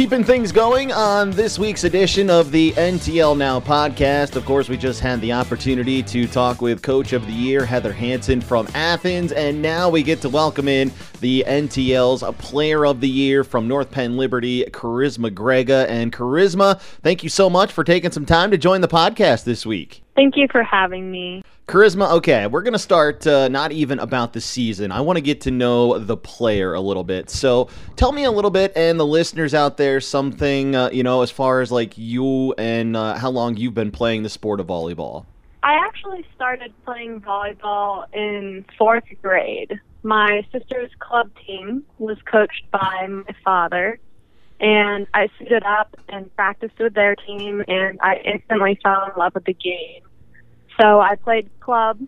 Keeping 0.00 0.24
things 0.24 0.50
going 0.50 0.92
on 0.92 1.30
this 1.30 1.58
week's 1.58 1.84
edition 1.84 2.30
of 2.30 2.50
the 2.52 2.72
NTL 2.72 3.36
Now 3.36 3.60
podcast. 3.60 4.34
Of 4.34 4.46
course, 4.46 4.66
we 4.66 4.78
just 4.78 4.98
had 5.00 5.20
the 5.20 5.34
opportunity 5.34 6.02
to 6.04 6.26
talk 6.26 6.62
with 6.62 6.80
Coach 6.80 7.12
of 7.12 7.26
the 7.26 7.32
Year, 7.34 7.66
Heather 7.66 7.92
Hanson 7.92 8.40
from 8.40 8.66
Athens, 8.72 9.30
and 9.32 9.60
now 9.60 9.90
we 9.90 10.02
get 10.02 10.22
to 10.22 10.30
welcome 10.30 10.68
in 10.68 10.90
the 11.20 11.44
NTL's 11.46 12.24
Player 12.38 12.86
of 12.86 13.02
the 13.02 13.10
Year 13.10 13.44
from 13.44 13.68
North 13.68 13.90
Penn 13.90 14.16
Liberty, 14.16 14.64
Charisma 14.70 15.30
Grega. 15.30 15.86
And 15.86 16.10
Charisma, 16.10 16.80
thank 17.02 17.22
you 17.22 17.28
so 17.28 17.50
much 17.50 17.70
for 17.70 17.84
taking 17.84 18.10
some 18.10 18.24
time 18.24 18.50
to 18.52 18.56
join 18.56 18.80
the 18.80 18.88
podcast 18.88 19.44
this 19.44 19.66
week. 19.66 20.02
Thank 20.20 20.36
you 20.36 20.48
for 20.52 20.62
having 20.62 21.10
me. 21.10 21.42
Charisma, 21.66 22.12
okay, 22.16 22.46
we're 22.46 22.60
going 22.60 22.74
to 22.74 22.78
start 22.78 23.26
uh, 23.26 23.48
not 23.48 23.72
even 23.72 23.98
about 23.98 24.34
the 24.34 24.40
season. 24.42 24.92
I 24.92 25.00
want 25.00 25.16
to 25.16 25.22
get 25.22 25.40
to 25.42 25.50
know 25.50 25.98
the 25.98 26.14
player 26.14 26.74
a 26.74 26.80
little 26.80 27.04
bit. 27.04 27.30
So 27.30 27.70
tell 27.96 28.12
me 28.12 28.24
a 28.24 28.30
little 28.30 28.50
bit, 28.50 28.70
and 28.76 29.00
the 29.00 29.06
listeners 29.06 29.54
out 29.54 29.78
there, 29.78 29.98
something, 29.98 30.76
uh, 30.76 30.90
you 30.92 31.02
know, 31.02 31.22
as 31.22 31.30
far 31.30 31.62
as 31.62 31.72
like 31.72 31.96
you 31.96 32.52
and 32.58 32.98
uh, 32.98 33.16
how 33.16 33.30
long 33.30 33.56
you've 33.56 33.72
been 33.72 33.90
playing 33.90 34.22
the 34.22 34.28
sport 34.28 34.60
of 34.60 34.66
volleyball. 34.66 35.24
I 35.62 35.76
actually 35.76 36.26
started 36.34 36.74
playing 36.84 37.22
volleyball 37.22 38.04
in 38.12 38.66
fourth 38.76 39.04
grade. 39.22 39.80
My 40.02 40.46
sister's 40.52 40.90
club 40.98 41.30
team 41.46 41.82
was 41.98 42.18
coached 42.30 42.70
by 42.70 43.06
my 43.08 43.34
father, 43.42 43.98
and 44.60 45.06
I 45.14 45.30
suited 45.38 45.62
up 45.62 45.96
and 46.10 46.34
practiced 46.36 46.78
with 46.78 46.92
their 46.92 47.16
team, 47.16 47.64
and 47.66 47.98
I 48.02 48.16
instantly 48.16 48.78
fell 48.82 49.06
in 49.06 49.18
love 49.18 49.34
with 49.34 49.46
the 49.46 49.54
game. 49.54 50.02
So 50.80 51.00
I 51.00 51.16
played 51.16 51.50
club 51.60 52.00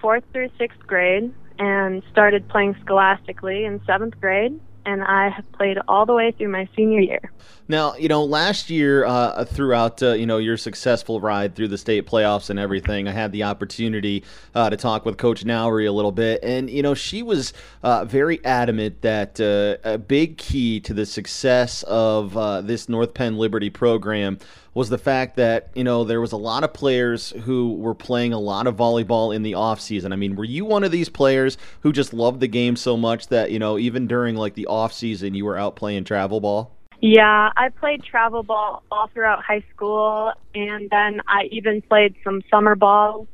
fourth 0.00 0.24
through 0.32 0.50
sixth 0.58 0.80
grade 0.86 1.32
and 1.58 2.02
started 2.12 2.48
playing 2.48 2.76
scholastically 2.82 3.64
in 3.64 3.80
seventh 3.86 4.20
grade. 4.20 4.60
And 4.84 5.02
I 5.02 5.28
have 5.28 5.50
played 5.52 5.76
all 5.86 6.06
the 6.06 6.14
way 6.14 6.32
through 6.32 6.48
my 6.48 6.66
senior 6.74 7.00
year. 7.00 7.30
Now, 7.66 7.94
you 7.96 8.08
know, 8.08 8.24
last 8.24 8.70
year, 8.70 9.04
uh, 9.04 9.44
throughout, 9.44 10.02
uh, 10.02 10.12
you 10.12 10.24
know, 10.24 10.38
your 10.38 10.56
successful 10.56 11.20
ride 11.20 11.54
through 11.54 11.68
the 11.68 11.76
state 11.76 12.06
playoffs 12.06 12.48
and 12.48 12.58
everything, 12.58 13.06
I 13.06 13.10
had 13.10 13.30
the 13.32 13.42
opportunity 13.42 14.24
uh, 14.54 14.70
to 14.70 14.78
talk 14.78 15.04
with 15.04 15.18
Coach 15.18 15.44
Nowry 15.44 15.84
a 15.84 15.92
little 15.92 16.12
bit. 16.12 16.42
And, 16.42 16.70
you 16.70 16.82
know, 16.82 16.94
she 16.94 17.22
was 17.22 17.52
uh, 17.82 18.06
very 18.06 18.42
adamant 18.46 19.02
that 19.02 19.38
uh, 19.38 19.76
a 19.86 19.98
big 19.98 20.38
key 20.38 20.80
to 20.80 20.94
the 20.94 21.04
success 21.04 21.82
of 21.82 22.34
uh, 22.34 22.62
this 22.62 22.88
North 22.88 23.12
Penn 23.12 23.36
Liberty 23.36 23.68
program 23.68 24.38
was 24.78 24.90
the 24.90 24.96
fact 24.96 25.34
that 25.34 25.70
you 25.74 25.82
know 25.82 26.04
there 26.04 26.20
was 26.20 26.30
a 26.30 26.36
lot 26.36 26.62
of 26.62 26.72
players 26.72 27.30
who 27.42 27.74
were 27.74 27.96
playing 27.96 28.32
a 28.32 28.38
lot 28.38 28.68
of 28.68 28.76
volleyball 28.76 29.34
in 29.34 29.42
the 29.42 29.54
off 29.54 29.80
season. 29.80 30.12
I 30.12 30.16
mean, 30.16 30.36
were 30.36 30.44
you 30.44 30.64
one 30.64 30.84
of 30.84 30.92
these 30.92 31.08
players 31.08 31.58
who 31.80 31.92
just 31.92 32.14
loved 32.14 32.38
the 32.38 32.46
game 32.46 32.76
so 32.76 32.96
much 32.96 33.26
that 33.26 33.50
you 33.50 33.58
know 33.58 33.76
even 33.76 34.06
during 34.06 34.36
like 34.36 34.54
the 34.54 34.66
off 34.66 34.92
season 34.92 35.34
you 35.34 35.44
were 35.44 35.58
out 35.58 35.74
playing 35.74 36.04
travel 36.04 36.40
ball? 36.40 36.76
Yeah, 37.00 37.50
I 37.56 37.70
played 37.70 38.04
travel 38.04 38.44
ball 38.44 38.84
all 38.88 39.08
throughout 39.08 39.42
high 39.42 39.64
school, 39.74 40.32
and 40.54 40.88
then 40.90 41.22
I 41.26 41.48
even 41.50 41.82
played 41.82 42.14
some 42.22 42.40
summer 42.48 42.76
ball. 42.76 43.26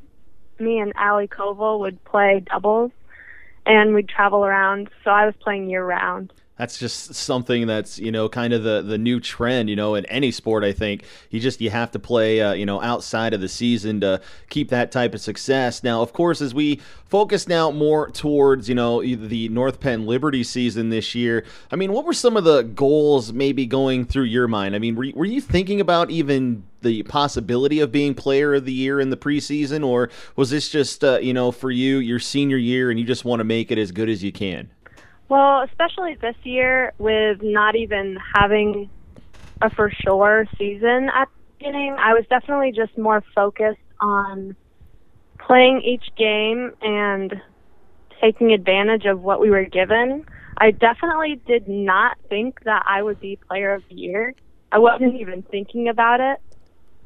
Me 0.59 0.79
and 0.79 0.95
Allie 0.97 1.29
Koval 1.29 1.79
would 1.81 2.03
play 2.05 2.43
doubles, 2.51 2.91
and 3.67 3.95
we'd 3.95 4.09
travel 4.09 4.47
around. 4.47 4.89
So 5.05 5.11
I 5.11 5.27
was 5.27 5.35
playing 5.43 5.69
year 5.69 5.85
round 5.85 6.33
that's 6.57 6.79
just 6.79 7.15
something 7.15 7.67
that's 7.67 7.99
you 7.99 8.13
know 8.13 8.29
kind 8.29 8.53
of 8.53 8.63
the 8.63 8.83
the 8.83 8.99
new 8.99 9.19
trend 9.19 9.69
you 9.69 9.75
know 9.75 9.95
in 9.95 10.05
any 10.07 10.31
sport 10.31 10.65
i 10.65 10.73
think. 10.73 11.05
You 11.31 11.41
just 11.41 11.61
you 11.61 11.71
have 11.71 11.91
to 11.93 11.99
play 11.99 12.41
uh, 12.41 12.53
you 12.53 12.67
know 12.67 12.81
outside 12.81 13.35
of 13.35 13.41
the 13.41 13.49
season 13.49 14.01
to 14.01 14.21
keep 14.51 14.71
that 14.71 14.93
type 14.93 15.15
of 15.15 15.21
success. 15.21 15.83
Now 15.83 16.03
of 16.03 16.13
course 16.13 16.41
as 16.41 16.55
we 16.55 16.81
focus 17.07 17.49
now 17.49 17.71
more 17.71 18.11
towards 18.11 18.69
you 18.69 18.75
know 18.75 19.03
the 19.03 19.49
north 19.49 19.81
penn 19.81 20.07
liberty 20.07 20.43
season 20.43 20.89
this 20.89 21.15
year 21.15 21.45
i 21.71 21.77
mean 21.77 21.93
what 21.93 22.05
were 22.05 22.13
some 22.13 22.37
of 22.37 22.43
the 22.43 22.63
goals 22.63 23.33
maybe 23.33 23.67
going 23.67 24.05
through 24.05 24.25
your 24.25 24.49
mind? 24.49 24.75
I 24.75 24.79
mean 24.79 24.95
were, 24.95 25.07
were 25.15 25.25
you 25.25 25.41
thinking 25.41 25.81
about 25.81 26.11
even 26.11 26.65
the 26.83 27.03
possibility 27.05 27.81
of 27.81 27.91
being 27.91 28.15
player 28.15 28.55
of 28.55 28.65
the 28.65 28.73
year 28.73 29.01
in 29.01 29.11
the 29.11 29.17
preseason 29.17 29.85
or 29.85 30.11
was 30.37 30.51
this 30.51 30.69
just 30.69 31.03
uh, 31.03 31.19
you 31.19 31.33
know 31.33 31.51
for 31.51 31.71
you 31.71 31.99
your 31.99 32.19
senior 32.19 32.57
year 32.57 32.91
and 32.91 32.99
you 32.99 33.07
just 33.07 33.25
want 33.25 33.41
to 33.41 33.45
make 33.45 33.71
it 33.71 33.79
as 33.79 33.91
good 33.91 34.09
as 34.09 34.23
you 34.23 34.33
can 34.33 34.71
well, 35.35 35.63
especially 35.63 36.17
this 36.21 36.37
year 36.45 36.93
with 36.97 37.39
not 37.43 37.75
even 37.75 38.17
having 38.37 38.89
a 39.61 39.69
for 39.69 39.93
sure 40.05 40.47
season 40.57 41.11
at 41.13 41.27
the 41.27 41.59
beginning, 41.59 41.97
I 41.99 42.13
was 42.13 42.25
definitely 42.31 42.71
just 42.71 42.97
more 42.97 43.21
focused 43.35 43.81
on 44.01 44.55
playing 45.45 45.83
each 45.85 46.05
game 46.17 46.71
and 46.81 47.35
taking 48.23 48.53
advantage 48.53 49.07
of 49.07 49.23
what 49.23 49.41
we 49.41 49.51
were 49.51 49.65
given. 49.65 50.25
I 50.57 50.71
definitely 50.71 51.43
did 51.49 51.67
not 51.67 52.17
think 52.29 52.61
that 52.65 52.85
I 52.87 53.03
would 53.03 53.19
be 53.19 53.37
player 53.49 53.75
of 53.75 53.83
the 53.91 53.97
year. 53.97 54.35
I 54.71 54.79
wasn't 54.79 55.21
even 55.21 55.43
thinking 55.43 55.89
about 55.89 56.21
it, 56.21 56.39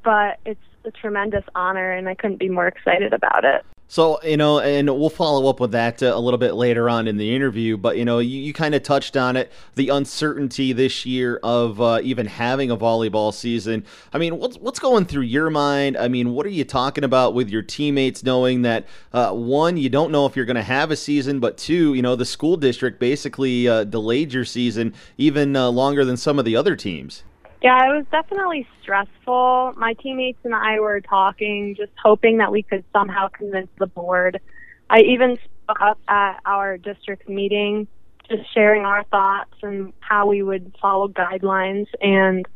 but 0.05 0.37
it's 0.45 0.61
a 0.85 0.91
tremendous 0.91 1.45
honor 1.55 1.93
and 1.93 2.07
I 2.07 2.15
couldn't 2.15 2.41
be 2.41 2.51
more 2.51 2.67
excited 2.67 3.15
about 3.15 3.47
it. 3.47 3.65
So, 3.91 4.23
you 4.23 4.37
know, 4.37 4.61
and 4.61 4.87
we'll 4.87 5.09
follow 5.09 5.49
up 5.49 5.61
with 5.61 5.73
that 5.73 6.03
uh, 6.03 6.13
a 6.15 6.21
little 6.21 6.37
bit 6.37 6.53
later 6.53 6.91
on 6.91 7.09
in 7.09 7.17
the 7.17 7.35
interview, 7.35 7.79
but, 7.79 7.97
you 7.97 8.05
know, 8.05 8.19
you, 8.19 8.39
you 8.39 8.53
kind 8.53 8.75
of 8.75 8.83
touched 8.83 9.17
on 9.17 9.35
it 9.35 9.51
the 9.77 9.89
uncertainty 9.89 10.75
this 10.75 11.07
year 11.07 11.41
of 11.43 11.81
uh, 11.81 11.99
even 12.03 12.27
having 12.27 12.71
a 12.71 12.77
volleyball 12.77 13.33
season. 13.33 13.87
I 14.13 14.19
mean, 14.19 14.39
what's, 14.39 14.59
what's 14.59 14.79
going 14.79 15.07
through 15.07 15.23
your 15.23 15.49
mind? 15.49 15.97
I 15.97 16.09
mean, 16.09 16.35
what 16.35 16.45
are 16.45 16.51
you 16.51 16.65
talking 16.65 17.03
about 17.03 17.33
with 17.33 17.49
your 17.49 17.63
teammates 17.63 18.23
knowing 18.23 18.61
that, 18.61 18.87
uh, 19.15 19.33
one, 19.33 19.79
you 19.79 19.89
don't 19.89 20.13
know 20.13 20.27
if 20.27 20.37
you're 20.37 20.45
going 20.45 20.57
to 20.57 20.63
have 20.63 20.91
a 20.91 20.97
season, 20.97 21.41
but 21.41 21.57
two, 21.57 21.95
you 21.95 22.03
know, 22.03 22.15
the 22.15 22.27
school 22.27 22.59
district 22.59 23.01
basically 23.01 23.69
uh, 23.69 23.85
delayed 23.85 24.35
your 24.35 24.45
season 24.45 24.93
even 25.17 25.57
uh, 25.57 25.71
longer 25.71 26.05
than 26.05 26.19
some 26.19 26.39
of 26.39 26.45
the 26.45 26.57
other 26.57 26.77
teams? 26.77 27.23
Yeah, 27.61 27.77
it 27.87 27.97
was 27.97 28.07
definitely 28.13 28.69
stressful. 28.83 29.75
My 29.77 29.95
teammates 29.95 30.39
and 30.45 30.55
I 30.55 30.79
were 30.79 31.01
talking, 31.01 31.75
just 31.77 31.93
hoping 32.01 32.39
that 32.39 32.53
we 32.53 32.63
could 32.63 32.85
somehow 32.93 33.29
convince 33.29 33.69
the 33.79 33.87
board. 33.87 34.41
I 34.89 35.01
even 35.01 35.37
spoke 35.65 35.81
up 35.81 35.99
at 36.07 36.39
our 36.47 36.79
district 36.79 37.29
meeting, 37.29 37.89
just 38.31 38.43
sharing 38.55 38.85
our 38.85 39.03
thoughts 39.05 39.55
and 39.63 39.93
how 40.01 40.27
we 40.29 40.43
would 40.43 40.73
follow 40.81 41.09
guidelines. 41.09 41.87
And 42.01 42.47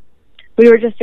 we 0.57 0.71
were 0.71 0.79
just 0.79 1.01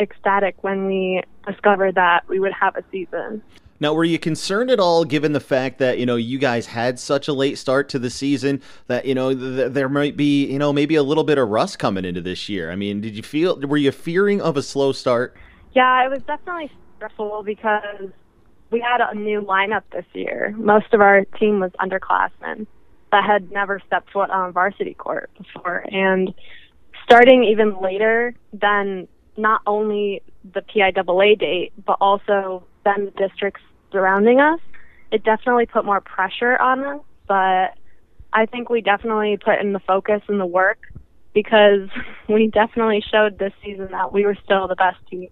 ecstatic 0.00 0.64
when 0.64 0.86
we 0.86 1.22
discovered 1.46 1.96
that 1.96 2.26
we 2.28 2.40
would 2.40 2.52
have 2.52 2.76
a 2.76 2.84
season. 2.90 3.42
Now, 3.82 3.94
were 3.94 4.04
you 4.04 4.20
concerned 4.20 4.70
at 4.70 4.78
all, 4.78 5.04
given 5.04 5.32
the 5.32 5.40
fact 5.40 5.78
that 5.80 5.98
you 5.98 6.06
know 6.06 6.14
you 6.14 6.38
guys 6.38 6.66
had 6.66 7.00
such 7.00 7.26
a 7.26 7.32
late 7.32 7.58
start 7.58 7.88
to 7.88 7.98
the 7.98 8.10
season, 8.10 8.62
that 8.86 9.06
you 9.06 9.12
know 9.16 9.34
th- 9.34 9.72
there 9.72 9.88
might 9.88 10.16
be 10.16 10.46
you 10.46 10.56
know 10.56 10.72
maybe 10.72 10.94
a 10.94 11.02
little 11.02 11.24
bit 11.24 11.36
of 11.36 11.48
rust 11.48 11.80
coming 11.80 12.04
into 12.04 12.20
this 12.20 12.48
year? 12.48 12.70
I 12.70 12.76
mean, 12.76 13.00
did 13.00 13.16
you 13.16 13.24
feel 13.24 13.58
were 13.58 13.76
you 13.76 13.90
fearing 13.90 14.40
of 14.40 14.56
a 14.56 14.62
slow 14.62 14.92
start? 14.92 15.36
Yeah, 15.72 16.06
it 16.06 16.10
was 16.10 16.22
definitely 16.28 16.70
stressful 16.94 17.42
because 17.42 18.10
we 18.70 18.78
had 18.78 19.00
a 19.00 19.16
new 19.16 19.42
lineup 19.42 19.82
this 19.90 20.06
year. 20.12 20.54
Most 20.56 20.94
of 20.94 21.00
our 21.00 21.24
team 21.40 21.58
was 21.58 21.72
underclassmen 21.80 22.68
that 23.10 23.24
had 23.24 23.50
never 23.50 23.82
stepped 23.84 24.12
foot 24.12 24.30
on 24.30 24.52
varsity 24.52 24.94
court 24.94 25.28
before, 25.36 25.84
and 25.90 26.32
starting 27.02 27.42
even 27.42 27.80
later 27.80 28.32
than 28.52 29.08
not 29.36 29.60
only 29.66 30.22
the 30.54 30.60
PIAA 30.60 31.36
date, 31.36 31.72
but 31.84 31.96
also 32.00 32.62
then 32.84 33.06
the 33.06 33.28
district's 33.28 33.62
surrounding 33.92 34.40
us, 34.40 34.60
it 35.12 35.22
definitely 35.22 35.66
put 35.66 35.84
more 35.84 36.00
pressure 36.00 36.58
on 36.58 36.82
us. 36.84 37.00
But 37.28 37.74
I 38.32 38.46
think 38.46 38.68
we 38.68 38.80
definitely 38.80 39.38
put 39.42 39.60
in 39.60 39.72
the 39.72 39.80
focus 39.80 40.22
and 40.28 40.40
the 40.40 40.46
work 40.46 40.78
because 41.34 41.88
we 42.28 42.48
definitely 42.48 43.02
showed 43.10 43.38
this 43.38 43.52
season 43.64 43.88
that 43.90 44.12
we 44.12 44.24
were 44.24 44.36
still 44.44 44.68
the 44.68 44.76
best 44.76 44.98
team. 45.10 45.28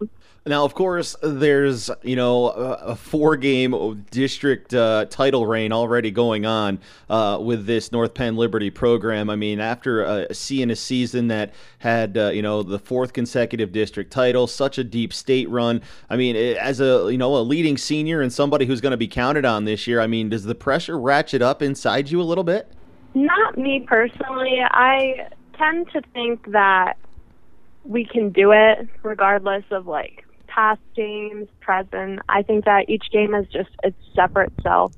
Now, 0.47 0.65
of 0.65 0.75
course, 0.75 1.15
there's 1.23 1.91
you 2.03 2.17
know 2.17 2.49
a, 2.49 2.97
four-game 2.97 4.07
district 4.11 4.73
uh, 4.73 5.05
title 5.11 5.47
reign 5.47 5.71
already 5.71 6.11
going 6.11 6.47
on 6.47 6.79
uh, 7.11 7.39
with 7.43 7.67
this 7.67 7.93
North 7.93 8.15
Penn 8.15 8.37
Liberty 8.37 8.71
program. 8.71 9.29
I 9.29 9.37
mean, 9.37 9.61
after 9.61 10.05
uh, 10.05 10.25
seeing 10.33 10.71
a 10.71 10.77
season 10.77 11.29
that 11.29 11.53
had 11.81 12.17
uh, 12.17 12.31
you 12.31 12.41
know 12.41 12.63
the 12.63 12.79
fourth 12.79 13.13
consecutive 13.13 13.71
district 13.71 14.11
title, 14.11 14.47
such 14.47 14.79
a 14.79 14.85
deep 14.85 15.13
state 15.13 15.49
run. 15.51 15.83
I 16.09 16.17
mean, 16.17 16.37
as 16.37 16.81
a 16.81 17.09
you 17.11 17.19
know 17.19 17.37
a 17.37 17.43
leading 17.45 17.77
senior 17.77 18.23
and 18.23 18.33
somebody 18.33 18.65
who's 18.65 18.81
going 18.81 18.93
to 18.93 18.97
be 18.97 19.09
counted 19.09 19.45
on 19.45 19.67
this 19.67 19.87
year, 19.87 20.01
I 20.01 20.07
mean, 20.07 20.31
does 20.31 20.45
the 20.45 20.55
pressure 20.55 20.99
ratchet 20.99 21.43
up 21.43 21.61
inside 21.61 22.11
you 22.11 22.21
a 22.21 22.25
little 22.25 22.45
bit? 22.45 22.73
Not 23.13 23.59
me 23.59 23.85
personally. 23.87 24.61
I 24.71 25.29
tend 25.61 25.87
to 25.93 26.01
think 26.13 26.51
that 26.53 26.95
we 27.85 28.05
can 28.05 28.31
do 28.31 28.53
it 28.53 28.89
regardless 29.03 29.65
of 29.71 29.87
like 29.87 30.25
past 30.47 30.81
games, 30.97 31.49
present. 31.61 32.21
I 32.29 32.43
think 32.43 32.65
that 32.65 32.89
each 32.89 33.05
game 33.13 33.35
is 33.35 33.47
just 33.53 33.71
its 33.83 33.97
separate 34.15 34.53
self, 34.63 34.93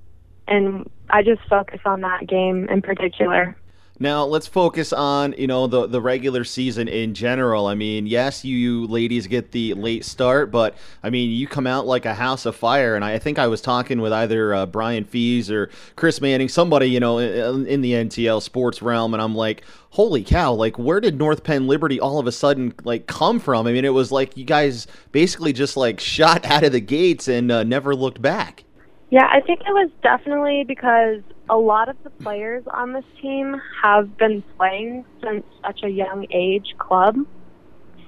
and 0.47 0.89
I 1.11 1.23
just 1.23 1.43
focus 1.49 1.81
on 1.85 2.01
that 2.03 2.27
game 2.27 2.69
in 2.69 2.81
particular. 2.83 3.57
Now 4.03 4.24
let's 4.24 4.48
focus 4.48 4.92
on 4.92 5.32
you 5.38 5.46
know 5.46 5.68
the 5.68 5.86
the 5.86 6.00
regular 6.00 6.42
season 6.42 6.88
in 6.88 7.14
general. 7.14 7.66
I 7.66 7.76
mean, 7.76 8.09
yes, 8.09 8.44
you, 8.44 8.57
you 8.57 8.86
ladies 8.88 9.28
get 9.28 9.53
the 9.53 9.74
late 9.74 10.05
start, 10.05 10.50
but 10.50 10.76
I 11.05 11.11
mean 11.11 11.30
you 11.30 11.46
come 11.46 11.68
out 11.68 11.86
like 11.86 12.05
a 12.05 12.14
house 12.14 12.44
of 12.44 12.57
fire. 12.57 12.96
And 12.96 13.05
I 13.05 13.20
think 13.20 13.38
I 13.38 13.46
was 13.46 13.61
talking 13.61 14.00
with 14.00 14.12
either 14.12 14.55
uh, 14.55 14.66
Brian 14.66 15.05
Fees 15.05 15.53
or 15.53 15.70
Chris 15.94 16.20
Manning, 16.20 16.48
somebody 16.48 16.86
you 16.86 16.98
know 16.98 17.18
in, 17.18 17.64
in 17.68 17.80
the 17.80 17.92
NTL 17.92 18.42
sports 18.42 18.82
realm, 18.82 19.14
and 19.14 19.22
I'm 19.22 19.36
like, 19.36 19.62
holy 19.90 20.24
cow! 20.24 20.53
Like 20.53 20.80
where 20.80 20.98
did 20.98 21.16
North 21.16 21.44
Penn 21.44 21.68
Liberty 21.68 22.00
all 22.00 22.18
of 22.18 22.26
a 22.26 22.32
sudden 22.32 22.74
like 22.82 23.07
come 23.07 23.38
from? 23.38 23.68
I 23.68 23.72
mean, 23.72 23.84
it 23.84 23.94
was 23.94 24.11
like 24.11 24.36
you 24.36 24.44
guys 24.44 24.88
basically 25.12 25.53
just 25.53 25.76
like 25.76 26.00
shot 26.16 26.44
out 26.44 26.64
of 26.64 26.72
the 26.72 26.80
gates 26.80 27.28
and 27.28 27.53
uh, 27.53 27.62
never 27.62 27.94
looked 27.94 28.20
back. 28.20 28.64
Yeah, 29.11 29.28
I 29.30 29.42
think 29.42 29.61
it 29.61 29.72
was 29.72 29.90
definitely 30.03 30.64
because 30.66 31.20
a 31.53 31.57
lot 31.57 31.90
of 31.90 31.96
the 32.03 32.09
players 32.22 32.64
on 32.72 32.94
this 32.94 33.05
team 33.20 33.61
have 33.82 34.16
been 34.16 34.42
playing 34.57 35.05
since 35.22 35.44
such 35.64 35.80
a 35.84 35.88
young 35.88 36.26
age 36.30 36.74
club. 36.78 37.14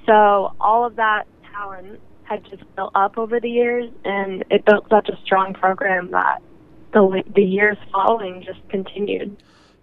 So 0.06 0.54
all 0.58 0.86
of 0.86 0.96
that 0.96 1.24
talent 1.52 2.00
had 2.22 2.42
just 2.48 2.62
built 2.74 2.92
up 2.94 3.18
over 3.18 3.38
the 3.38 3.50
years, 3.50 3.90
and 4.02 4.44
it 4.50 4.64
built 4.64 4.86
such 4.88 5.10
a 5.10 5.18
strong 5.26 5.52
program 5.52 6.10
that 6.12 6.40
the 6.94 7.22
the 7.34 7.42
years 7.42 7.76
following 7.92 8.42
just 8.46 8.66
continued. 8.70 9.36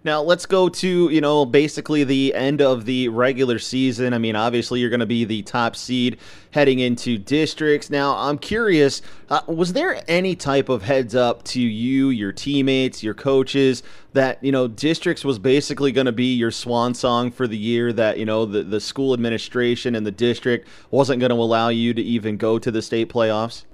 Now 0.04 0.20
let's 0.20 0.46
go 0.46 0.68
to 0.68 1.08
you 1.10 1.20
know 1.20 1.44
basically 1.46 2.02
the 2.02 2.34
end 2.34 2.60
of 2.60 2.84
the 2.86 3.08
regular 3.08 3.58
season. 3.58 4.12
I 4.14 4.18
mean, 4.18 4.34
obviously 4.34 4.80
you're 4.80 4.90
going 4.90 5.00
to 5.00 5.06
be 5.06 5.24
the 5.24 5.42
top 5.42 5.76
seed 5.76 6.18
heading 6.50 6.80
into 6.80 7.18
districts. 7.18 7.88
Now 7.88 8.16
I'm 8.16 8.38
curious, 8.38 9.00
uh, 9.30 9.42
was 9.46 9.74
there 9.74 10.02
any 10.08 10.34
type 10.34 10.68
of 10.68 10.82
heads 10.82 11.14
up 11.14 11.44
to 11.44 11.60
you, 11.60 12.08
your 12.08 12.32
teammates, 12.32 13.02
your 13.02 13.14
coaches 13.14 13.82
that 14.12 14.42
you 14.42 14.50
know 14.50 14.66
districts 14.66 15.24
was 15.24 15.38
basically 15.38 15.92
going 15.92 16.06
to 16.06 16.12
be 16.12 16.34
your 16.34 16.50
swan 16.50 16.94
song 16.94 17.30
for 17.30 17.46
the 17.46 17.58
year? 17.58 17.92
That 17.92 18.18
you 18.18 18.24
know 18.24 18.44
the 18.44 18.64
the 18.64 18.80
school 18.80 19.14
administration 19.14 19.94
and 19.94 20.04
the 20.04 20.10
district 20.10 20.66
wasn't 20.90 21.20
going 21.20 21.30
to 21.30 21.36
allow 21.36 21.68
you 21.68 21.94
to 21.94 22.02
even 22.02 22.36
go 22.36 22.58
to 22.58 22.70
the 22.70 22.82
state 22.82 23.08
playoffs. 23.08 23.64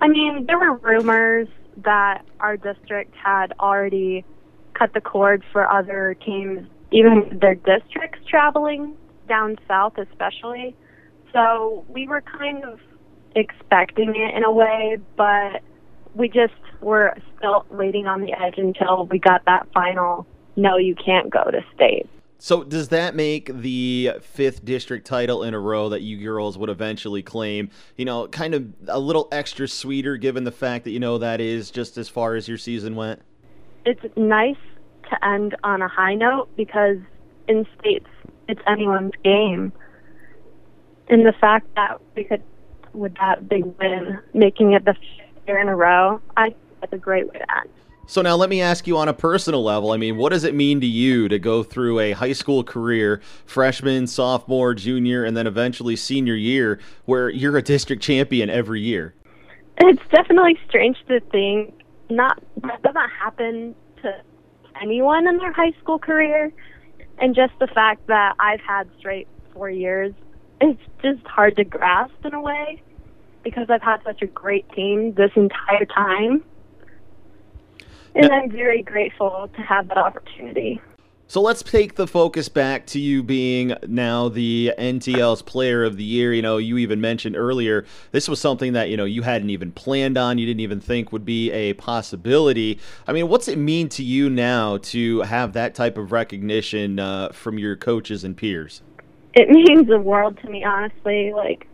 I 0.00 0.08
mean, 0.08 0.46
there 0.46 0.58
were 0.58 0.76
rumors 0.76 1.48
that 1.84 2.24
our 2.40 2.56
district 2.56 3.14
had 3.14 3.52
already 3.60 4.24
cut 4.78 4.94
the 4.94 5.00
cord 5.00 5.42
for 5.52 5.70
other 5.70 6.16
teams, 6.24 6.66
even 6.92 7.38
their 7.40 7.54
districts 7.54 8.20
traveling 8.28 8.94
down 9.28 9.56
south, 9.66 9.98
especially. 9.98 10.76
So 11.32 11.84
we 11.88 12.06
were 12.06 12.22
kind 12.22 12.64
of 12.64 12.80
expecting 13.34 14.14
it 14.16 14.36
in 14.36 14.44
a 14.44 14.52
way, 14.52 14.98
but 15.16 15.62
we 16.14 16.28
just 16.28 16.54
were 16.80 17.16
still 17.36 17.66
waiting 17.70 18.06
on 18.06 18.20
the 18.20 18.32
edge 18.32 18.54
until 18.56 19.06
we 19.06 19.18
got 19.18 19.44
that 19.46 19.66
final 19.72 20.26
no, 20.58 20.76
you 20.76 20.96
can't 20.96 21.30
go 21.30 21.44
to 21.44 21.64
state. 21.74 22.08
So 22.40 22.64
does 22.64 22.88
that 22.88 23.14
make 23.14 23.50
the 23.52 24.12
fifth 24.20 24.64
district 24.64 25.06
title 25.06 25.42
in 25.42 25.54
a 25.54 25.58
row 25.58 25.88
that 25.88 26.02
you 26.02 26.18
girls 26.18 26.58
would 26.58 26.68
eventually 26.68 27.22
claim, 27.22 27.70
you 27.96 28.04
know, 28.04 28.26
kind 28.28 28.54
of 28.54 28.72
a 28.88 28.98
little 28.98 29.28
extra 29.32 29.66
sweeter 29.68 30.16
given 30.16 30.44
the 30.44 30.52
fact 30.52 30.84
that 30.84 30.90
you 30.90 31.00
know 31.00 31.18
that 31.18 31.40
is 31.40 31.70
just 31.70 31.96
as 31.96 32.08
far 32.08 32.34
as 32.34 32.48
your 32.48 32.58
season 32.58 32.96
went? 32.96 33.22
It's 33.88 34.16
nice 34.16 34.56
to 35.08 35.24
end 35.26 35.56
on 35.64 35.80
a 35.80 35.88
high 35.88 36.14
note 36.14 36.54
because 36.56 36.98
in 37.48 37.66
states 37.80 38.08
it's 38.46 38.60
anyone's 38.66 39.12
game. 39.24 39.72
And 41.08 41.24
the 41.24 41.32
fact 41.32 41.74
that 41.74 41.98
we 42.14 42.24
could, 42.24 42.42
with 42.92 43.14
that 43.14 43.48
big 43.48 43.64
win, 43.78 44.18
making 44.34 44.74
it 44.74 44.84
the 44.84 44.92
fifth 44.92 45.46
year 45.46 45.58
in 45.58 45.68
a 45.68 45.74
row, 45.76 46.20
I 46.36 46.50
think 46.50 46.56
that's 46.80 46.92
a 46.92 46.98
great 46.98 47.26
way 47.28 47.38
to 47.38 47.56
end. 47.58 47.70
So 48.06 48.20
now 48.20 48.36
let 48.36 48.50
me 48.50 48.60
ask 48.60 48.86
you 48.86 48.98
on 48.98 49.08
a 49.08 49.14
personal 49.14 49.64
level. 49.64 49.92
I 49.92 49.96
mean, 49.96 50.18
what 50.18 50.30
does 50.30 50.44
it 50.44 50.54
mean 50.54 50.80
to 50.80 50.86
you 50.86 51.28
to 51.28 51.38
go 51.38 51.62
through 51.62 52.00
a 52.00 52.12
high 52.12 52.32
school 52.32 52.64
career, 52.64 53.20
freshman, 53.46 54.06
sophomore, 54.06 54.74
junior, 54.74 55.24
and 55.24 55.36
then 55.36 55.46
eventually 55.46 55.96
senior 55.96 56.34
year, 56.34 56.78
where 57.06 57.30
you're 57.30 57.56
a 57.56 57.62
district 57.62 58.02
champion 58.02 58.50
every 58.50 58.80
year? 58.82 59.14
It's 59.78 60.02
definitely 60.10 60.58
strange 60.68 60.96
to 61.08 61.20
think 61.20 61.77
not 62.10 62.42
that 62.62 62.82
doesn't 62.82 63.10
happen 63.10 63.74
to 64.02 64.22
anyone 64.80 65.26
in 65.26 65.38
their 65.38 65.52
high 65.52 65.72
school 65.82 65.98
career. 65.98 66.52
And 67.18 67.34
just 67.34 67.52
the 67.58 67.66
fact 67.66 68.06
that 68.06 68.36
I've 68.38 68.60
had 68.60 68.88
straight 68.98 69.26
four 69.52 69.70
years, 69.70 70.12
it's 70.60 70.80
just 71.02 71.26
hard 71.26 71.56
to 71.56 71.64
grasp 71.64 72.24
in 72.24 72.34
a 72.34 72.40
way 72.40 72.80
because 73.42 73.68
I've 73.70 73.82
had 73.82 73.98
such 74.04 74.22
a 74.22 74.26
great 74.26 74.68
team 74.72 75.14
this 75.14 75.30
entire 75.36 75.84
time. 75.86 76.44
And 78.14 78.32
I'm 78.32 78.50
very 78.50 78.82
grateful 78.82 79.48
to 79.54 79.62
have 79.62 79.88
that 79.88 79.98
opportunity. 79.98 80.80
So 81.30 81.42
let's 81.42 81.62
take 81.62 81.96
the 81.96 82.06
focus 82.06 82.48
back 82.48 82.86
to 82.86 82.98
you 82.98 83.22
being 83.22 83.74
now 83.86 84.30
the 84.30 84.72
NTL's 84.78 85.42
player 85.42 85.84
of 85.84 85.98
the 85.98 86.04
year. 86.04 86.32
You 86.32 86.40
know, 86.40 86.56
you 86.56 86.78
even 86.78 87.02
mentioned 87.02 87.36
earlier 87.36 87.84
this 88.12 88.30
was 88.30 88.40
something 88.40 88.72
that, 88.72 88.88
you 88.88 88.96
know, 88.96 89.04
you 89.04 89.20
hadn't 89.20 89.50
even 89.50 89.70
planned 89.70 90.16
on, 90.16 90.38
you 90.38 90.46
didn't 90.46 90.60
even 90.60 90.80
think 90.80 91.12
would 91.12 91.26
be 91.26 91.50
a 91.52 91.74
possibility. 91.74 92.80
I 93.06 93.12
mean, 93.12 93.28
what's 93.28 93.46
it 93.46 93.58
mean 93.58 93.90
to 93.90 94.02
you 94.02 94.30
now 94.30 94.78
to 94.78 95.20
have 95.20 95.52
that 95.52 95.74
type 95.74 95.98
of 95.98 96.12
recognition 96.12 96.98
uh, 96.98 97.28
from 97.32 97.58
your 97.58 97.76
coaches 97.76 98.24
and 98.24 98.34
peers? 98.34 98.80
It 99.34 99.50
means 99.50 99.86
the 99.86 100.00
world 100.00 100.38
to 100.38 100.48
me, 100.48 100.64
honestly. 100.64 101.34
Like, 101.34 101.68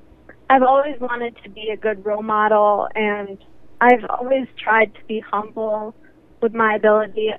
I've 0.51 0.65
always 0.65 0.99
wanted 0.99 1.37
to 1.45 1.49
be 1.49 1.69
a 1.69 1.77
good 1.77 2.05
role 2.05 2.25
model, 2.25 2.89
and 2.97 3.39
I've 3.81 4.05
always 4.11 4.49
tried 4.59 4.93
to 4.97 5.05
be 5.07 5.21
humble 5.21 5.95
with 6.41 6.55
my 6.55 6.75
ability 6.75 7.31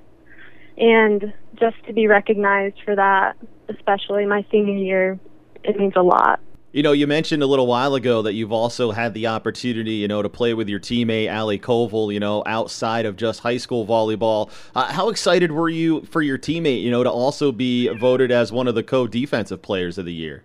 and 0.78 1.32
just 1.58 1.76
to 1.86 1.92
be 1.92 2.06
recognized 2.06 2.76
for 2.84 2.94
that, 2.96 3.36
especially 3.68 4.26
my 4.26 4.44
senior 4.50 4.76
year, 4.76 5.18
it 5.64 5.78
means 5.78 5.94
a 5.96 6.02
lot. 6.02 6.40
You 6.72 6.82
know, 6.82 6.92
you 6.92 7.06
mentioned 7.06 7.42
a 7.42 7.46
little 7.46 7.66
while 7.66 7.94
ago 7.94 8.20
that 8.22 8.34
you've 8.34 8.52
also 8.52 8.90
had 8.90 9.14
the 9.14 9.28
opportunity, 9.28 9.92
you 9.92 10.08
know, 10.08 10.20
to 10.20 10.28
play 10.28 10.52
with 10.52 10.68
your 10.68 10.78
teammate 10.78 11.28
Allie 11.28 11.58
Koval, 11.58 12.12
you 12.12 12.20
know, 12.20 12.42
outside 12.44 13.06
of 13.06 13.16
just 13.16 13.40
high 13.40 13.56
school 13.56 13.86
volleyball. 13.86 14.50
Uh, 14.74 14.92
how 14.92 15.08
excited 15.08 15.52
were 15.52 15.70
you 15.70 16.02
for 16.02 16.20
your 16.20 16.36
teammate, 16.36 16.82
you 16.82 16.90
know, 16.90 17.02
to 17.02 17.10
also 17.10 17.50
be 17.50 17.88
voted 17.88 18.30
as 18.30 18.52
one 18.52 18.68
of 18.68 18.74
the 18.74 18.82
co-defensive 18.82 19.62
players 19.62 19.96
of 19.96 20.04
the 20.04 20.12
year? 20.12 20.44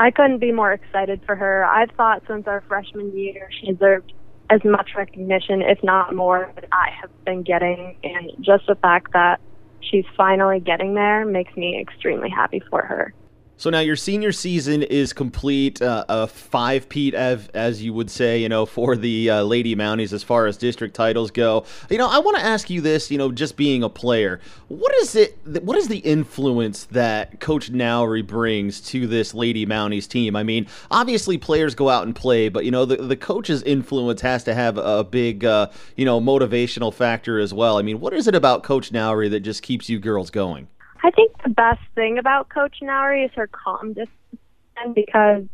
I 0.00 0.10
couldn't 0.10 0.38
be 0.38 0.50
more 0.50 0.72
excited 0.72 1.20
for 1.24 1.36
her. 1.36 1.64
I've 1.64 1.90
thought 1.92 2.22
since 2.26 2.48
our 2.48 2.62
freshman 2.62 3.16
year 3.16 3.48
she 3.60 3.70
deserved 3.70 4.12
as 4.48 4.64
much 4.64 4.90
recognition, 4.96 5.62
if 5.62 5.78
not 5.84 6.14
more, 6.14 6.50
than 6.56 6.64
I 6.72 6.88
have 7.00 7.10
been 7.24 7.42
getting. 7.42 7.96
And 8.02 8.32
just 8.40 8.66
the 8.66 8.74
fact 8.74 9.12
that 9.12 9.40
she's 9.80 10.04
finally 10.16 10.60
getting 10.60 10.94
there 10.94 11.24
makes 11.24 11.56
me 11.56 11.80
extremely 11.80 12.30
happy 12.30 12.62
for 12.70 12.82
her. 12.82 13.14
So 13.60 13.68
now 13.68 13.80
your 13.80 13.94
senior 13.94 14.32
season 14.32 14.82
is 14.82 15.12
complete, 15.12 15.82
uh, 15.82 16.06
a 16.08 16.26
five 16.26 16.88
peat 16.88 17.12
as, 17.12 17.46
as 17.48 17.82
you 17.82 17.92
would 17.92 18.10
say, 18.10 18.40
you 18.40 18.48
know, 18.48 18.64
for 18.64 18.96
the 18.96 19.28
uh, 19.28 19.42
Lady 19.42 19.76
Mounties 19.76 20.14
as 20.14 20.22
far 20.22 20.46
as 20.46 20.56
district 20.56 20.94
titles 20.94 21.30
go. 21.30 21.66
You 21.90 21.98
know, 21.98 22.08
I 22.08 22.20
want 22.20 22.38
to 22.38 22.42
ask 22.42 22.70
you 22.70 22.80
this, 22.80 23.10
you 23.10 23.18
know, 23.18 23.30
just 23.30 23.58
being 23.58 23.82
a 23.82 23.90
player, 23.90 24.40
what 24.68 24.94
is 24.94 25.14
it? 25.14 25.36
What 25.44 25.76
is 25.76 25.88
the 25.88 25.98
influence 25.98 26.84
that 26.84 27.38
Coach 27.40 27.68
Nowry 27.68 28.22
brings 28.22 28.80
to 28.92 29.06
this 29.06 29.34
Lady 29.34 29.66
Mounties 29.66 30.08
team? 30.08 30.36
I 30.36 30.42
mean, 30.42 30.66
obviously 30.90 31.36
players 31.36 31.74
go 31.74 31.90
out 31.90 32.04
and 32.04 32.16
play, 32.16 32.48
but 32.48 32.64
you 32.64 32.70
know, 32.70 32.86
the 32.86 32.96
the 32.96 33.14
coach's 33.14 33.62
influence 33.64 34.22
has 34.22 34.42
to 34.44 34.54
have 34.54 34.78
a 34.78 35.04
big, 35.04 35.44
uh, 35.44 35.68
you 35.98 36.06
know, 36.06 36.18
motivational 36.18 36.94
factor 36.94 37.38
as 37.38 37.52
well. 37.52 37.76
I 37.76 37.82
mean, 37.82 38.00
what 38.00 38.14
is 38.14 38.26
it 38.26 38.34
about 38.34 38.62
Coach 38.62 38.90
Nowry 38.90 39.28
that 39.28 39.40
just 39.40 39.62
keeps 39.62 39.90
you 39.90 39.98
girls 39.98 40.30
going? 40.30 40.68
I 41.02 41.10
think 41.10 41.32
the 41.42 41.50
best 41.50 41.80
thing 41.94 42.18
about 42.18 42.48
Coach 42.48 42.76
Nowry 42.82 43.24
is 43.24 43.30
her 43.34 43.48
calm 43.48 43.94
discipline 43.94 44.94
because 44.94 45.44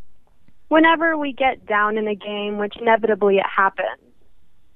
whenever 0.68 1.16
we 1.16 1.32
get 1.32 1.66
down 1.66 1.98
in 1.98 2.08
a 2.08 2.14
game, 2.14 2.58
which 2.58 2.74
inevitably 2.80 3.36
it 3.36 3.46
happens, 3.46 4.00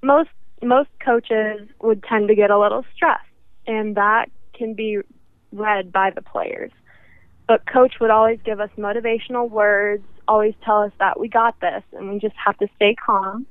most 0.03 0.31
most 0.63 0.91
coaches 1.05 1.69
would 1.81 2.03
tend 2.05 2.29
to 2.29 2.35
get 2.35 2.51
a 2.51 2.59
little 2.59 2.85
stressed, 2.95 3.25
and 3.67 3.97
that 3.97 4.27
can 4.55 4.75
be 4.75 4.99
read 5.53 5.91
by 5.91 6.11
the 6.11 6.23
players. 6.23 6.71
But 7.49 7.67
coach 7.67 7.95
would 8.01 8.11
always 8.11 8.39
give 8.45 8.61
us 8.61 8.71
motivational 8.79 9.51
words, 9.51 10.05
always 10.29 10.55
tell 10.65 10.83
us 10.83 10.93
that 11.01 11.19
we 11.19 11.29
got 11.29 11.59
this 11.61 11.83
and 11.93 12.11
we 12.11 12.19
just 12.21 12.37
have 12.45 12.57
to 12.59 12.69
stay 12.77 12.95
calm 12.95 13.47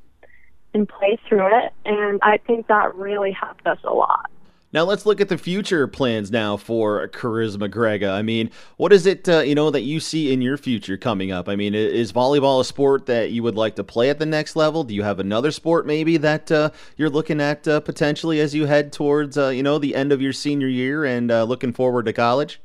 and 0.73 0.87
play 0.87 1.17
through 1.27 1.47
it. 1.47 1.73
And 1.83 2.19
I 2.23 2.37
think 2.37 2.67
that 2.67 2.95
really 2.95 3.31
helped 3.31 3.67
us 3.67 3.79
a 3.83 3.93
lot. 3.93 4.29
Now 4.71 4.83
let's 4.83 5.07
look 5.07 5.19
at 5.19 5.29
the 5.29 5.37
future 5.37 5.87
plans 5.87 6.29
now 6.29 6.55
for 6.55 7.07
Charisma 7.07 7.67
Grega. 7.69 8.11
I 8.11 8.21
mean, 8.21 8.51
what 8.77 8.93
is 8.93 9.07
it 9.07 9.27
uh, 9.27 9.39
you 9.39 9.55
know 9.55 9.71
that 9.71 9.81
you 9.81 9.99
see 9.99 10.31
in 10.31 10.43
your 10.43 10.57
future 10.57 10.95
coming 10.95 11.31
up? 11.31 11.49
I 11.49 11.55
mean, 11.55 11.73
is 11.73 12.13
volleyball 12.13 12.61
a 12.61 12.65
sport 12.65 13.07
that 13.07 13.31
you 13.31 13.41
would 13.41 13.55
like 13.55 13.75
to 13.77 13.83
play 13.83 14.11
at 14.11 14.19
the 14.19 14.27
next 14.27 14.55
level? 14.55 14.83
Do 14.83 14.93
you 14.93 15.01
have 15.01 15.19
another 15.19 15.49
sport 15.49 15.87
maybe 15.87 16.17
that 16.17 16.51
uh, 16.51 16.69
you're 16.97 17.09
looking 17.09 17.41
at 17.41 17.67
uh, 17.67 17.79
potentially 17.79 18.39
as 18.39 18.53
you 18.53 18.67
head 18.67 18.93
towards 18.93 19.39
uh, 19.39 19.47
you 19.47 19.63
know 19.63 19.79
the 19.79 19.95
end 19.95 20.11
of 20.11 20.21
your 20.21 20.33
senior 20.33 20.67
year 20.67 21.03
and 21.03 21.31
uh, 21.31 21.45
looking 21.45 21.73
forward 21.73 22.05
to 22.05 22.13
college? 22.13 22.61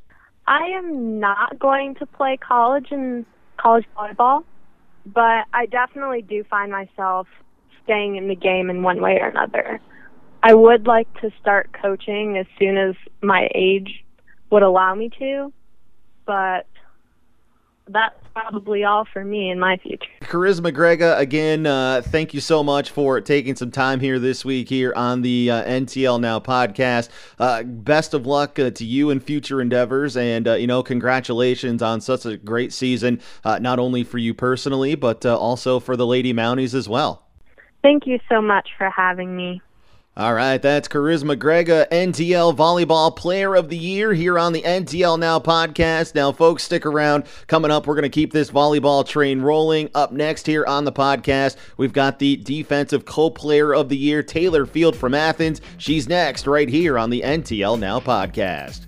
I 0.47 0.67
am 0.77 1.19
not 1.21 1.59
going 1.59 1.95
to 1.95 2.07
play 2.07 2.37
college 2.37 2.89
and 2.91 3.25
college 3.57 3.87
volleyball, 3.97 4.45
but 5.07 5.47
I 5.55 5.65
definitely 5.71 6.21
do 6.21 6.45
find 6.45 6.71
myself 6.71 7.29
staying 7.83 8.17
in 8.17 8.29
the 8.29 8.35
game 8.35 8.69
in 8.69 8.83
one 8.83 9.01
way 9.01 9.19
or 9.23 9.29
another. 9.29 9.81
I 10.47 10.53
would 10.53 10.87
like 10.87 11.09
to 11.23 11.33
start 11.41 11.71
coaching 11.73 12.37
as 12.37 12.45
soon 12.59 12.77
as 12.77 12.95
my 13.23 13.49
age 13.55 14.05
would 14.51 14.63
allow 14.63 14.95
me 14.95 15.09
to, 15.19 15.51
but 16.27 16.67
that's 17.89 18.15
probably 18.35 18.85
all 18.85 19.07
for 19.11 19.25
me 19.25 19.51
in 19.51 19.59
my 19.59 19.79
future. 19.79 20.05
Charisma 20.21 20.71
Grega, 20.71 21.19
again, 21.19 21.65
uh, 21.65 22.03
thank 22.05 22.35
you 22.35 22.41
so 22.41 22.63
much 22.63 22.91
for 22.91 23.23
taking 23.23 23.57
some 23.57 23.71
time 23.71 24.01
here 24.01 24.19
this 24.19 24.45
week 24.45 24.69
here 24.69 24.93
on 24.95 25.23
the 25.23 25.51
uh, 25.51 25.65
NTL 25.65 26.21
Now 26.21 26.41
podcast. 26.41 27.09
Uh, 27.39 27.63
best 27.63 28.13
of 28.13 28.27
luck 28.27 28.59
uh, 28.59 28.71
to 28.73 28.85
you 28.85 29.09
in 29.09 29.21
future 29.21 29.63
endeavors, 29.63 30.15
and 30.15 30.47
uh, 30.47 30.55
you 30.57 30.67
know, 30.67 30.83
congratulations 30.83 31.81
on 31.81 32.03
such 32.03 32.27
a 32.27 32.37
great 32.37 32.75
season, 32.75 33.19
uh, 33.45 33.59
not 33.61 33.79
only 33.79 34.05
for 34.05 34.19
you 34.19 34.35
personally, 34.35 34.95
but 34.95 35.25
also 35.25 35.81
for 35.81 35.97
the 35.97 36.07
Lady 36.07 36.35
Mounties 36.35 36.75
as 36.75 36.87
well. 36.87 37.27
Thank 37.81 38.07
you 38.07 38.19
so 38.29 38.43
much 38.43 38.69
for 38.77 38.91
having 38.91 39.35
me. 39.35 39.63
All 40.17 40.33
right, 40.33 40.63
that's 40.63 40.87
Charisma 40.87 41.35
Grega, 41.35 41.89
NTL 41.91 42.55
Volleyball 42.55 43.17
Player 43.17 43.57
of 43.57 43.69
the 43.69 43.77
Year 43.77 44.13
here 44.13 44.39
on 44.39 44.53
the 44.53 44.63
NTL 44.63 45.19
Now 45.19 45.41
podcast. 45.41 46.15
Now, 46.15 46.31
folks, 46.31 46.63
stick 46.63 46.87
around. 46.87 47.25
Coming 47.49 47.73
up, 47.73 47.89
we're 47.89 47.97
going 47.97 48.05
to 48.05 48.09
keep 48.09 48.33
this 48.33 48.49
volleyball 48.49 49.05
train 49.05 49.43
rolling. 49.43 49.91
Up 49.97 50.13
next 50.13 50.47
here 50.47 50.65
on 50.67 50.85
the 50.85 50.93
podcast, 50.93 51.57
we've 51.79 51.93
got 51.93 52.21
the 52.21 52.37
Defensive 52.37 53.05
Co 53.07 53.29
Player 53.29 53.75
of 53.75 53.89
the 53.89 53.97
Year, 53.97 54.23
Taylor 54.23 54.67
Field 54.67 54.95
from 54.95 55.15
Athens. 55.15 55.61
She's 55.79 56.09
next 56.09 56.47
right 56.47 56.69
here 56.69 56.97
on 56.97 57.11
the 57.11 57.23
NTL 57.23 57.77
Now 57.77 57.99
podcast. 57.99 58.87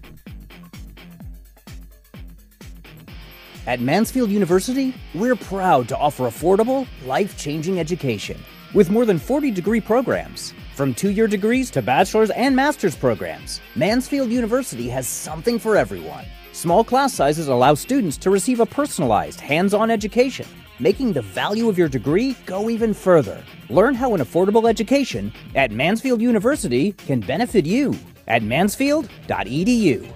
At 3.67 3.81
Mansfield 3.81 4.31
University, 4.31 4.95
we're 5.13 5.35
proud 5.35 5.89
to 5.89 5.99
offer 5.99 6.27
affordable, 6.27 6.87
life 7.05 7.37
changing 7.37 7.81
education 7.81 8.39
with 8.75 8.91
more 8.91 9.05
than 9.05 9.19
40 9.19 9.51
degree 9.51 9.81
programs. 9.81 10.55
From 10.77 10.93
two 10.93 11.11
year 11.11 11.27
degrees 11.27 11.71
to 11.71 11.81
bachelor's 11.81 12.29
and 12.29 12.55
master's 12.55 12.95
programs, 12.95 13.63
Mansfield 13.77 14.31
University 14.31 14.91
has 14.91 15.09
something 15.09 15.59
for 15.59 15.75
everyone. 15.75 16.27
Small 16.53 16.85
class 16.85 17.15
sizes 17.15 17.49
allow 17.49 17.73
students 17.73 18.19
to 18.19 18.29
receive 18.29 18.61
a 18.61 18.67
personalized, 18.67 19.41
hands 19.41 19.73
on 19.73 19.91
education, 19.91 20.47
making 20.79 21.15
the 21.15 21.23
value 21.23 21.71
of 21.71 21.79
your 21.79 21.89
degree 21.89 22.37
go 22.45 22.69
even 22.69 22.93
further. 22.93 23.43
Learn 23.71 23.95
how 23.95 24.13
an 24.15 24.21
affordable 24.21 24.69
education 24.69 25.33
at 25.55 25.71
Mansfield 25.71 26.21
University 26.21 26.93
can 26.93 27.21
benefit 27.21 27.65
you 27.65 27.95
at 28.29 28.43
mansfield.edu. 28.43 30.13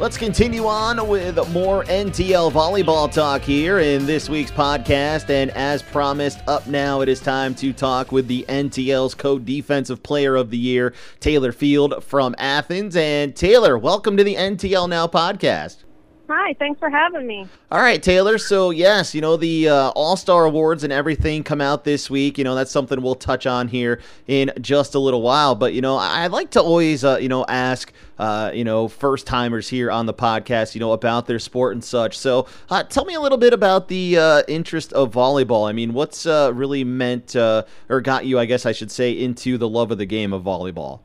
Let's 0.00 0.18
continue 0.18 0.66
on 0.66 1.06
with 1.06 1.36
more 1.50 1.84
NTL 1.84 2.50
volleyball 2.50 3.10
talk 3.10 3.42
here 3.42 3.78
in 3.78 4.06
this 4.06 4.28
week's 4.28 4.50
podcast. 4.50 5.30
And 5.30 5.52
as 5.52 5.82
promised, 5.82 6.40
up 6.48 6.66
now 6.66 7.00
it 7.00 7.08
is 7.08 7.20
time 7.20 7.54
to 7.54 7.72
talk 7.72 8.10
with 8.10 8.26
the 8.26 8.44
NTL's 8.48 9.14
co 9.14 9.38
defensive 9.38 10.02
player 10.02 10.34
of 10.34 10.50
the 10.50 10.58
year, 10.58 10.94
Taylor 11.20 11.52
Field 11.52 12.02
from 12.02 12.34
Athens. 12.38 12.96
And 12.96 13.36
Taylor, 13.36 13.78
welcome 13.78 14.16
to 14.16 14.24
the 14.24 14.34
NTL 14.34 14.88
Now 14.88 15.06
podcast. 15.06 15.84
Hi, 16.26 16.54
thanks 16.54 16.78
for 16.78 16.88
having 16.88 17.26
me. 17.26 17.46
All 17.70 17.82
right, 17.82 18.02
Taylor. 18.02 18.38
So, 18.38 18.70
yes, 18.70 19.14
you 19.14 19.20
know, 19.20 19.36
the 19.36 19.68
uh, 19.68 19.90
All 19.90 20.16
Star 20.16 20.46
Awards 20.46 20.82
and 20.82 20.90
everything 20.90 21.44
come 21.44 21.60
out 21.60 21.84
this 21.84 22.08
week. 22.08 22.38
You 22.38 22.44
know, 22.44 22.54
that's 22.54 22.70
something 22.70 23.02
we'll 23.02 23.14
touch 23.14 23.46
on 23.46 23.68
here 23.68 24.00
in 24.26 24.50
just 24.58 24.94
a 24.94 24.98
little 24.98 25.20
while. 25.20 25.54
But, 25.54 25.74
you 25.74 25.82
know, 25.82 25.96
I 25.96 26.28
like 26.28 26.50
to 26.52 26.62
always, 26.62 27.04
uh, 27.04 27.18
you 27.18 27.28
know, 27.28 27.44
ask, 27.46 27.92
uh, 28.18 28.52
you 28.54 28.64
know, 28.64 28.88
first 28.88 29.26
timers 29.26 29.68
here 29.68 29.90
on 29.90 30.06
the 30.06 30.14
podcast, 30.14 30.74
you 30.74 30.80
know, 30.80 30.92
about 30.92 31.26
their 31.26 31.38
sport 31.38 31.74
and 31.74 31.84
such. 31.84 32.16
So, 32.16 32.46
uh, 32.70 32.84
tell 32.84 33.04
me 33.04 33.12
a 33.12 33.20
little 33.20 33.38
bit 33.38 33.52
about 33.52 33.88
the 33.88 34.16
uh, 34.16 34.42
interest 34.48 34.94
of 34.94 35.12
volleyball. 35.12 35.68
I 35.68 35.72
mean, 35.72 35.92
what's 35.92 36.24
uh, 36.24 36.52
really 36.54 36.84
meant 36.84 37.36
or 37.36 38.00
got 38.02 38.24
you, 38.24 38.38
I 38.38 38.46
guess 38.46 38.64
I 38.64 38.72
should 38.72 38.90
say, 38.90 39.12
into 39.12 39.58
the 39.58 39.68
love 39.68 39.90
of 39.90 39.98
the 39.98 40.06
game 40.06 40.32
of 40.32 40.42
volleyball? 40.42 41.00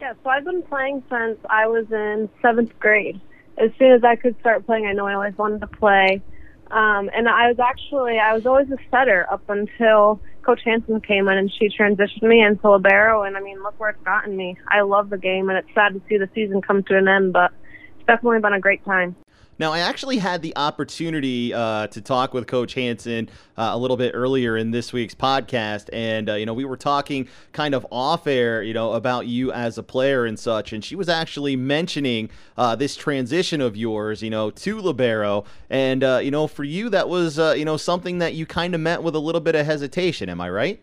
Yeah, 0.00 0.12
so 0.22 0.30
I've 0.30 0.44
been 0.44 0.62
playing 0.62 1.02
since 1.10 1.38
I 1.50 1.66
was 1.66 1.86
in 1.90 2.28
seventh 2.40 2.78
grade 2.78 3.20
as 3.60 3.70
soon 3.78 3.92
as 3.92 4.02
I 4.04 4.16
could 4.16 4.38
start 4.40 4.66
playing, 4.66 4.86
I 4.86 4.92
know 4.92 5.06
I 5.06 5.14
always 5.14 5.36
wanted 5.36 5.60
to 5.60 5.66
play. 5.66 6.22
Um, 6.70 7.10
and 7.14 7.28
I 7.28 7.48
was 7.48 7.58
actually, 7.58 8.18
I 8.18 8.32
was 8.32 8.46
always 8.46 8.68
a 8.70 8.76
setter 8.90 9.26
up 9.30 9.42
until 9.48 10.20
Coach 10.42 10.60
Hanson 10.64 11.00
came 11.00 11.28
in 11.28 11.36
and 11.36 11.52
she 11.52 11.68
transitioned 11.68 12.22
me 12.22 12.42
into 12.42 12.70
libero. 12.70 13.24
And 13.24 13.36
I 13.36 13.40
mean, 13.40 13.62
look 13.62 13.78
where 13.78 13.90
it's 13.90 14.02
gotten 14.04 14.36
me. 14.36 14.56
I 14.68 14.82
love 14.82 15.10
the 15.10 15.18
game, 15.18 15.48
and 15.48 15.58
it's 15.58 15.68
sad 15.74 15.94
to 15.94 16.02
see 16.08 16.16
the 16.16 16.28
season 16.34 16.62
come 16.62 16.82
to 16.84 16.96
an 16.96 17.08
end, 17.08 17.32
but 17.32 17.52
it's 17.96 18.06
definitely 18.06 18.40
been 18.40 18.54
a 18.54 18.60
great 18.60 18.84
time. 18.84 19.16
Now, 19.60 19.74
I 19.74 19.80
actually 19.80 20.16
had 20.16 20.40
the 20.40 20.56
opportunity 20.56 21.52
uh, 21.52 21.86
to 21.88 22.00
talk 22.00 22.32
with 22.32 22.46
Coach 22.46 22.72
Hanson 22.72 23.28
uh, 23.58 23.72
a 23.72 23.76
little 23.76 23.98
bit 23.98 24.12
earlier 24.14 24.56
in 24.56 24.70
this 24.70 24.90
week's 24.90 25.14
podcast, 25.14 25.90
and 25.92 26.30
uh, 26.30 26.34
you 26.36 26.46
know 26.46 26.54
we 26.54 26.64
were 26.64 26.78
talking 26.78 27.28
kind 27.52 27.74
of 27.74 27.86
off 27.92 28.26
air, 28.26 28.62
you 28.62 28.72
know, 28.72 28.94
about 28.94 29.26
you 29.26 29.52
as 29.52 29.76
a 29.76 29.82
player 29.82 30.24
and 30.24 30.38
such, 30.38 30.72
and 30.72 30.82
she 30.82 30.96
was 30.96 31.10
actually 31.10 31.56
mentioning 31.56 32.30
uh, 32.56 32.74
this 32.74 32.96
transition 32.96 33.60
of 33.60 33.76
yours, 33.76 34.22
you 34.22 34.30
know, 34.30 34.50
to 34.50 34.80
libero, 34.80 35.44
and 35.68 36.02
uh, 36.02 36.20
you 36.22 36.30
know, 36.30 36.46
for 36.46 36.64
you 36.64 36.88
that 36.88 37.10
was 37.10 37.38
uh, 37.38 37.52
you 37.54 37.66
know 37.66 37.76
something 37.76 38.16
that 38.16 38.32
you 38.32 38.46
kind 38.46 38.74
of 38.74 38.80
met 38.80 39.02
with 39.02 39.14
a 39.14 39.20
little 39.20 39.42
bit 39.42 39.54
of 39.54 39.66
hesitation. 39.66 40.30
Am 40.30 40.40
I 40.40 40.48
right? 40.48 40.80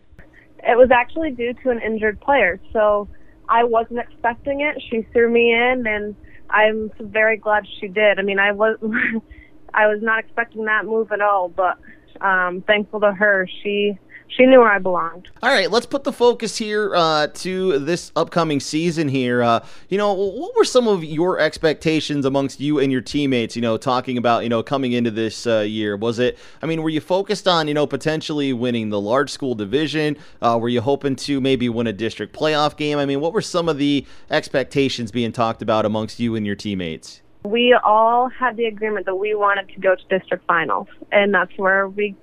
It 0.62 0.78
was 0.78 0.92
actually 0.92 1.32
due 1.32 1.52
to 1.52 1.70
an 1.70 1.80
injured 1.80 2.20
player, 2.20 2.60
so 2.72 3.08
I 3.48 3.64
wasn't 3.64 3.98
expecting 3.98 4.60
it. 4.60 4.80
She 4.88 5.02
threw 5.12 5.28
me 5.28 5.52
in 5.52 5.84
and 5.84 6.14
I'm 6.50 6.90
very 7.00 7.36
glad 7.36 7.64
she 7.80 7.88
did. 7.88 8.18
I 8.18 8.22
mean, 8.22 8.38
I 8.38 8.52
was 8.52 8.78
I 9.74 9.86
was 9.86 9.98
not 10.02 10.18
expecting 10.18 10.64
that 10.64 10.84
move 10.84 11.12
at 11.12 11.20
all, 11.20 11.48
but 11.48 11.76
um, 12.20 12.62
thankful 12.66 13.00
to 13.00 13.12
her. 13.12 13.46
She 13.62 13.98
she 14.28 14.46
knew 14.46 14.60
where 14.60 14.72
I 14.72 14.78
belonged. 14.78 15.28
All 15.42 15.50
right, 15.50 15.70
let's 15.70 15.86
put 15.86 16.04
the 16.04 16.12
focus 16.12 16.56
here 16.56 16.94
uh, 16.94 17.28
to 17.28 17.78
this 17.78 18.12
upcoming 18.14 18.60
season 18.60 19.08
here. 19.08 19.42
Uh, 19.42 19.64
you 19.88 19.98
know, 19.98 20.12
what 20.12 20.54
were 20.56 20.64
some 20.64 20.86
of 20.86 21.02
your 21.02 21.38
expectations 21.38 22.24
amongst 22.24 22.60
you 22.60 22.78
and 22.78 22.92
your 22.92 23.00
teammates, 23.00 23.56
you 23.56 23.62
know, 23.62 23.76
talking 23.76 24.18
about, 24.18 24.42
you 24.42 24.48
know, 24.48 24.62
coming 24.62 24.92
into 24.92 25.10
this 25.10 25.46
uh, 25.46 25.60
year? 25.60 25.96
Was 25.96 26.18
it, 26.18 26.38
I 26.62 26.66
mean, 26.66 26.82
were 26.82 26.90
you 26.90 27.00
focused 27.00 27.48
on, 27.48 27.68
you 27.68 27.74
know, 27.74 27.86
potentially 27.86 28.52
winning 28.52 28.90
the 28.90 29.00
large 29.00 29.30
school 29.30 29.54
division? 29.54 30.16
Uh, 30.40 30.58
were 30.60 30.68
you 30.68 30.80
hoping 30.80 31.16
to 31.16 31.40
maybe 31.40 31.68
win 31.68 31.86
a 31.86 31.92
district 31.92 32.36
playoff 32.38 32.76
game? 32.76 32.98
I 32.98 33.06
mean, 33.06 33.20
what 33.20 33.32
were 33.32 33.42
some 33.42 33.68
of 33.68 33.78
the 33.78 34.06
expectations 34.30 35.10
being 35.10 35.32
talked 35.32 35.62
about 35.62 35.84
amongst 35.84 36.20
you 36.20 36.36
and 36.36 36.46
your 36.46 36.56
teammates? 36.56 37.22
We 37.44 37.72
all 37.84 38.28
had 38.28 38.56
the 38.56 38.66
agreement 38.66 39.06
that 39.06 39.14
we 39.14 39.34
wanted 39.34 39.68
to 39.68 39.80
go 39.80 39.94
to 39.94 40.02
district 40.08 40.44
finals, 40.46 40.88
and 41.12 41.32
that's 41.32 41.56
where 41.56 41.88
we 41.88 42.14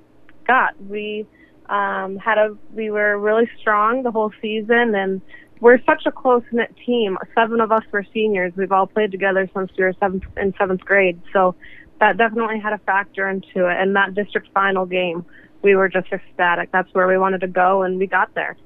got. 0.45 0.79
We 0.83 1.25
um, 1.69 2.17
had 2.17 2.37
a 2.37 2.55
we 2.73 2.89
were 2.89 3.17
really 3.17 3.49
strong 3.59 4.03
the 4.03 4.11
whole 4.11 4.31
season, 4.41 4.95
and 4.95 5.21
we're 5.61 5.79
such 5.85 6.05
a 6.05 6.11
close 6.11 6.43
knit 6.51 6.75
team. 6.85 7.17
Seven 7.33 7.61
of 7.61 7.71
us 7.71 7.83
were 7.91 8.05
seniors. 8.13 8.53
We've 8.55 8.71
all 8.71 8.87
played 8.87 9.11
together 9.11 9.49
since 9.55 9.71
we 9.77 9.83
were 9.83 9.93
seventh 9.99 10.23
in 10.37 10.53
seventh 10.57 10.81
grade, 10.81 11.21
so 11.33 11.55
that 11.99 12.17
definitely 12.17 12.59
had 12.59 12.73
a 12.73 12.77
factor 12.79 13.29
into 13.29 13.67
it. 13.67 13.77
And 13.79 13.95
that 13.95 14.13
district 14.13 14.49
final 14.53 14.85
game, 14.85 15.25
we 15.61 15.75
were 15.75 15.89
just 15.89 16.07
ecstatic. 16.11 16.71
That's 16.71 16.93
where 16.93 17.07
we 17.07 17.17
wanted 17.17 17.41
to 17.41 17.47
go, 17.47 17.83
and 17.83 17.97
we 17.97 18.07
got 18.07 18.33
there. 18.35 18.57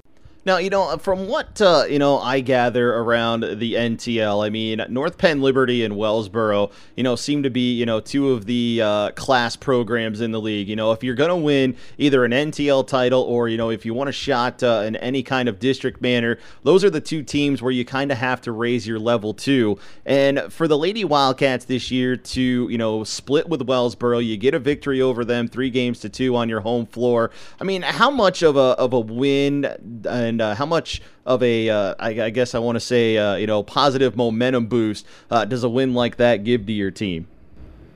Now, 0.50 0.58
you 0.58 0.72
know, 0.72 0.98
from 0.98 1.28
what, 1.28 1.62
uh, 1.62 1.86
you 1.88 2.00
know, 2.00 2.18
I 2.18 2.40
gather 2.40 2.96
around 2.96 3.42
the 3.60 3.76
NTL, 3.76 4.44
I 4.44 4.50
mean, 4.50 4.84
North 4.90 5.20
Penn 5.20 5.44
Liberty 5.44 5.84
and 5.84 5.94
Wellsboro, 5.94 6.72
you 6.96 7.04
know, 7.04 7.16
seem 7.16 7.44
to 7.44 7.52
be, 7.52 7.76
you 7.76 7.86
know, 7.86 8.00
two 8.00 8.32
of 8.32 8.48
the 8.48 8.82
uh, 8.84 9.12
class 9.12 9.56
programs 9.56 10.22
in 10.22 10.32
the 10.32 10.42
league. 10.42 10.68
You 10.68 10.76
know, 10.76 10.92
if 10.92 11.04
you're 11.04 11.14
going 11.14 11.30
to 11.30 11.36
win 11.36 11.76
either 12.00 12.26
an 12.26 12.32
NTL 12.32 12.88
title 12.88 13.22
or, 13.22 13.48
you 13.48 13.58
know, 13.58 13.70
if 13.70 13.86
you 13.86 13.94
want 13.94 14.10
a 14.10 14.12
shot 14.12 14.64
uh, 14.64 14.82
in 14.88 14.96
any 14.96 15.22
kind 15.22 15.48
of 15.48 15.60
district 15.60 16.02
manner, 16.02 16.40
those 16.64 16.84
are 16.84 16.90
the 16.90 17.00
two 17.00 17.22
teams 17.22 17.62
where 17.62 17.72
you 17.72 17.86
kind 17.86 18.12
of 18.12 18.18
have 18.18 18.42
to 18.42 18.52
raise 18.52 18.88
your 18.88 18.98
level 18.98 19.36
to. 19.36 19.78
And 20.04 20.52
for 20.52 20.68
the 20.68 20.80
Lady 20.80 21.06
Wildcats 21.06 21.66
this 21.66 21.92
year 21.92 22.16
to, 22.16 22.42
you 22.42 22.78
know, 22.80 23.04
split 23.04 23.48
with 23.48 23.68
Wellsboro, 23.68 24.26
you 24.26 24.36
get 24.36 24.56
a 24.56 24.60
victory 24.60 25.00
over 25.00 25.24
them, 25.24 25.48
three 25.48 25.70
games 25.70 26.00
to 26.00 26.10
two 26.10 26.36
on 26.36 26.50
your 26.50 26.62
home 26.62 26.88
floor. 26.88 27.30
I 27.62 27.66
mean, 27.66 27.84
how 27.84 28.10
much 28.10 28.42
of 28.42 28.56
a, 28.56 28.74
of 28.80 28.94
a 28.94 29.00
win 29.00 29.66
and 30.10 30.39
and 30.40 30.52
uh, 30.52 30.56
how 30.56 30.66
much 30.66 31.02
of 31.26 31.44
a 31.44 31.70
uh, 31.70 31.96
I, 32.00 32.10
I 32.22 32.30
guess 32.30 32.56
I 32.56 32.60
want 32.60 32.78
to 32.78 32.80
say 32.80 33.18
uh, 33.18 33.36
you 33.36 33.48
know 33.48 33.62
positive 33.62 34.16
momentum 34.16 34.68
boost 34.68 35.06
uh, 35.30 35.46
does 35.46 35.64
a 35.64 35.70
win 35.70 35.94
like 35.94 36.16
that 36.18 36.44
give 36.44 36.66
to 36.68 36.72
your 36.72 36.92
team? 36.92 37.28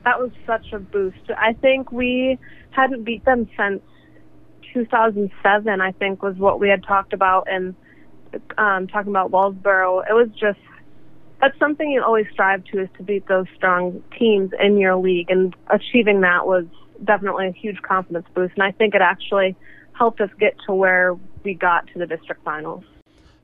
That 0.04 0.20
was 0.20 0.30
such 0.46 0.72
a 0.72 0.78
boost. 0.78 1.30
I 1.36 1.54
think 1.54 1.90
we 1.90 2.38
hadn't 2.70 3.04
beat 3.04 3.24
them 3.24 3.48
since 3.56 3.80
2007. 4.74 5.80
I 5.80 5.92
think 5.92 6.22
was 6.22 6.36
what 6.36 6.60
we 6.60 6.68
had 6.68 6.84
talked 6.84 7.14
about 7.14 7.46
and 7.50 7.74
um, 8.58 8.88
talking 8.88 9.10
about 9.10 9.30
Wellsboro. 9.30 10.04
It 10.08 10.12
was 10.12 10.28
just 10.38 10.60
that's 11.40 11.58
something 11.58 11.90
you 11.90 12.02
always 12.02 12.26
strive 12.32 12.64
to 12.64 12.82
is 12.82 12.88
to 12.98 13.02
beat 13.02 13.26
those 13.26 13.46
strong 13.56 14.02
teams 14.18 14.50
in 14.60 14.78
your 14.78 14.96
league, 14.96 15.30
and 15.30 15.56
achieving 15.68 16.20
that 16.20 16.46
was 16.46 16.66
definitely 17.02 17.48
a 17.48 17.52
huge 17.52 17.80
confidence 17.80 18.26
boost. 18.34 18.52
And 18.54 18.62
I 18.62 18.72
think 18.72 18.94
it 18.94 19.00
actually 19.00 19.56
helped 19.94 20.20
us 20.20 20.30
get 20.38 20.56
to 20.66 20.74
where 20.74 21.16
we 21.44 21.54
got 21.54 21.86
to 21.88 21.98
the 21.98 22.06
district 22.06 22.42
finals. 22.44 22.84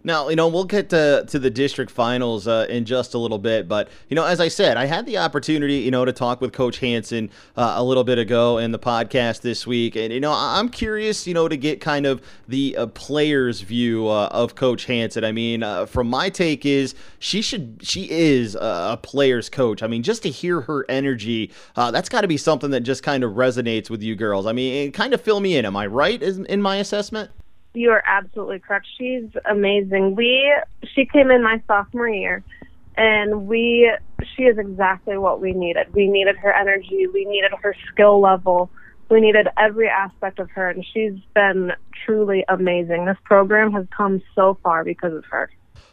Now, 0.02 0.30
you 0.30 0.36
know, 0.36 0.48
we'll 0.48 0.64
get 0.64 0.88
to, 0.90 1.26
to 1.28 1.38
the 1.38 1.50
district 1.50 1.90
finals 1.90 2.48
uh, 2.48 2.66
in 2.70 2.86
just 2.86 3.12
a 3.12 3.18
little 3.18 3.38
bit. 3.38 3.68
But, 3.68 3.90
you 4.08 4.14
know, 4.14 4.24
as 4.24 4.40
I 4.40 4.48
said, 4.48 4.78
I 4.78 4.86
had 4.86 5.04
the 5.04 5.18
opportunity, 5.18 5.74
you 5.74 5.90
know, 5.90 6.06
to 6.06 6.12
talk 6.12 6.40
with 6.40 6.54
Coach 6.54 6.78
Hanson 6.78 7.28
uh, 7.54 7.74
a 7.76 7.84
little 7.84 8.02
bit 8.02 8.18
ago 8.18 8.56
in 8.56 8.72
the 8.72 8.78
podcast 8.78 9.42
this 9.42 9.66
week. 9.66 9.96
And, 9.96 10.10
you 10.10 10.18
know, 10.18 10.32
I'm 10.34 10.70
curious, 10.70 11.26
you 11.26 11.34
know, 11.34 11.48
to 11.48 11.56
get 11.56 11.82
kind 11.82 12.06
of 12.06 12.22
the 12.48 12.78
uh, 12.78 12.86
player's 12.86 13.60
view 13.60 14.08
uh, 14.08 14.30
of 14.32 14.54
Coach 14.54 14.86
Hanson. 14.86 15.22
I 15.22 15.32
mean, 15.32 15.62
uh, 15.62 15.84
from 15.84 16.08
my 16.08 16.30
take 16.30 16.64
is 16.64 16.94
she 17.18 17.42
should, 17.42 17.80
she 17.82 18.08
is 18.10 18.54
a 18.58 18.98
player's 19.02 19.50
coach. 19.50 19.82
I 19.82 19.86
mean, 19.86 20.02
just 20.02 20.22
to 20.22 20.30
hear 20.30 20.62
her 20.62 20.86
energy, 20.88 21.52
uh, 21.76 21.90
that's 21.90 22.08
got 22.08 22.22
to 22.22 22.28
be 22.28 22.38
something 22.38 22.70
that 22.70 22.80
just 22.80 23.02
kind 23.02 23.22
of 23.22 23.32
resonates 23.32 23.90
with 23.90 24.02
you 24.02 24.16
girls. 24.16 24.46
I 24.46 24.52
mean, 24.52 24.92
kind 24.92 25.12
of 25.12 25.20
fill 25.20 25.40
me 25.40 25.58
in. 25.58 25.66
Am 25.66 25.76
I 25.76 25.86
right 25.86 26.22
in 26.22 26.62
my 26.62 26.76
assessment? 26.76 27.32
You 27.74 27.90
are 27.90 28.02
absolutely 28.04 28.58
correct. 28.58 28.86
She's 28.98 29.28
amazing. 29.48 30.16
We 30.16 30.52
she 30.94 31.06
came 31.06 31.30
in 31.30 31.42
my 31.42 31.62
sophomore 31.68 32.08
year 32.08 32.42
and 32.96 33.46
we 33.46 33.90
she 34.36 34.42
is 34.42 34.58
exactly 34.58 35.16
what 35.16 35.40
we 35.40 35.52
needed. 35.52 35.92
We 35.94 36.08
needed 36.08 36.36
her 36.38 36.52
energy, 36.52 37.06
we 37.12 37.24
needed 37.24 37.52
her 37.62 37.74
skill 37.92 38.20
level, 38.20 38.70
we 39.08 39.20
needed 39.20 39.48
every 39.56 39.88
aspect 39.88 40.38
of 40.40 40.50
her 40.50 40.68
and 40.68 40.84
she's 40.92 41.14
been 41.34 41.72
truly 42.04 42.44
amazing. 42.48 43.04
This 43.04 43.16
program 43.24 43.72
has 43.72 43.86
come 43.96 44.20
so 44.34 44.58
far 44.62 44.84
because 44.84 45.14
of 45.14 45.24
her. 45.30 45.48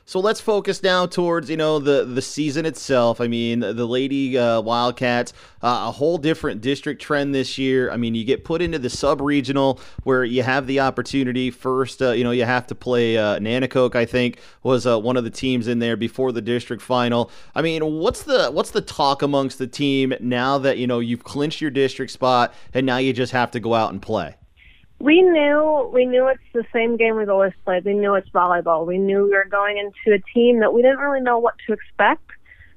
So 0.08 0.22
let's 0.22 0.39
focus 0.39 0.82
now 0.82 1.05
towards 1.05 1.49
you 1.49 1.58
know 1.58 1.80
the 1.80 2.05
the 2.05 2.22
season 2.22 2.66
itself. 2.66 3.20
I 3.20 3.28
mean, 3.28 3.60
the 3.60 3.86
Lady 3.86 4.38
uh, 4.38 4.62
Wildcats, 4.62 5.34
uh, 5.62 5.88
a 5.89 5.91
whole 5.91 6.18
different 6.18 6.62
district 6.62 7.01
trend 7.01 7.36
this 7.36 7.58
year. 7.58 7.91
I 7.91 7.97
mean, 7.97 8.16
you 8.16 8.24
get 8.24 8.45
put 8.45 8.62
into 8.62 8.80
the 8.80 8.89
sub 8.89 9.20
regional 9.20 9.82
where 10.03 10.24
you 10.24 10.43
have 10.43 10.66
the 10.66 10.80
opportunity. 10.80 11.51
First, 11.51 12.01
uh, 12.01 12.12
you 12.12 12.24
know, 12.24 12.32
you 12.32 12.45
have 12.45 12.66
to 12.68 12.76
play 12.76 13.18
uh, 13.18 13.39
Nanticoke. 13.39 13.97
I 13.97 14.05
think 14.05 14.39
was 14.64 14.88
uh, 14.88 14.97
one 14.97 15.18
of 15.18 15.26
the 15.26 15.30
teams 15.30 15.68
in 15.68 15.80
there 15.80 15.97
before 15.97 16.32
the 16.32 16.41
district 16.41 16.82
final. 16.82 17.30
I 17.53 17.62
mean, 17.62 17.84
what's 17.99 18.24
the 18.24 18.49
what's 18.49 18.72
the 18.72 18.80
talk 18.80 19.22
amongst 19.22 19.58
the 19.58 19.68
team 19.68 20.14
now 20.22 20.58
that 20.60 20.78
you 20.78 20.88
know 20.88 20.99
you've 20.99 21.26
clinched 21.26 21.60
your 21.60 21.72
district 21.72 22.14
spot 22.14 22.53
and 22.74 22.86
now 22.86 22.95
you 22.95 23.12
just 23.12 23.34
have 23.34 23.51
to 23.51 23.60
go 23.60 23.74
out 23.74 23.91
and 23.91 24.01
play? 24.01 24.36
We 25.00 25.22
knew 25.22 25.89
we 25.93 26.06
knew 26.06 26.28
it's 26.28 26.41
the 26.54 26.66
same 26.74 26.98
game 26.98 27.18
we've 27.18 27.30
always 27.30 27.54
played. 27.64 27.86
We 27.86 27.93
knew 27.93 28.16
it's 28.16 28.30
volleyball. 28.30 28.86
We 28.86 28.98
knew 28.98 29.26
we 29.26 29.32
were 29.32 29.48
going 29.50 29.78
into 29.78 30.16
a 30.18 30.22
team 30.34 30.60
that 30.62 30.74
we 30.74 30.82
didn't 30.82 30.98
really 30.98 31.22
know 31.22 31.38
what 31.38 31.54
to 31.68 31.74
expect. 31.74 32.32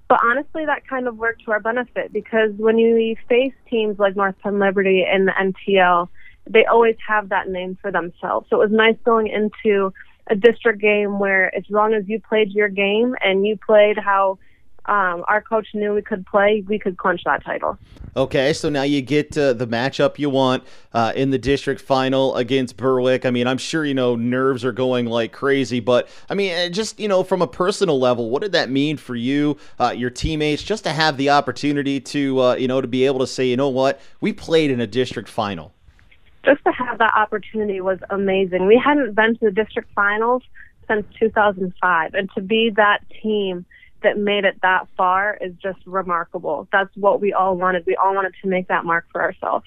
But 0.08 0.20
honestly, 0.24 0.66
that 0.66 0.86
kind 0.86 1.06
of 1.06 1.16
worked 1.16 1.44
to 1.44 1.52
our 1.52 1.60
benefit 1.60 2.12
because 2.12 2.50
when 2.56 2.78
you 2.78 3.16
face 3.28 3.54
teams 3.70 3.98
like 3.98 4.16
North 4.16 4.34
Penn 4.42 4.58
Liberty 4.58 5.04
and 5.08 5.28
the 5.28 5.32
NTL, 5.32 6.08
they 6.48 6.64
always 6.64 6.96
have 7.06 7.28
that 7.28 7.48
name 7.48 7.78
for 7.80 7.92
themselves. 7.92 8.48
So 8.50 8.56
it 8.56 8.70
was 8.70 8.72
nice 8.72 8.96
going 9.04 9.28
into 9.28 9.92
a 10.26 10.34
district 10.34 10.80
game 10.80 11.18
where, 11.18 11.54
as 11.56 11.64
long 11.70 11.94
as 11.94 12.08
you 12.08 12.20
played 12.20 12.50
your 12.50 12.68
game 12.68 13.14
and 13.20 13.46
you 13.46 13.56
played 13.56 13.98
how 13.98 14.38
um, 14.86 15.24
our 15.28 15.42
coach 15.42 15.68
knew 15.74 15.94
we 15.94 16.02
could 16.02 16.26
play, 16.26 16.64
we 16.66 16.78
could 16.78 16.96
clinch 16.96 17.22
that 17.24 17.44
title. 17.44 17.78
Okay, 18.16 18.52
so 18.52 18.68
now 18.68 18.82
you 18.82 19.00
get 19.02 19.36
uh, 19.38 19.52
the 19.52 19.66
matchup 19.66 20.18
you 20.18 20.30
want 20.30 20.64
uh, 20.92 21.12
in 21.14 21.30
the 21.30 21.38
district 21.38 21.80
final 21.80 22.34
against 22.36 22.76
Berwick. 22.76 23.24
I 23.24 23.30
mean, 23.30 23.46
I'm 23.46 23.58
sure 23.58 23.84
you 23.84 23.94
know 23.94 24.16
nerves 24.16 24.64
are 24.64 24.72
going 24.72 25.06
like 25.06 25.32
crazy, 25.32 25.80
but 25.80 26.08
I 26.28 26.34
mean, 26.34 26.52
uh, 26.52 26.68
just 26.70 26.98
you 26.98 27.08
know, 27.08 27.22
from 27.22 27.42
a 27.42 27.46
personal 27.46 28.00
level, 28.00 28.30
what 28.30 28.42
did 28.42 28.52
that 28.52 28.70
mean 28.70 28.96
for 28.96 29.14
you, 29.14 29.56
uh, 29.78 29.94
your 29.96 30.10
teammates, 30.10 30.62
just 30.62 30.84
to 30.84 30.92
have 30.92 31.16
the 31.16 31.30
opportunity 31.30 32.00
to 32.00 32.40
uh, 32.40 32.54
you 32.56 32.66
know 32.66 32.80
to 32.80 32.88
be 32.88 33.06
able 33.06 33.20
to 33.20 33.26
say, 33.26 33.46
you 33.46 33.56
know 33.56 33.68
what, 33.68 34.00
we 34.20 34.32
played 34.32 34.70
in 34.70 34.80
a 34.80 34.86
district 34.86 35.28
final. 35.28 35.72
Just 36.44 36.64
to 36.64 36.72
have 36.72 36.98
that 36.98 37.12
opportunity 37.14 37.80
was 37.80 37.98
amazing. 38.08 38.66
We 38.66 38.80
hadn't 38.82 39.14
been 39.14 39.34
to 39.34 39.44
the 39.44 39.50
district 39.50 39.90
finals 39.94 40.42
since 40.88 41.06
2005, 41.20 42.14
and 42.14 42.30
to 42.34 42.40
be 42.40 42.70
that 42.76 43.04
team 43.22 43.66
that 44.02 44.18
made 44.18 44.44
it 44.44 44.60
that 44.62 44.88
far 44.96 45.38
is 45.40 45.52
just 45.62 45.78
remarkable. 45.86 46.68
That's 46.72 46.94
what 46.96 47.20
we 47.20 47.32
all 47.32 47.56
wanted. 47.56 47.84
We 47.86 47.96
all 47.96 48.14
wanted 48.14 48.34
to 48.42 48.48
make 48.48 48.68
that 48.68 48.84
mark 48.84 49.06
for 49.12 49.22
ourselves. 49.22 49.66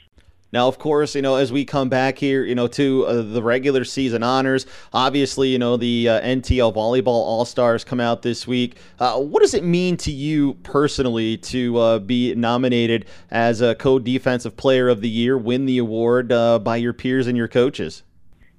Now, 0.54 0.68
of 0.68 0.78
course, 0.78 1.16
you 1.16 1.24
know, 1.24 1.36
as 1.36 1.52
we 1.52 1.66
come 1.66 1.90
back 1.90 2.20
here, 2.20 2.46
you 2.46 2.54
know, 2.54 2.68
to 2.68 3.08
uh, 3.08 3.22
the 3.24 3.42
regular 3.42 3.84
season 3.84 4.22
honors, 4.22 4.68
obviously, 4.94 5.50
you 5.50 5.58
know, 5.58 5.78
the 5.78 6.08
uh, 6.08 6.22
NTL 6.22 6.76
Volleyball 6.76 7.08
All 7.08 7.44
Stars 7.44 7.84
come 7.84 8.00
out 8.00 8.22
this 8.22 8.46
week. 8.46 8.78
Uh, 9.00 9.20
what 9.20 9.42
does 9.42 9.56
it 9.56 9.64
mean 9.64 9.98
to 9.98 10.12
you 10.12 10.54
personally 10.62 11.38
to 11.38 11.78
uh, 11.80 11.98
be 11.98 12.36
nominated 12.36 13.08
as 13.32 13.62
a 13.62 13.74
co 13.74 13.98
defensive 13.98 14.56
player 14.56 14.90
of 14.90 15.02
the 15.02 15.10
year, 15.10 15.36
win 15.40 15.66
the 15.66 15.80
award 15.80 16.32
uh, 16.32 16.60
by 16.60 16.76
your 16.76 16.94
peers 16.94 17.26
and 17.26 17.36
your 17.36 17.48
coaches? 17.48 18.04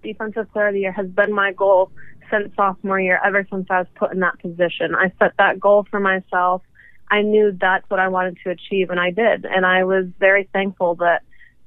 Defensive 0.02 0.50
player 0.52 0.66
of 0.66 0.74
the 0.74 0.80
year 0.80 0.92
has 0.92 1.06
been 1.06 1.32
my 1.32 1.52
goal 1.52 1.92
since 2.35 2.55
sophomore 2.57 3.01
year, 3.01 3.20
ever 3.24 3.47
since 3.51 3.66
I 3.70 3.78
was 3.78 3.87
put 3.95 4.12
in 4.12 4.20
that 4.20 4.39
position. 4.41 4.95
I 4.95 5.12
set 5.18 5.32
that 5.39 5.61
goal 5.61 5.87
for 5.91 6.01
myself. 6.01 6.62
I 7.11 7.22
knew 7.22 7.57
that's 7.59 7.89
what 7.89 8.01
I 8.01 8.09
wanted 8.09 8.39
to 8.45 8.51
achieve, 8.51 8.91
and 8.91 8.99
I 8.99 9.11
did. 9.11 9.45
And 9.45 9.64
I 9.64 9.85
was 9.85 10.07
very 10.18 10.49
thankful 10.53 10.97
that 10.97 11.22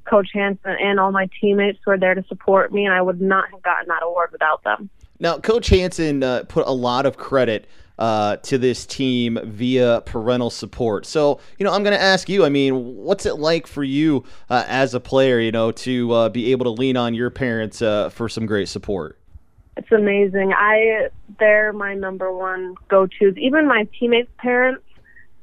Coach 0.05 0.29
Hanson 0.33 0.75
and 0.79 0.99
all 0.99 1.11
my 1.11 1.29
teammates 1.39 1.79
were 1.85 1.97
there 1.97 2.15
to 2.15 2.23
support 2.27 2.73
me, 2.73 2.85
and 2.85 2.93
I 2.93 3.01
would 3.01 3.21
not 3.21 3.49
have 3.51 3.61
gotten 3.61 3.87
that 3.87 4.03
award 4.03 4.31
without 4.31 4.63
them. 4.63 4.89
Now, 5.19 5.37
Coach 5.37 5.67
Hanson 5.69 6.23
uh, 6.23 6.43
put 6.47 6.67
a 6.67 6.71
lot 6.71 7.05
of 7.05 7.17
credit 7.17 7.67
uh, 7.97 8.37
to 8.37 8.57
this 8.57 8.85
team 8.85 9.39
via 9.43 10.01
parental 10.05 10.49
support. 10.49 11.05
So, 11.05 11.39
you 11.57 11.63
know, 11.63 11.73
I'm 11.73 11.83
going 11.83 11.95
to 11.95 12.01
ask 12.01 12.29
you. 12.29 12.45
I 12.45 12.49
mean, 12.49 12.95
what's 12.95 13.25
it 13.25 13.39
like 13.39 13.65
for 13.65 13.83
you 13.83 14.23
uh, 14.49 14.63
as 14.67 14.93
a 14.93 14.99
player? 14.99 15.39
You 15.39 15.51
know, 15.51 15.71
to 15.71 16.11
uh, 16.11 16.29
be 16.29 16.51
able 16.51 16.65
to 16.65 16.71
lean 16.71 16.97
on 16.97 17.13
your 17.15 17.29
parents 17.31 17.81
uh, 17.81 18.09
for 18.09 18.29
some 18.29 18.45
great 18.45 18.69
support. 18.69 19.19
It's 19.77 19.91
amazing. 19.91 20.53
I 20.53 21.09
they're 21.39 21.71
my 21.71 21.93
number 21.93 22.35
one 22.35 22.75
go-tos. 22.89 23.37
Even 23.37 23.67
my 23.67 23.87
teammates' 23.99 24.31
parents, 24.39 24.83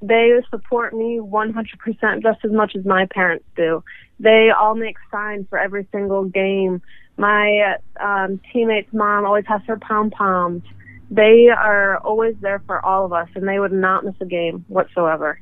they 0.02 0.32
support 0.50 0.92
me 0.92 1.20
100% 1.20 2.22
just 2.22 2.44
as 2.44 2.50
much 2.50 2.74
as 2.76 2.84
my 2.84 3.06
parents 3.06 3.44
do. 3.56 3.84
They 4.18 4.50
all 4.50 4.74
make 4.74 4.96
signs 5.10 5.46
for 5.48 5.58
every 5.58 5.86
single 5.92 6.24
game. 6.24 6.82
My 7.16 7.76
um, 8.00 8.40
teammates' 8.52 8.92
mom 8.92 9.24
always 9.24 9.46
has 9.46 9.60
her 9.66 9.78
pom 9.78 10.10
poms. 10.10 10.62
They 11.10 11.48
are 11.48 11.98
always 11.98 12.34
there 12.40 12.60
for 12.66 12.84
all 12.84 13.04
of 13.04 13.12
us, 13.12 13.28
and 13.36 13.46
they 13.46 13.60
would 13.60 13.72
not 13.72 14.04
miss 14.04 14.16
a 14.20 14.26
game 14.26 14.64
whatsoever 14.66 15.38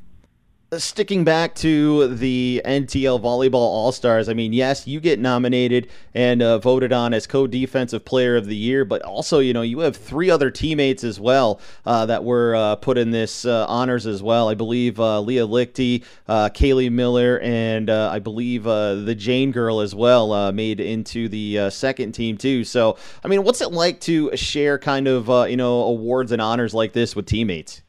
sticking 0.78 1.22
back 1.22 1.54
to 1.56 2.08
the 2.08 2.62
NTL 2.64 3.20
Volleyball 3.20 3.54
All 3.54 3.92
Stars, 3.92 4.28
I 4.28 4.34
mean, 4.34 4.52
yes, 4.52 4.86
you 4.86 5.00
get 5.00 5.18
nominated 5.18 5.88
and 6.14 6.40
uh, 6.40 6.58
voted 6.58 6.92
on 6.92 7.12
as 7.12 7.26
co 7.26 7.46
defensive 7.46 8.04
player 8.04 8.36
of 8.36 8.46
the 8.46 8.56
year, 8.56 8.84
but 8.84 9.02
also, 9.02 9.38
you 9.40 9.52
know, 9.52 9.62
you 9.62 9.80
have 9.80 9.96
three 9.96 10.30
other 10.30 10.50
teammates 10.50 11.04
as 11.04 11.20
well 11.20 11.60
uh, 11.84 12.06
that 12.06 12.24
were 12.24 12.54
uh, 12.54 12.76
put 12.76 12.96
in 12.96 13.10
this 13.10 13.44
uh, 13.44 13.66
honors 13.68 14.06
as 14.06 14.22
well. 14.22 14.48
I 14.48 14.54
believe 14.54 14.98
uh, 14.98 15.20
Leah 15.20 15.46
Lichty, 15.46 16.04
uh, 16.26 16.48
Kaylee 16.48 16.90
Miller, 16.90 17.38
and 17.40 17.90
I 17.90 18.18
believe 18.18 18.64
the 18.64 19.14
Jane 19.16 19.52
girl 19.52 19.80
as 19.80 19.94
well 19.94 20.52
made 20.52 20.80
into 20.80 21.28
the 21.28 21.70
second 21.70 22.12
team, 22.12 22.38
too. 22.38 22.64
So, 22.64 22.96
I 23.24 23.28
mean, 23.28 23.42
what's 23.44 23.60
it 23.60 23.72
like 23.72 24.00
to 24.02 24.34
share 24.36 24.78
kind 24.78 25.06
of, 25.06 25.50
you 25.50 25.56
know, 25.56 25.82
awards 25.82 26.32
and 26.32 26.40
honors 26.40 26.72
like 26.72 26.92
this 26.92 27.14
with 27.14 27.26
teammates? 27.26 27.82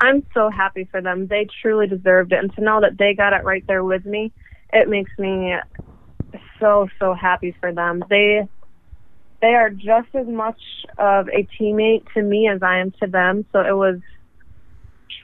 I'm 0.00 0.24
so 0.34 0.50
happy 0.50 0.88
for 0.90 1.00
them. 1.00 1.26
They 1.26 1.46
truly 1.62 1.86
deserved 1.86 2.32
it. 2.32 2.38
And 2.38 2.52
to 2.54 2.60
know 2.62 2.80
that 2.80 2.98
they 2.98 3.14
got 3.14 3.32
it 3.32 3.44
right 3.44 3.64
there 3.68 3.84
with 3.84 4.04
me, 4.04 4.32
it 4.72 4.88
makes 4.88 5.12
me 5.18 5.54
so, 6.60 6.88
so 6.98 7.14
happy 7.14 7.56
for 7.60 7.72
them. 7.72 8.02
They 8.10 8.48
they 9.40 9.54
are 9.54 9.70
just 9.70 10.08
as 10.14 10.26
much 10.26 10.60
of 10.96 11.28
a 11.28 11.46
teammate 11.60 12.04
to 12.14 12.22
me 12.22 12.48
as 12.48 12.62
I 12.62 12.78
am 12.78 12.92
to 13.02 13.06
them. 13.06 13.44
So 13.52 13.60
it 13.60 13.76
was 13.76 14.00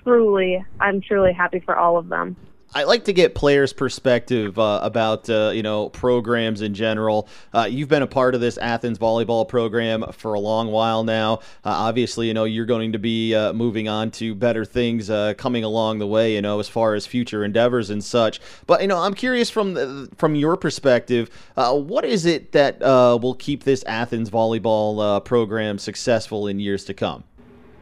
truly, 0.04 0.62
I'm 0.78 1.00
truly 1.00 1.32
happy 1.32 1.60
for 1.64 1.74
all 1.74 1.96
of 1.96 2.08
them. 2.08 2.36
I 2.72 2.84
like 2.84 3.04
to 3.06 3.12
get 3.12 3.34
players' 3.34 3.72
perspective 3.72 4.56
uh, 4.56 4.78
about 4.82 5.28
uh, 5.28 5.50
you 5.52 5.62
know 5.62 5.88
programs 5.88 6.62
in 6.62 6.72
general. 6.72 7.28
Uh, 7.52 7.66
you've 7.68 7.88
been 7.88 8.02
a 8.02 8.06
part 8.06 8.36
of 8.36 8.40
this 8.40 8.58
Athens 8.58 8.96
volleyball 8.96 9.48
program 9.48 10.04
for 10.12 10.34
a 10.34 10.40
long 10.40 10.70
while 10.70 11.02
now. 11.02 11.38
Uh, 11.64 11.70
obviously, 11.70 12.28
you 12.28 12.34
know 12.34 12.44
you're 12.44 12.66
going 12.66 12.92
to 12.92 12.98
be 12.98 13.34
uh, 13.34 13.52
moving 13.52 13.88
on 13.88 14.12
to 14.12 14.36
better 14.36 14.64
things 14.64 15.10
uh, 15.10 15.34
coming 15.36 15.64
along 15.64 15.98
the 15.98 16.06
way. 16.06 16.34
You 16.34 16.42
know 16.42 16.60
as 16.60 16.68
far 16.68 16.94
as 16.94 17.06
future 17.06 17.44
endeavors 17.44 17.90
and 17.90 18.04
such. 18.04 18.40
But 18.68 18.82
you 18.82 18.86
know 18.86 18.98
I'm 18.98 19.14
curious 19.14 19.50
from 19.50 19.74
the, 19.74 20.08
from 20.16 20.36
your 20.36 20.56
perspective, 20.56 21.28
what 21.56 22.04
is 22.04 22.24
it 22.24 22.52
that 22.52 22.80
will 22.80 23.34
keep 23.34 23.64
this 23.64 23.82
Athens 23.84 24.30
volleyball 24.30 25.24
program 25.24 25.78
successful 25.78 26.46
in 26.46 26.60
years 26.60 26.84
to 26.84 26.94
come? 26.94 27.24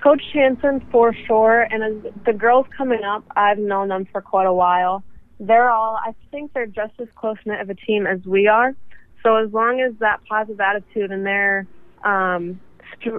Coach 0.09 0.23
Hanson 0.33 0.83
for 0.91 1.13
sure, 1.27 1.67
and 1.71 1.83
as 1.83 2.13
the 2.25 2.33
girls 2.33 2.65
coming 2.75 3.05
up, 3.05 3.25
I've 3.37 3.59
known 3.59 3.89
them 3.89 4.07
for 4.11 4.23
quite 4.23 4.47
a 4.47 4.53
while. 4.55 5.05
They're 5.39 5.69
all, 5.69 5.99
I 6.03 6.15
think 6.31 6.55
they're 6.55 6.65
just 6.65 6.95
as 6.99 7.09
close 7.15 7.37
knit 7.45 7.61
of 7.61 7.69
a 7.69 7.75
team 7.75 8.07
as 8.07 8.19
we 8.25 8.47
are. 8.47 8.75
So 9.23 9.37
as 9.37 9.53
long 9.53 9.83
as 9.83 9.93
that 10.01 10.21
positive 10.27 10.61
attitude 10.61 11.11
and 11.11 11.27
their 11.27 11.67
um, 12.07 12.59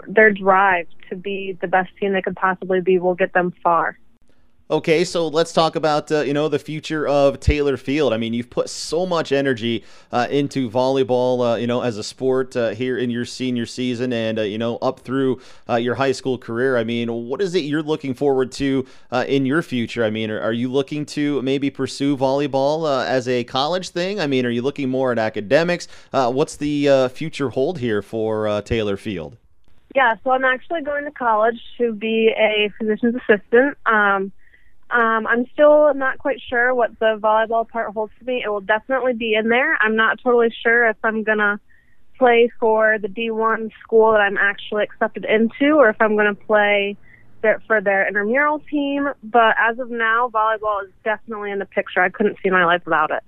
their 0.07 0.31
drive 0.31 0.87
to 1.11 1.15
be 1.15 1.55
the 1.61 1.67
best 1.67 1.91
team 1.99 2.13
they 2.13 2.23
could 2.23 2.35
possibly 2.35 2.81
be 2.81 2.97
will 2.97 3.13
get 3.13 3.33
them 3.33 3.53
far. 3.63 3.99
Okay, 4.72 5.03
so 5.03 5.28
let's 5.28 5.51
talk 5.51 5.76
about 5.76 6.11
uh, 6.11 6.22
you 6.22 6.32
know 6.32 6.47
the 6.47 6.59
future 6.59 7.07
of 7.07 7.39
Taylor 7.39 7.76
Field. 7.76 8.13
I 8.13 8.17
mean, 8.17 8.36
you've 8.36 8.51
put 8.51 8.70
so 8.70 9.07
much 9.07 9.32
energy 9.32 9.84
uh, 10.11 10.28
into 10.30 10.70
volleyball, 10.70 11.53
uh, 11.53 11.55
you 11.55 11.65
know, 11.65 11.82
as 11.82 11.97
a 11.97 12.03
sport 12.03 12.55
uh, 12.55 12.70
here 12.70 12.95
in 12.95 13.09
your 13.09 13.26
senior 13.26 13.65
season, 13.65 14.13
and 14.13 14.38
uh, 14.38 14.43
you 14.43 14.59
know 14.59 14.78
up 14.78 14.99
through 14.99 15.41
uh, 15.67 15.78
your 15.78 15.95
high 15.95 16.11
school 16.11 16.38
career. 16.38 16.78
I 16.78 16.84
mean, 16.84 17.11
what 17.11 17.41
is 17.41 17.55
it 17.55 17.61
you're 17.61 17.82
looking 17.82 18.13
forward 18.13 18.51
to 18.53 18.86
in 19.11 19.47
your 19.47 19.63
future? 19.63 20.03
I 20.03 20.11
mean, 20.11 20.30
are, 20.30 20.39
are, 20.39 20.53
you 20.53 20.72
looking 20.72 21.03
to 21.07 21.41
maybe 21.41 21.72
pursue 21.72 22.15
volleyball 22.15 22.88
as 23.07 23.28
a 23.28 23.43
college 23.45 23.89
thing? 23.89 24.20
I 24.20 24.28
mean, 24.28 24.45
are 24.45 24.51
you 24.51 24.61
looking 24.61 24.88
more 24.88 25.11
at 25.11 25.17
academics? 25.17 25.88
what's 26.11 26.57
the 26.57 27.09
future 27.11 27.49
hold 27.49 27.80
here 27.80 28.03
for 28.03 28.61
Taylor 28.61 28.97
Field? 28.97 29.36
Yeah, 29.95 30.13
so 30.24 30.30
I'm 30.30 30.45
actually 30.45 30.84
going 30.84 31.05
to 31.05 31.11
college 31.11 31.59
to 31.80 31.91
be 31.91 32.32
a 32.38 32.72
physician's 32.78 33.15
assistant. 33.15 33.76
Um, 33.88 34.32
um, 34.91 35.27
I'm 35.27 35.45
still 35.53 35.93
not 35.93 36.17
quite 36.17 36.41
sure 36.49 36.73
what 36.73 36.97
the 36.99 37.19
volleyball 37.21 37.67
part 37.67 37.93
holds 37.93 38.13
for 38.17 38.25
me. 38.25 38.41
It 38.43 38.49
will 38.49 38.61
definitely 38.61 39.13
be 39.13 39.35
in 39.35 39.49
there. 39.49 39.77
I'm 39.81 39.95
not 39.95 40.19
totally 40.23 40.53
sure 40.63 40.87
if 40.87 40.97
I'm 41.03 41.23
gonna 41.23 41.59
play 42.17 42.51
for 42.59 42.97
the 42.99 43.07
D1 43.07 43.69
school 43.83 44.11
that 44.11 44.19
I'm 44.19 44.37
actually 44.37 44.83
accepted 44.83 45.25
into, 45.25 45.75
or 45.75 45.89
if 45.89 45.97
I'm 45.99 46.17
gonna 46.17 46.35
play 46.35 46.97
for 47.67 47.81
their 47.81 48.07
intramural 48.07 48.59
team. 48.69 49.09
But 49.23 49.55
as 49.57 49.79
of 49.79 49.89
now, 49.89 50.29
volleyball 50.29 50.83
is 50.83 50.91
definitely 51.03 51.51
in 51.51 51.59
the 51.59 51.65
picture. 51.65 52.01
I 52.01 52.09
couldn't 52.09 52.37
see 52.43 52.49
my 52.49 52.65
life 52.65 52.81
without 52.85 53.11
it. 53.11 53.23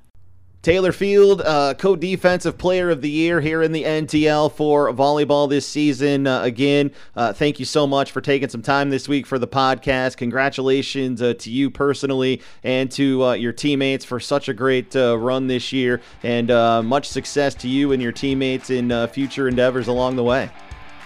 Taylor 0.62 0.92
Field, 0.92 1.42
uh, 1.42 1.74
co 1.74 1.96
defensive 1.96 2.56
player 2.56 2.92
of 2.92 3.02
the 3.02 3.10
year 3.10 3.42
here 3.42 3.64
in 3.64 3.72
the 3.72 3.84
NTL 3.84 4.52
for 4.52 4.94
volleyball 4.94 5.50
this 5.50 5.68
season. 5.68 6.28
Uh, 6.28 6.44
again, 6.44 6.92
uh, 7.16 7.34
thank 7.34 7.58
you 7.58 7.66
so 7.66 7.88
much 7.88 8.12
for 8.12 8.22
taking 8.22 8.48
some 8.48 8.62
time 8.62 8.92
this 8.92 9.10
week 9.10 9.26
for 9.26 9.40
the 9.40 9.48
podcast. 9.48 10.18
Congratulations 10.18 11.20
uh, 11.20 11.34
to 11.40 11.50
you 11.50 11.72
personally 11.72 12.44
and 12.64 12.92
to 12.92 13.24
uh, 13.24 13.34
your 13.34 13.54
teammates 13.54 14.06
for 14.06 14.20
such 14.20 14.50
a 14.50 14.54
great 14.54 14.96
uh, 14.96 15.18
run 15.18 15.48
this 15.48 15.74
year, 15.74 16.00
and 16.22 16.50
much 16.86 17.10
success 17.10 17.56
to 17.56 17.68
you 17.68 17.92
and 17.92 18.02
your 18.02 18.12
teammates 18.12 18.70
in 18.70 19.08
future 19.08 19.48
endeavors 19.48 19.88
along 19.88 20.16
the 20.16 20.24
way. 20.24 20.48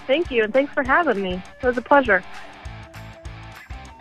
Thank 0.06 0.32
you, 0.32 0.44
and 0.44 0.52
thanks 0.52 0.74
for 0.74 0.84
having 0.84 1.22
me. 1.22 1.42
It 1.62 1.66
was 1.66 1.78
a 1.78 1.82
pleasure. 1.82 2.24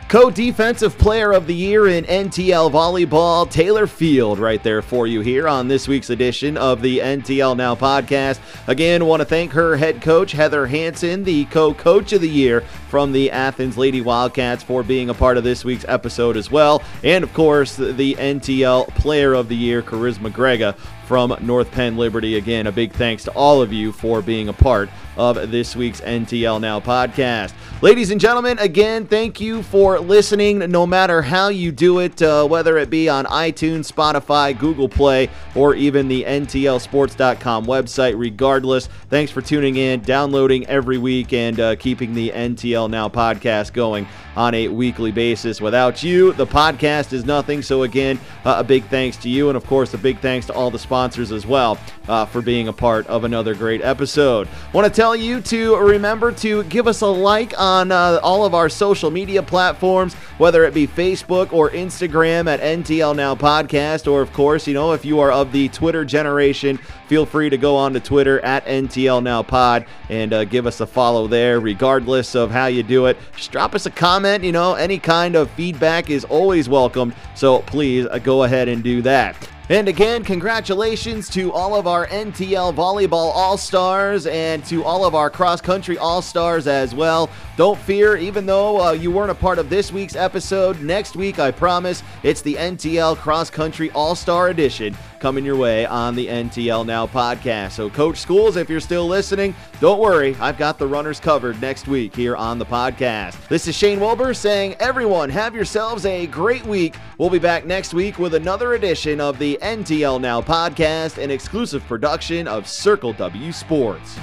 Co 0.08 0.30
Defensive 0.30 0.96
Player 0.98 1.32
of 1.32 1.46
the 1.46 1.54
Year 1.54 1.88
in 1.88 2.04
NTL 2.04 2.70
Volleyball, 2.70 3.50
Taylor 3.50 3.86
Field, 3.86 4.38
right 4.38 4.62
there 4.62 4.82
for 4.82 5.06
you 5.06 5.22
here 5.22 5.48
on 5.48 5.66
this 5.66 5.88
week's 5.88 6.10
edition 6.10 6.56
of 6.56 6.82
the 6.82 6.98
NTL 6.98 7.56
Now 7.56 7.74
podcast. 7.74 8.38
Again, 8.68 9.06
want 9.06 9.20
to 9.20 9.24
thank 9.24 9.52
her 9.52 9.76
head 9.76 10.02
coach, 10.02 10.32
Heather 10.32 10.66
Hanson, 10.66 11.24
the 11.24 11.46
co 11.46 11.72
coach 11.72 12.12
of 12.12 12.20
the 12.20 12.28
year 12.28 12.60
from 12.90 13.12
the 13.12 13.30
Athens 13.30 13.78
Lady 13.78 14.02
Wildcats, 14.02 14.62
for 14.62 14.82
being 14.82 15.08
a 15.08 15.14
part 15.14 15.36
of 15.36 15.42
this 15.42 15.64
week's 15.64 15.86
episode 15.88 16.36
as 16.36 16.50
well. 16.50 16.82
And 17.02 17.24
of 17.24 17.32
course, 17.32 17.74
the 17.76 18.14
NTL 18.14 18.94
Player 18.94 19.32
of 19.32 19.48
the 19.48 19.56
Year, 19.56 19.82
Charisma 19.82 20.30
Grega 20.30 20.76
from 21.06 21.36
North 21.40 21.70
Penn 21.70 21.96
Liberty. 21.96 22.36
Again, 22.36 22.66
a 22.66 22.72
big 22.72 22.92
thanks 22.92 23.24
to 23.24 23.30
all 23.32 23.62
of 23.62 23.72
you 23.72 23.92
for 23.92 24.22
being 24.22 24.48
a 24.48 24.52
part 24.52 24.88
of 25.16 25.50
this 25.50 25.76
week's 25.76 26.00
NTL 26.00 26.60
Now 26.60 26.80
podcast. 26.80 27.52
Ladies 27.82 28.10
and 28.10 28.20
gentlemen, 28.20 28.58
again, 28.58 29.06
thank 29.06 29.40
you 29.40 29.62
for 29.62 30.00
listening, 30.00 30.58
no 30.70 30.86
matter 30.86 31.20
how 31.20 31.48
you 31.48 31.70
do 31.70 31.98
it, 31.98 32.20
uh, 32.22 32.46
whether 32.46 32.78
it 32.78 32.88
be 32.88 33.08
on 33.08 33.26
iTunes, 33.26 33.92
Spotify, 33.92 34.58
Google 34.58 34.88
Play, 34.88 35.28
or 35.54 35.74
even 35.74 36.08
the 36.08 36.24
NTLSports.com 36.24 37.66
website. 37.66 38.18
Regardless, 38.18 38.88
thanks 39.10 39.30
for 39.30 39.42
tuning 39.42 39.76
in, 39.76 40.00
downloading 40.00 40.66
every 40.66 40.98
week, 40.98 41.32
and 41.32 41.60
uh, 41.60 41.76
keeping 41.76 42.14
the 42.14 42.30
NTL 42.30 42.88
Now 42.88 43.08
podcast 43.08 43.72
going 43.72 44.06
on 44.36 44.54
a 44.54 44.68
weekly 44.68 45.12
basis. 45.12 45.60
Without 45.60 46.02
you, 46.02 46.32
the 46.32 46.46
podcast 46.46 47.12
is 47.12 47.24
nothing. 47.24 47.62
So, 47.62 47.82
again, 47.82 48.18
uh, 48.44 48.56
a 48.58 48.64
big 48.64 48.84
thanks 48.84 49.16
to 49.18 49.28
you, 49.28 49.48
and 49.48 49.56
of 49.56 49.66
course, 49.66 49.94
a 49.94 49.98
big 49.98 50.18
thanks 50.20 50.46
to 50.46 50.54
all 50.54 50.70
the 50.70 50.78
sponsors 50.94 51.32
as 51.32 51.44
well 51.44 51.76
uh, 52.06 52.24
for 52.24 52.40
being 52.40 52.68
a 52.68 52.72
part 52.72 53.04
of 53.08 53.24
another 53.24 53.52
great 53.52 53.82
episode. 53.82 54.46
Want 54.72 54.86
to 54.86 54.92
tell 54.92 55.16
you 55.16 55.40
to 55.40 55.74
remember 55.74 56.30
to 56.30 56.62
give 56.64 56.86
us 56.86 57.00
a 57.00 57.06
like 57.08 57.52
on 57.58 57.90
uh, 57.90 58.20
all 58.22 58.46
of 58.46 58.54
our 58.54 58.68
social 58.68 59.10
media 59.10 59.42
platforms, 59.42 60.14
whether 60.38 60.64
it 60.64 60.74
be 60.74 60.86
Facebook 60.86 61.52
or 61.52 61.70
Instagram 61.70 62.48
at 62.48 62.60
NTL 62.60 63.14
Now 63.14 63.34
Podcast, 63.34 64.10
or 64.10 64.20
of 64.20 64.32
course, 64.32 64.66
you 64.66 64.74
know, 64.74 64.92
if 64.92 65.04
you 65.04 65.20
are 65.20 65.30
of 65.30 65.52
the 65.52 65.68
Twitter 65.68 66.04
generation, 66.04 66.78
feel 67.08 67.24
free 67.24 67.50
to 67.50 67.56
go 67.56 67.76
on 67.76 67.92
to 67.92 68.00
Twitter 68.00 68.40
at 68.40 68.64
NTL 68.66 69.22
Now 69.22 69.42
Pod 69.42 69.86
and 70.08 70.32
uh, 70.32 70.44
give 70.44 70.66
us 70.66 70.80
a 70.80 70.86
follow 70.86 71.26
there, 71.26 71.60
regardless 71.60 72.34
of 72.34 72.50
how 72.50 72.66
you 72.66 72.82
do 72.82 73.06
it. 73.06 73.16
Just 73.36 73.52
drop 73.52 73.74
us 73.74 73.86
a 73.86 73.90
comment. 73.90 74.42
You 74.42 74.52
know, 74.52 74.74
any 74.74 74.98
kind 74.98 75.36
of 75.36 75.50
feedback 75.52 76.10
is 76.10 76.24
always 76.24 76.68
welcome. 76.68 77.14
So 77.34 77.60
please 77.60 78.06
uh, 78.06 78.18
go 78.18 78.42
ahead 78.42 78.68
and 78.68 78.82
do 78.82 79.02
that. 79.02 79.36
And 79.70 79.88
again, 79.88 80.24
congratulations 80.24 81.30
to 81.30 81.50
all 81.50 81.74
of 81.74 81.86
our 81.86 82.06
NTL 82.08 82.74
Volleyball 82.74 83.32
All 83.34 83.56
Stars 83.56 84.26
and 84.26 84.62
to 84.66 84.84
all 84.84 85.06
of 85.06 85.14
our 85.14 85.30
cross 85.30 85.62
country 85.62 85.96
All 85.96 86.20
Stars 86.20 86.66
as 86.66 86.94
well. 86.94 87.30
Don't 87.56 87.78
fear, 87.78 88.14
even 88.14 88.44
though 88.44 88.88
uh, 88.88 88.92
you 88.92 89.10
weren't 89.10 89.30
a 89.30 89.34
part 89.34 89.58
of 89.58 89.70
this 89.70 89.90
week's 89.90 90.16
episode, 90.24 90.80
next 90.80 91.16
week, 91.16 91.38
I 91.38 91.50
promise, 91.50 92.02
it's 92.22 92.40
the 92.40 92.54
NTL 92.54 93.16
Cross 93.18 93.50
Country 93.50 93.90
All 93.90 94.14
Star 94.14 94.48
Edition 94.48 94.96
coming 95.20 95.44
your 95.44 95.56
way 95.56 95.86
on 95.86 96.14
the 96.14 96.26
NTL 96.26 96.84
Now 96.84 97.06
podcast. 97.06 97.72
So, 97.72 97.88
Coach 97.88 98.18
Schools, 98.18 98.56
if 98.56 98.68
you're 98.68 98.80
still 98.80 99.06
listening, 99.06 99.54
don't 99.80 100.00
worry, 100.00 100.34
I've 100.40 100.58
got 100.58 100.78
the 100.78 100.86
runners 100.86 101.20
covered 101.20 101.60
next 101.60 101.88
week 101.88 102.16
here 102.16 102.36
on 102.36 102.58
the 102.58 102.66
podcast. 102.66 103.48
This 103.48 103.68
is 103.68 103.76
Shane 103.76 104.00
Wilbur 104.00 104.34
saying, 104.34 104.76
everyone, 104.80 105.28
have 105.30 105.54
yourselves 105.54 106.06
a 106.06 106.26
great 106.26 106.64
week. 106.64 106.96
We'll 107.18 107.30
be 107.30 107.38
back 107.38 107.66
next 107.66 107.94
week 107.94 108.18
with 108.18 108.34
another 108.34 108.74
edition 108.74 109.20
of 109.20 109.38
the 109.38 109.58
NTL 109.62 110.20
Now 110.20 110.40
podcast, 110.40 111.22
an 111.22 111.30
exclusive 111.30 111.84
production 111.84 112.48
of 112.48 112.66
Circle 112.66 113.12
W 113.12 113.52
Sports. 113.52 114.18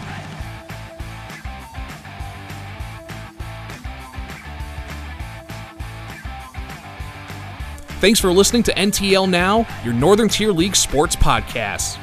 Thanks 8.01 8.19
for 8.19 8.33
listening 8.33 8.63
to 8.63 8.73
NTL 8.73 9.29
Now, 9.29 9.67
your 9.85 9.93
Northern 9.93 10.27
Tier 10.27 10.51
League 10.51 10.75
sports 10.75 11.15
podcast. 11.15 11.99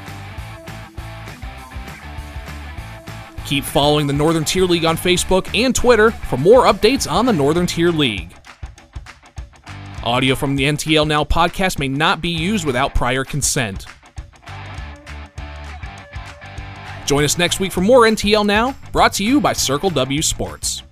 Keep 3.45 3.65
following 3.65 4.07
the 4.07 4.13
Northern 4.13 4.45
Tier 4.45 4.63
League 4.63 4.85
on 4.85 4.95
Facebook 4.95 5.53
and 5.53 5.75
Twitter 5.75 6.11
for 6.11 6.37
more 6.37 6.63
updates 6.67 7.11
on 7.11 7.25
the 7.25 7.33
Northern 7.33 7.65
Tier 7.65 7.91
League. 7.91 8.33
Audio 10.01 10.35
from 10.35 10.55
the 10.55 10.63
NTL 10.63 11.05
Now 11.05 11.25
podcast 11.25 11.79
may 11.79 11.89
not 11.89 12.21
be 12.21 12.29
used 12.29 12.65
without 12.65 12.95
prior 12.95 13.25
consent. 13.25 13.85
Join 17.05 17.25
us 17.25 17.37
next 17.37 17.59
week 17.59 17.73
for 17.73 17.81
more 17.81 18.03
NTL 18.03 18.45
Now, 18.45 18.73
brought 18.93 19.11
to 19.15 19.25
you 19.25 19.41
by 19.41 19.51
Circle 19.51 19.89
W 19.89 20.21
Sports. 20.21 20.83